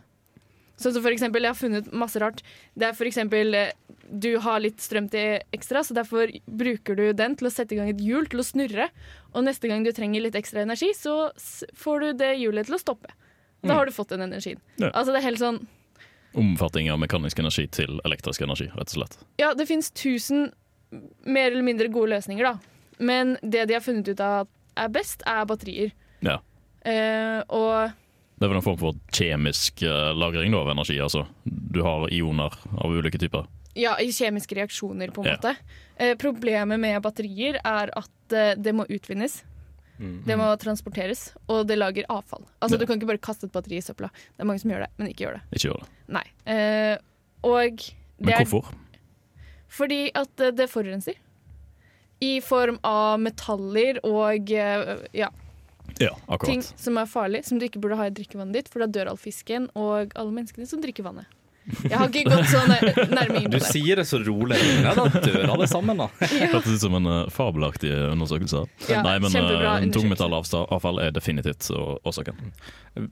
Sånn 0.81 0.95
som 0.95 1.03
for 1.03 1.13
eksempel, 1.13 1.43
Jeg 1.43 1.51
har 1.53 1.59
funnet 1.61 1.93
masse 1.93 2.17
rart. 2.23 2.41
Det 2.75 2.87
er 2.89 2.93
for 2.95 3.05
eksempel, 3.05 3.55
eh, 3.55 3.73
Du 4.13 4.39
har 4.41 4.59
litt 4.59 4.79
strøm 4.79 5.09
til 5.11 5.39
ekstra, 5.53 5.85
så 5.85 5.95
derfor 5.95 6.27
bruker 6.49 6.97
du 6.97 7.13
den 7.13 7.37
til 7.37 7.47
å 7.47 7.51
sette 7.53 7.73
i 7.73 7.77
gang 7.77 7.89
et 7.91 8.01
hjul 8.01 8.27
til 8.27 8.41
å 8.41 8.43
snurre. 8.43 8.89
Og 9.35 9.45
neste 9.45 9.69
gang 9.69 9.85
du 9.85 9.93
trenger 9.93 10.21
litt 10.23 10.35
ekstra 10.35 10.63
energi, 10.63 10.89
så 10.97 11.31
får 11.77 12.01
du 12.01 12.13
det 12.15 12.39
hjulet 12.41 12.67
til 12.67 12.75
å 12.75 12.81
stoppe. 12.81 13.07
Da 13.63 13.69
Mm. 13.69 13.77
har 13.77 13.87
du 13.87 13.93
fått 13.93 14.09
den 14.09 14.21
energien. 14.33 14.57
Ja. 14.79 14.91
Altså 14.91 15.13
det 15.13 15.17
er 15.23 15.29
helt 15.31 15.39
sånn 15.39 15.67
Omfatting 16.35 16.89
av 16.91 16.99
mekanisk 16.99 17.39
energi 17.41 17.67
til 17.69 18.01
elektrisk 18.05 18.41
energi, 18.43 18.69
rett 18.71 18.97
og 18.97 19.07
slett. 19.09 19.17
Ja, 19.39 19.53
det 19.53 19.67
finnes 19.67 19.91
tusen 19.91 20.53
mer 21.27 21.51
eller 21.51 21.63
mindre 21.63 21.89
gode 21.91 22.11
løsninger, 22.11 22.43
da. 22.43 22.59
Men 23.01 23.37
det 23.43 23.67
de 23.71 23.75
har 23.79 23.81
funnet 23.85 24.09
ut 24.13 24.21
av 24.21 24.49
er 24.77 24.89
best, 24.93 25.23
er 25.27 25.47
batterier. 25.49 25.93
Ja. 26.25 26.39
Eh, 26.85 27.41
og 27.49 27.93
Det 28.41 28.47
er 28.47 28.53
vel 28.53 28.57
en 28.61 28.65
form 28.65 28.79
for 28.81 28.95
kjemisk 29.13 29.83
øh, 29.85 30.13
lagring 30.17 30.53
da, 30.55 30.61
av 30.63 30.71
energi. 30.73 30.99
altså. 31.01 31.27
Du 31.45 31.83
har 31.85 32.07
ioner 32.13 32.55
av 32.77 32.93
ulike 32.93 33.19
typer. 33.21 33.47
ja, 33.77 33.93
i 34.03 34.09
kjemiske 34.13 34.57
reaksjoner, 34.57 35.11
på 35.15 35.23
en 35.23 35.29
Ja. 35.31 35.37
måte. 35.37 35.57
Eh, 35.97 36.15
problemet 36.17 36.81
med 36.81 37.03
batterier 37.03 37.61
er 37.65 37.91
at 37.97 38.33
eh, 38.33 38.55
det 38.57 38.73
må 38.75 38.87
utvinnes. 38.89 39.43
Det 40.01 40.33
må 40.39 40.47
transporteres, 40.57 41.35
og 41.47 41.67
det 41.69 41.77
lager 41.77 42.07
avfall. 42.09 42.47
Altså, 42.63 42.77
Ja. 42.77 42.81
Du 42.81 42.87
kan 42.87 42.97
ikke 42.99 43.07
bare 43.11 43.19
kaste 43.21 43.45
et 43.45 43.53
batteri 43.53 43.77
i 43.77 43.81
søpla. 43.85 44.09
Det 44.09 44.41
er 44.41 44.47
mange 44.49 44.61
som 44.63 44.71
gjør 44.71 44.81
det, 44.87 44.91
men 44.97 45.09
ikke 45.09 45.27
gjør 45.27 45.35
det. 45.37 45.43
Ikke 45.53 45.69
gjør 45.69 45.81
det. 45.83 45.89
Nei. 46.09 46.25
Eh, 46.47 46.97
og 47.45 47.77
det 47.77 47.93
Men 48.19 48.33
er 48.33 48.45
hvorfor? 48.47 48.73
Fordi 49.69 50.11
at 50.15 50.41
eh, 50.41 50.51
det 50.57 50.69
forurenser. 50.71 51.15
I 52.21 52.41
form 52.45 52.79
av 52.85 53.21
metaller 53.23 54.01
og 54.05 54.51
eh, 54.53 54.97
ja. 55.17 55.31
Ja, 56.01 56.15
Ting 56.47 56.63
som 56.63 56.97
er 57.01 57.09
farlig, 57.11 57.43
som 57.45 57.59
du 57.59 57.67
ikke 57.67 57.81
burde 57.83 57.97
ha 57.99 58.07
i 58.09 58.13
drikkevannet 58.15 58.55
ditt, 58.57 58.69
for 58.73 58.81
da 58.85 58.87
dør 58.89 59.11
all 59.13 59.19
fisken 59.21 59.67
og 59.77 60.13
alle 60.17 60.33
menneskene 60.33 60.69
som 60.69 60.81
drikker 60.81 61.05
vannet. 61.05 61.27
Jeg 61.85 61.93
har 61.93 62.09
ikke 62.09 62.31
gått 62.31 62.49
så 62.51 62.61
nær- 62.67 63.11
nærme 63.13 63.43
inn 63.43 63.51
Du 63.53 63.59
på 63.59 63.61
det. 63.61 63.69
sier 63.69 64.01
det 64.01 64.07
så 64.09 64.19
rolig. 64.25 64.57
Ja, 64.81 64.95
da 64.97 65.05
dør 65.23 65.53
alle 65.53 65.67
sammen, 65.71 66.01
da. 66.01 66.07
Hørtes 66.55 66.73
ut 66.79 66.83
som 66.87 66.97
en 66.99 67.07
eh, 67.11 67.29
fabelaktig 67.35 67.91
undersøkelse. 68.15 68.63
Ja, 68.89 69.03
Nei, 69.05 69.19
men 69.23 69.37
uh, 69.37 69.85
tungmetallavfall 69.93 71.03
er 71.05 71.13
definitivt 71.15 71.69
årsaken. 71.77 72.41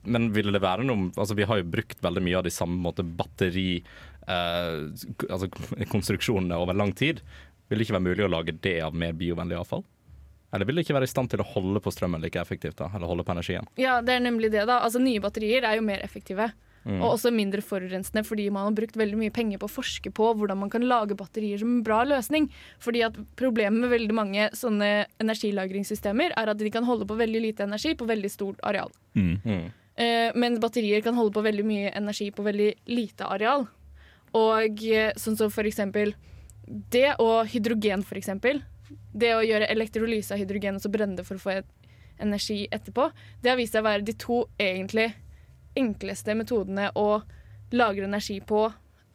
Men 0.03 0.31
ville 0.35 0.51
det 0.55 0.63
være 0.63 0.83
noe 0.89 1.11
Altså, 1.13 1.37
vi 1.37 1.45
har 1.47 1.61
jo 1.61 1.69
brukt 1.71 2.01
veldig 2.03 2.23
mye 2.25 2.39
av 2.41 2.47
de 2.49 2.55
samme 2.55 2.79
måte 2.83 3.05
batteri... 3.05 3.83
Eh, 4.29 4.81
altså 5.29 5.47
konstruksjonene 5.89 6.57
over 6.61 6.75
lang 6.77 6.91
tid. 6.93 7.21
Vil 7.69 7.79
det 7.79 7.85
ikke 7.85 7.97
være 7.99 8.07
mulig 8.07 8.25
å 8.25 8.31
lage 8.33 8.55
det 8.57 8.79
av 8.81 8.95
mer 8.97 9.13
biovennlig 9.17 9.59
avfall? 9.59 9.85
Eller 10.53 10.65
vil 10.65 10.79
det 10.79 10.87
ikke 10.87 10.97
være 10.97 11.05
i 11.05 11.11
stand 11.11 11.29
til 11.29 11.43
å 11.43 11.45
holde 11.45 11.81
på 11.85 11.91
strømmen 11.93 12.23
like 12.23 12.41
effektivt, 12.41 12.79
da? 12.79 12.89
Eller 12.97 13.09
holde 13.09 13.25
på 13.25 13.35
energien? 13.35 13.67
Ja, 13.77 13.99
det 14.01 14.15
er 14.15 14.25
nemlig 14.25 14.49
det, 14.55 14.65
da. 14.65 14.79
Altså, 14.81 15.01
nye 15.01 15.21
batterier 15.21 15.67
er 15.67 15.77
jo 15.77 15.85
mer 15.85 16.01
effektive. 16.01 16.49
Mm. 16.87 17.01
Og 17.03 17.11
også 17.11 17.29
mindre 17.35 17.61
forurensende, 17.61 18.23
fordi 18.25 18.47
man 18.53 18.69
har 18.69 18.77
brukt 18.77 18.97
veldig 18.97 19.17
mye 19.19 19.33
penger 19.35 19.59
på 19.61 19.67
å 19.67 19.73
forske 19.73 20.09
på 20.15 20.29
hvordan 20.39 20.61
man 20.61 20.71
kan 20.73 20.85
lage 20.87 21.17
batterier 21.19 21.59
som 21.61 21.75
en 21.75 21.83
bra 21.85 21.99
løsning. 22.07 22.47
Fordi 22.81 23.03
at 23.05 23.19
Problemet 23.39 23.83
med 23.83 23.93
veldig 23.93 24.15
mange 24.15 24.47
sånne 24.57 24.89
energilagringssystemer 25.21 26.33
er 26.39 26.53
at 26.53 26.59
de 26.59 26.71
kan 26.73 26.87
holde 26.87 27.05
på 27.09 27.19
veldig 27.19 27.43
lite 27.43 27.67
energi 27.67 27.93
på 27.99 28.07
veldig 28.09 28.31
stort 28.31 28.63
areal. 28.65 28.89
Mm. 29.13 29.69
Eh, 29.99 30.31
mens 30.39 30.61
batterier 30.63 31.03
kan 31.05 31.17
holde 31.19 31.35
på 31.35 31.43
veldig 31.45 31.67
mye 31.67 31.93
energi 31.93 32.31
på 32.33 32.45
veldig 32.47 32.71
lite 32.89 33.27
areal. 33.27 33.67
Og 34.39 34.83
eh, 34.87 35.11
sånn 35.19 35.37
som 35.37 35.53
for 35.53 35.67
eksempel 35.69 36.15
det 36.69 37.15
og 37.19 37.49
hydrogen, 37.49 38.05
f.eks. 38.05 38.29
Det 39.11 39.33
å 39.35 39.45
gjøre 39.45 39.69
elektrolyse 39.73 40.33
av 40.35 40.41
hydrogen 40.41 40.77
og 40.77 40.83
så 40.83 40.91
brenne 40.93 41.17
det 41.19 41.25
for 41.27 41.39
å 41.39 41.43
få 41.43 41.59
energi 42.19 42.65
etterpå, 42.71 43.09
det 43.41 43.51
har 43.51 43.57
vist 43.59 43.75
seg 43.75 43.83
å 43.83 43.89
være 43.89 44.05
de 44.05 44.15
to 44.19 44.43
egentlig 44.59 45.07
enkleste 45.79 46.35
metodene 46.35 46.89
å 46.99 47.21
lagre 47.71 48.07
energi 48.09 48.39
på. 48.45 48.67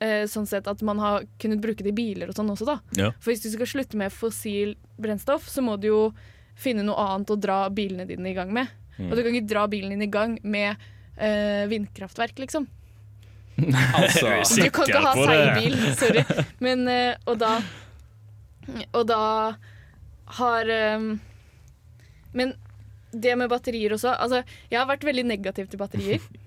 Eh, 0.03 0.25
sånn 0.31 0.47
sett 0.49 0.67
at 0.71 0.81
man 0.87 1.01
har 1.03 1.27
kunnet 1.41 1.63
bruke 1.63 1.85
det 1.85 1.93
i 1.93 1.97
biler 1.97 2.31
og 2.31 2.39
sånn 2.39 2.51
også, 2.55 2.67
da. 2.69 2.79
Ja. 2.99 3.11
For 3.21 3.33
hvis 3.33 3.45
du 3.45 3.51
skal 3.53 3.71
slutte 3.71 3.99
med 4.01 4.15
fossil 4.15 4.75
brennstoff, 5.01 5.47
så 5.51 5.63
må 5.65 5.77
du 5.81 5.91
jo 5.91 6.01
finne 6.59 6.85
noe 6.87 6.99
annet 7.03 7.31
å 7.35 7.39
dra 7.41 7.59
bilene 7.75 8.07
dine 8.09 8.31
i 8.31 8.37
gang 8.37 8.53
med. 8.55 8.71
Mm. 8.97 9.11
Og 9.11 9.17
du 9.17 9.23
kan 9.23 9.37
ikke 9.37 9.53
dra 9.53 9.67
bilen 9.71 9.95
din 9.95 10.07
i 10.07 10.11
gang 10.11 10.37
med 10.43 10.75
øh, 11.19 11.65
vindkraftverk, 11.71 12.39
liksom. 12.43 12.69
Altså, 13.95 14.35
Du 14.59 14.71
kan 14.75 14.89
ikke 14.89 15.03
ha 15.05 15.15
seilbil, 15.15 15.77
sorry. 15.99 16.25
Men, 16.65 16.89
eh, 16.91 17.15
og 17.31 17.39
da 17.39 17.53
Og 18.93 19.05
da 19.07 19.21
har 20.41 20.71
eh, 20.73 21.11
Men 22.35 22.55
det 23.15 23.37
med 23.39 23.53
batterier 23.53 23.95
også 23.95 24.15
Altså, 24.19 24.43
jeg 24.73 24.81
har 24.81 24.89
vært 24.91 25.07
veldig 25.07 25.27
negativ 25.29 25.71
til 25.71 25.79
batterier. 25.83 26.25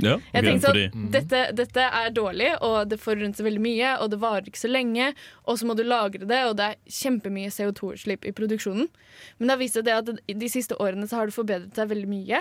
Ja, 0.00 0.14
Jeg 0.32 0.46
tenkte 0.46 0.70
sånn, 0.70 1.08
dette, 1.12 1.40
dette 1.52 1.82
er 1.84 2.12
dårlig, 2.14 2.46
og 2.64 2.88
det 2.88 2.96
forurenser 3.02 3.44
veldig 3.44 3.60
mye, 3.60 3.90
og 4.00 4.08
det 4.12 4.20
varer 4.22 4.46
ikke 4.48 4.62
så 4.62 4.70
lenge, 4.70 5.10
og 5.44 5.58
så 5.60 5.66
må 5.68 5.74
du 5.76 5.82
lagre 5.84 6.24
det, 6.24 6.38
og 6.48 6.54
det 6.56 6.68
er 6.70 6.78
kjempemye 7.00 7.50
CO2-utslipp 7.52 8.24
i 8.24 8.32
produksjonen. 8.32 8.88
Men 9.36 9.50
det 9.50 9.52
har 9.52 9.60
vist 9.60 9.76
seg 9.76 9.90
at 9.92 10.08
de 10.24 10.48
siste 10.48 10.78
årene 10.80 11.10
så 11.10 11.20
har 11.20 11.28
det 11.28 11.36
forbedret 11.36 11.76
seg 11.76 11.90
veldig 11.90 12.08
mye. 12.08 12.40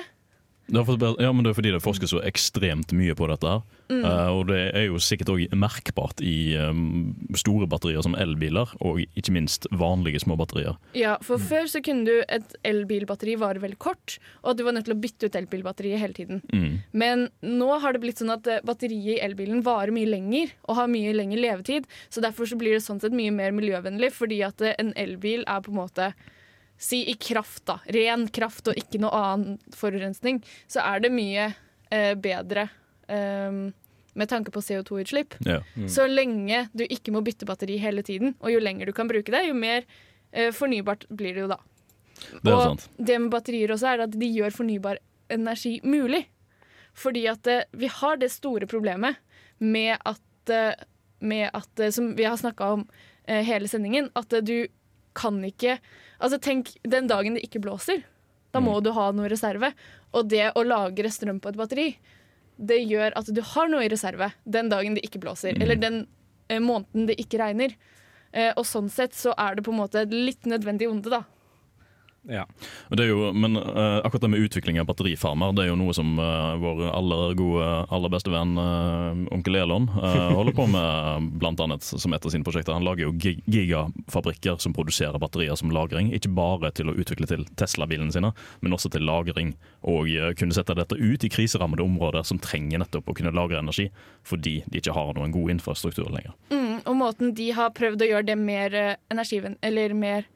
Ja, 0.70 1.32
men 1.34 1.44
det 1.44 1.52
er 1.52 1.58
fordi 1.58 1.74
det 1.76 1.84
forskes 1.84 2.14
så 2.14 2.24
ekstremt 2.28 2.94
mye 2.96 3.18
på 3.18 3.30
dette. 3.32 3.58
her 3.58 3.80
Mm. 3.90 4.04
Uh, 4.06 4.30
og 4.38 4.44
det 4.52 4.60
er 4.78 4.84
jo 4.86 5.00
sikkert 5.02 5.32
òg 5.34 5.56
merkbart 5.58 6.22
i 6.22 6.54
um, 6.62 7.16
store 7.38 7.66
batterier 7.70 8.04
som 8.06 8.14
elbiler, 8.22 8.70
og 8.86 9.02
ikke 9.18 9.34
minst 9.34 9.66
vanlige 9.74 10.22
små 10.22 10.38
batterier. 10.38 10.78
Ja, 10.98 11.16
for 11.26 11.42
før 11.42 11.66
så 11.72 11.82
kunne 11.86 12.06
du 12.06 12.22
et 12.30 12.54
elbilbatteri 12.70 13.34
vare 13.42 13.64
veldig 13.64 13.80
kort, 13.82 14.20
og 14.44 14.60
du 14.60 14.64
var 14.68 14.78
nødt 14.78 14.86
til 14.90 14.94
å 14.94 15.02
bytte 15.02 15.30
ut 15.30 15.40
elbilbatteriet 15.42 16.04
hele 16.04 16.18
tiden. 16.18 16.44
Mm. 16.54 16.80
Men 16.94 17.28
nå 17.42 17.72
har 17.82 17.98
det 17.98 18.04
blitt 18.06 18.22
sånn 18.22 18.36
at 18.36 18.46
eh, 18.50 18.62
batteriet 18.66 19.18
i 19.18 19.22
elbilen 19.26 19.66
varer 19.66 19.94
mye 19.96 20.10
lenger 20.10 20.54
og 20.68 20.84
har 20.84 20.92
mye 20.92 21.16
lengre 21.18 21.42
levetid. 21.42 21.90
Så 22.14 22.22
derfor 22.22 22.50
så 22.50 22.60
blir 22.60 22.78
det 22.78 22.86
sånn 22.86 23.02
sett 23.02 23.16
mye 23.16 23.34
mer 23.34 23.56
miljøvennlig, 23.58 24.14
fordi 24.14 24.44
at 24.46 24.62
eh, 24.62 24.78
en 24.78 24.94
elbil 25.02 25.48
er 25.50 25.66
på 25.66 25.74
en 25.74 25.82
måte 25.82 26.14
Si 26.80 27.04
i 27.12 27.16
kraft, 27.20 27.66
da. 27.68 27.80
Ren 27.92 28.28
kraft 28.32 28.72
og 28.72 28.80
ikke 28.80 29.02
noe 29.04 29.12
annen 29.16 29.58
forurensning. 29.76 30.40
Så 30.72 30.80
er 30.86 31.04
det 31.04 31.12
mye 31.12 31.50
eh, 31.92 32.14
bedre 32.16 32.70
eh, 33.12 33.60
med 34.20 34.32
tanke 34.32 34.54
på 34.56 34.64
CO2-utslipp. 34.64 35.36
Ja. 35.48 35.60
Så 35.92 36.08
lenge 36.08 36.68
du 36.72 36.86
ikke 36.88 37.14
må 37.16 37.24
bytte 37.26 37.48
batteri 37.50 37.78
hele 37.84 38.04
tiden, 38.08 38.38
og 38.40 38.56
jo 38.56 38.64
lenger 38.64 38.88
du 38.90 38.96
kan 38.96 39.12
bruke 39.12 39.34
det, 39.36 39.44
jo 39.50 39.58
mer 39.60 39.84
eh, 40.32 40.54
fornybart 40.56 41.06
blir 41.12 41.36
det 41.36 41.46
jo 41.46 41.52
da. 41.52 41.60
Det 42.44 42.52
og 42.52 42.64
sant. 42.64 42.90
det 42.98 43.20
med 43.20 43.32
batterier 43.32 43.72
også 43.76 43.94
er 43.94 44.06
at 44.08 44.16
de 44.20 44.28
gjør 44.40 44.56
fornybar 44.56 45.00
energi 45.32 45.78
mulig. 45.84 46.26
Fordi 46.98 47.28
at 47.32 47.48
eh, 47.48 47.68
vi 47.72 47.90
har 47.92 48.18
det 48.18 48.32
store 48.34 48.68
problemet 48.68 49.20
med 49.58 49.98
at, 50.06 50.50
eh, 50.54 50.74
med 51.20 51.50
at 51.54 51.80
eh, 51.80 51.92
som 51.92 52.16
vi 52.18 52.28
har 52.28 52.38
snakka 52.38 52.74
om 52.80 52.90
hele 53.30 53.68
sendingen, 53.70 54.08
at 54.18 54.34
du 54.42 54.66
kan 55.20 55.42
ikke 55.46 55.80
Altså 56.20 56.40
Tenk 56.44 56.74
den 56.84 57.08
dagen 57.08 57.38
det 57.38 57.46
ikke 57.46 57.62
blåser. 57.64 58.02
Da 58.52 58.60
må 58.60 58.74
du 58.84 58.90
ha 58.92 59.06
noe 59.16 59.30
reserve. 59.32 59.70
Og 60.12 60.28
det 60.28 60.50
å 60.58 60.66
lagre 60.66 61.12
strøm 61.14 61.40
på 61.40 61.52
et 61.52 61.60
batteri, 61.60 61.86
det 62.60 62.82
gjør 62.82 63.16
at 63.16 63.30
du 63.32 63.40
har 63.54 63.70
noe 63.72 63.86
i 63.86 63.92
reserve 63.92 64.32
den 64.44 64.68
dagen 64.72 64.98
det 64.98 65.06
ikke 65.08 65.22
blåser. 65.24 65.56
Mm. 65.56 65.62
Eller 65.64 65.80
den 65.80 66.00
eh, 66.50 66.60
måneden 66.60 67.08
det 67.08 67.16
ikke 67.24 67.40
regner. 67.40 67.78
Eh, 68.34 68.52
og 68.52 68.66
sånn 68.68 68.90
sett 68.92 69.16
så 69.16 69.32
er 69.40 69.56
det 69.56 69.64
på 69.64 69.72
en 69.72 69.80
måte 69.80 70.04
litt 70.12 70.50
nødvendig 70.50 70.90
onde, 70.90 71.14
da. 71.14 71.24
Ja. 72.28 72.44
Det 72.90 73.06
er 73.06 73.10
jo, 73.14 73.30
men 73.34 73.56
uh, 73.56 74.02
akkurat 74.04 74.22
det 74.26 74.30
med 74.34 74.44
utvikling 74.44 74.80
av 74.82 74.86
batterifarmer 74.90 75.54
Det 75.56 75.64
er 75.64 75.70
jo 75.70 75.78
noe 75.80 75.94
som 75.96 76.18
uh, 76.20 76.58
vår 76.60 76.82
aller 76.92 77.34
gode, 77.40 77.68
aller 77.96 78.12
beste 78.12 78.34
venn 78.34 78.58
uh, 78.60 79.16
onkel 79.34 79.56
Elon 79.62 79.88
holder 79.90 80.56
på 80.58 80.66
med, 80.70 81.30
blant 81.42 81.62
annet 81.64 81.86
som 81.86 82.14
et 82.14 82.26
av 82.26 82.34
sine 82.34 82.46
prosjekter. 82.46 82.76
Han 82.76 82.86
lager 82.86 83.08
jo 83.08 83.14
gi- 83.16 83.40
gigafabrikker 83.48 84.60
som 84.62 84.76
produserer 84.76 85.20
batterier 85.22 85.56
som 85.60 85.72
lagring. 85.74 86.12
Ikke 86.16 86.32
bare 86.34 86.72
til 86.76 86.92
å 86.92 86.96
utvikle 87.00 87.30
til 87.30 87.46
Tesla-bilene 87.60 88.14
sine, 88.14 88.32
men 88.62 88.76
også 88.76 88.92
til 88.94 89.06
lagring. 89.08 89.54
Og 89.88 90.10
kunne 90.40 90.56
sette 90.56 90.76
dette 90.78 90.98
ut 91.00 91.24
i 91.26 91.32
kriserammede 91.32 91.86
områder 91.86 92.26
som 92.28 92.42
trenger 92.42 92.84
nettopp 92.84 93.10
å 93.10 93.16
kunne 93.18 93.34
lagre 93.36 93.62
energi, 93.62 93.90
fordi 94.28 94.60
de 94.68 94.82
ikke 94.82 94.96
har 94.96 95.14
noen 95.18 95.34
god 95.36 95.56
infrastruktur 95.56 96.10
lenger. 96.14 96.36
Mm, 96.54 96.82
og 96.84 97.00
måten 97.00 97.34
de 97.38 97.50
har 97.58 97.74
prøvd 97.76 98.06
å 98.06 98.12
gjøre 98.14 98.30
det 98.32 98.38
mer 98.40 98.78
energivenn... 99.12 99.58
Eller 99.66 99.96
mer 99.98 100.28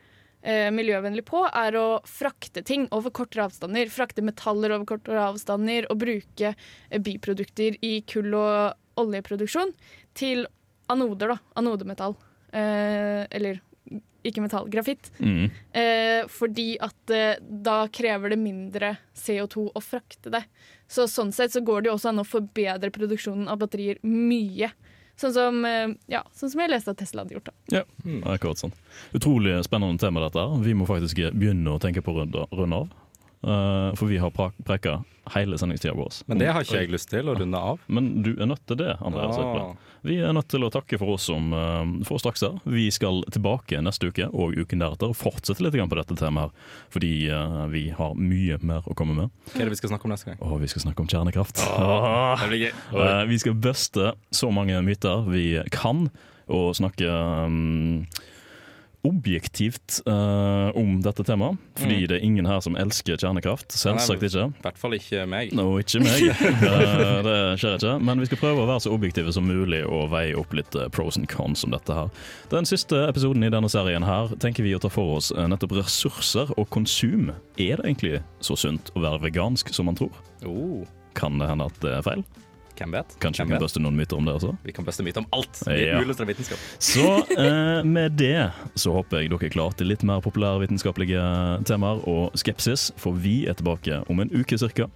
eh, 0.44 0.70
miljøvennlig 0.76 1.26
på, 1.28 1.44
er 1.48 1.78
å 1.80 1.88
frakte 2.08 2.64
ting 2.68 2.86
over 2.96 3.14
kortere 3.16 3.48
avstander. 3.48 3.92
Frakte 3.92 4.26
metaller 4.26 4.76
over 4.76 4.88
kortere 4.94 5.24
avstander 5.32 5.90
og 5.92 6.02
bruke 6.04 6.54
eh, 6.54 7.02
biprodukter 7.02 7.80
i 7.82 7.96
kull- 8.08 8.36
og 8.38 9.02
oljeproduksjon 9.02 9.74
til 10.18 10.46
anoder, 10.92 11.34
da. 11.34 11.38
Anodemetall. 11.60 12.18
Eh, 12.54 13.24
eller 13.34 13.62
ikke 14.24 14.44
metall, 14.44 14.70
grafitt. 14.72 15.10
Mm. 15.20 15.52
Eh, 15.76 16.22
fordi 16.32 16.74
at 16.84 17.12
eh, 17.12 17.42
da 17.42 17.84
krever 17.92 18.34
det 18.34 18.40
mindre 18.40 18.94
CO2 19.18 19.68
å 19.76 19.84
frakte 19.84 20.32
det. 20.34 20.44
Så 20.88 21.08
sånn 21.12 21.34
sett 21.36 21.54
så 21.56 21.64
går 21.66 21.84
det 21.84 21.92
jo 21.92 21.98
også 21.98 22.14
an 22.14 22.24
å 22.24 22.28
forbedre 22.28 22.94
produksjonen 22.94 23.50
av 23.52 23.60
batterier 23.64 24.00
mye. 24.08 24.72
Sånn 25.20 25.34
som, 25.34 25.66
eh, 25.66 25.94
ja, 26.12 26.24
sånn 26.34 26.52
som 26.52 26.64
jeg 26.64 26.72
leste 26.74 26.92
at 26.94 26.98
Tesla 26.98 27.24
hadde 27.24 27.36
gjort. 27.38 27.50
da. 27.52 27.80
Ja, 27.80 27.84
akkurat 28.34 28.58
sånn. 28.58 28.74
Utrolig 29.14 29.64
spennende 29.66 30.02
tema 30.02 30.24
dette. 30.26 30.46
Vi 30.64 30.74
må 30.74 30.88
faktisk 30.90 31.22
begynne 31.34 31.76
å 31.76 31.82
tenke 31.82 32.02
på 32.02 32.16
å 32.16 32.48
runde 32.52 32.76
av. 32.76 32.90
Eh, 33.44 33.96
for 33.96 34.06
vi 34.06 34.18
har 34.18 34.32
preka 34.64 35.04
hele 35.34 35.58
sendingstida 35.58 35.94
vår. 35.94 36.14
Men 36.26 36.40
det 36.40 36.52
har 36.52 36.64
ikke 36.64 36.82
jeg 36.82 36.92
lyst 36.92 37.10
til 37.12 37.28
å 37.32 37.36
runde 37.36 37.60
av. 37.60 37.82
Men 37.88 38.10
du 38.24 38.34
er 38.34 38.48
nødt 38.48 38.64
til 38.68 38.80
det, 38.80 38.96
Andreas. 39.04 39.40
Ah. 39.40 39.74
Vi 40.04 40.18
er 40.20 40.34
nødt 40.36 40.50
til 40.52 40.64
å 40.64 40.72
takke 40.72 41.00
for 41.00 41.16
oss 41.16 41.30
som 41.30 41.54
uh, 41.56 41.84
får 42.08 42.24
straks 42.24 42.44
her. 42.44 42.58
Vi 42.68 42.90
skal 42.92 43.22
tilbake 43.32 43.80
neste 43.84 44.12
uke 44.12 44.28
og 44.32 44.56
uken 44.56 44.84
deretter 44.84 45.12
og 45.12 45.20
fortsette 45.20 45.64
litt 45.64 45.76
på 45.76 46.00
dette 46.00 46.18
temaet. 46.20 46.52
Fordi 46.92 47.14
uh, 47.32 47.64
vi 47.72 47.86
har 47.96 48.16
mye 48.20 48.60
mer 48.64 48.84
å 48.88 48.96
komme 49.00 49.16
med. 49.16 49.32
Hva 49.54 49.64
er 49.64 49.72
det 49.72 49.78
vi 49.78 49.80
skal 49.80 49.94
snakke 49.94 50.08
om 50.08 50.16
neste 50.16 50.32
gang? 50.32 50.42
Og 50.44 50.60
vi 50.64 50.72
skal 50.72 50.88
snakke 50.88 51.04
om 51.04 51.12
kjernekraft. 51.12 51.64
Gøy. 51.64 52.70
Eh, 52.94 53.24
vi 53.28 53.38
skal 53.42 53.56
buste 53.58 54.12
så 54.32 54.48
mange 54.54 54.78
myter 54.86 55.26
vi 55.28 55.58
kan, 55.74 56.06
og 56.52 56.76
snakke 56.78 57.10
um, 57.10 58.06
objektivt 59.04 60.00
uh, 60.08 60.70
om 60.80 61.02
dette 61.04 61.24
temaet. 61.28 61.58
Fordi 61.76 61.98
Mm. 62.04 62.08
det 62.08 62.16
er 62.18 62.24
ingen 62.24 62.46
her 62.48 62.60
som 62.64 62.76
elsker 62.80 63.18
kjernekraft. 63.20 63.72
Selvsagt 63.76 64.24
ikke. 64.24 64.46
I 64.48 64.64
hvert 64.64 64.78
fall 64.80 64.94
ikke 64.98 65.26
meg. 65.28 65.52
No, 65.54 65.66
ikke 65.82 66.00
meg. 66.04 66.30
uh, 66.32 67.20
det 67.28 67.36
skjer 67.60 67.76
ikke. 67.78 67.94
Men 68.04 68.20
vi 68.24 68.30
skal 68.30 68.42
prøve 68.42 68.64
å 68.64 68.70
være 68.70 68.86
så 68.86 68.94
objektive 68.96 69.34
som 69.36 69.44
mulig 69.48 69.82
og 69.86 70.08
veie 70.14 70.36
opp 70.40 70.54
litt 70.56 70.76
eh, 70.80 70.88
pros 70.94 71.18
and 71.20 71.28
cons 71.32 71.66
om 71.68 71.72
dette 71.76 71.94
her. 71.98 72.10
Den 72.54 72.66
siste 72.70 73.04
episoden 73.10 73.44
i 73.44 73.52
denne 73.54 73.70
serien 73.72 74.04
her 74.08 74.32
tenker 74.40 74.64
vi 74.64 74.76
å 74.78 74.80
ta 74.84 74.90
for 74.94 75.18
oss 75.20 75.32
nettopp 75.36 75.76
ressurser 75.82 76.54
og 76.58 76.70
konsum. 76.74 77.32
Er 77.60 77.78
det 77.82 77.86
egentlig 77.92 78.22
så 78.44 78.56
sunt 78.60 78.94
å 78.96 79.04
være 79.04 79.22
vegansk 79.28 79.74
som 79.76 79.86
man 79.92 80.00
tror? 80.00 80.16
Oh. 80.48 80.86
Kan 81.14 81.38
det 81.38 81.46
hende 81.52 81.68
at 81.70 81.76
det 81.84 81.92
er 82.00 82.02
feil? 82.08 82.24
Hvem 82.78 82.96
vet? 82.98 83.16
Kanskje 83.22 83.44
Hvem 83.44 83.50
vi 83.50 83.54
kan 83.54 83.60
vet? 83.60 83.66
buste 83.68 83.82
noen 83.84 83.98
myter 83.98 84.18
om 84.18 84.26
det 84.28 84.34
også? 84.40 84.52
Vi 84.66 84.74
kan 84.76 84.86
beste 84.88 85.06
myter 85.06 85.22
om 85.24 85.28
alt. 85.38 85.62
Ja. 85.70 86.00
Uillustrert 86.02 86.32
vitenskap. 86.32 86.64
Så 86.82 87.06
eh, 87.38 87.84
med 87.86 88.18
det 88.20 88.52
så 88.80 88.96
håper 88.96 89.22
jeg 89.24 89.32
dere 89.34 89.50
er 89.50 89.54
klare 89.54 89.78
til 89.78 89.92
litt 89.92 90.04
mer 90.08 90.24
populærvitenskapelige 90.26 91.24
temaer 91.70 92.02
og 92.10 92.38
skepsis, 92.40 92.90
for 92.98 93.16
vi 93.20 93.44
er 93.50 93.58
tilbake 93.60 94.02
om 94.10 94.24
en 94.24 94.34
uke 94.34 94.58
cirka. 94.58 94.90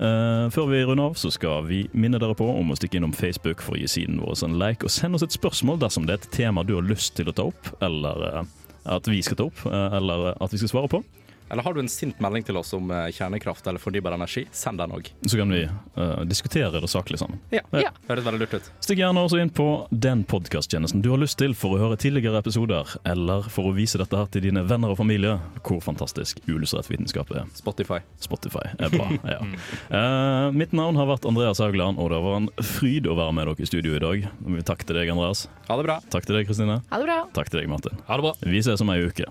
Eh, 0.00 0.46
før 0.54 0.70
vi 0.70 0.80
runder 0.88 1.10
av, 1.10 1.18
så 1.20 1.28
skal 1.34 1.66
vi 1.68 1.82
minne 1.92 2.20
dere 2.22 2.36
på 2.38 2.46
om 2.48 2.72
å 2.72 2.78
stikke 2.78 3.00
innom 3.00 3.12
Facebook 3.16 3.60
for 3.64 3.76
å 3.76 3.82
gi 3.82 3.90
siden 3.98 4.22
vår 4.22 4.40
en 4.46 4.56
like, 4.60 4.86
og 4.86 4.92
send 4.94 5.18
oss 5.18 5.26
et 5.26 5.36
spørsmål 5.36 5.82
dersom 5.82 6.08
det 6.08 6.16
er 6.16 6.22
et 6.22 6.30
tema 6.32 6.64
du 6.64 6.72
har 6.78 6.86
lyst 6.86 7.18
til 7.18 7.28
å 7.28 7.36
ta 7.36 7.44
opp, 7.50 7.74
eller 7.84 8.24
eh, 8.30 8.56
at 8.96 9.10
vi 9.12 9.20
skal 9.22 9.36
ta 9.36 9.48
opp, 9.50 9.60
eh, 9.68 9.96
eller 10.00 10.32
at 10.40 10.54
vi 10.54 10.62
skal 10.62 10.72
svare 10.72 10.90
på. 10.92 11.02
Eller 11.50 11.62
har 11.66 11.74
du 11.74 11.80
en 11.80 11.88
sint 11.90 12.20
melding 12.22 12.44
til 12.46 12.56
oss 12.60 12.72
om 12.76 12.90
eh, 12.94 13.08
kjernekraft 13.10 13.66
eller 13.66 13.82
fornybar 13.82 14.14
energi, 14.14 14.44
send 14.54 14.78
den 14.78 14.92
òg. 14.94 15.08
Så 15.26 15.38
kan 15.38 15.50
vi 15.50 15.64
uh, 15.66 16.20
diskutere 16.28 16.80
det 16.80 16.90
saklig 16.90 17.18
sammen. 17.18 17.40
Ja. 17.50 17.64
Ja. 17.74 17.90
Høres 18.06 18.26
veldig 18.26 18.40
lurt 18.44 18.54
ut. 18.54 18.70
Stikk 18.84 19.02
gjerne 19.02 19.24
også 19.26 19.40
inn 19.42 19.50
på 19.54 19.66
den 19.90 20.22
podkasttjenesten 20.30 21.02
du 21.02 21.10
har 21.10 21.18
lyst 21.22 21.40
til 21.42 21.56
for 21.58 21.74
å 21.74 21.80
høre 21.82 21.98
tidligere 22.00 22.38
episoder, 22.38 22.94
eller 23.08 23.50
for 23.50 23.70
å 23.70 23.74
vise 23.74 23.98
dette 23.98 24.14
her 24.14 24.30
til 24.30 24.46
dine 24.46 24.62
venner 24.70 24.94
og 24.94 25.00
familie, 25.00 25.36
hvor 25.66 25.82
fantastisk 25.82 26.38
uillustrert 26.46 26.90
vitenskap 26.92 27.34
er. 27.34 27.50
Spotify. 27.58 27.98
Spotify 28.22 28.70
er 28.78 28.94
bra, 28.94 29.10
ja. 29.34 29.42
uh, 29.90 30.54
mitt 30.54 30.74
navn 30.76 30.98
har 31.00 31.10
vært 31.10 31.26
Andreas 31.26 31.62
Haugland, 31.62 31.98
og 31.98 32.14
det 32.14 32.22
var 32.24 32.40
en 32.44 32.50
fryd 32.62 33.10
å 33.10 33.18
være 33.18 33.34
med 33.36 33.50
dere 33.50 33.66
i 33.66 33.70
studio 33.74 33.98
i 33.98 34.02
dag. 34.06 34.30
Takk 34.70 34.86
til 34.86 35.02
deg, 35.02 35.10
Andreas. 35.10 35.48
Ha 35.66 35.78
det 35.80 35.90
bra. 35.90 36.00
Takk 36.14 36.30
til 36.30 36.38
deg, 36.38 36.46
Kristine. 36.46 36.80
Ha 36.94 37.02
det 37.02 37.10
bra. 37.10 37.22
Takk 37.34 37.50
til 37.50 37.64
deg, 37.64 37.70
Martin. 37.74 38.02
Ha 38.06 38.18
det 38.20 38.28
bra. 38.30 38.36
Vi 38.46 38.62
ses 38.62 38.86
om 38.86 38.94
ei 38.94 39.02
uke. 39.10 39.26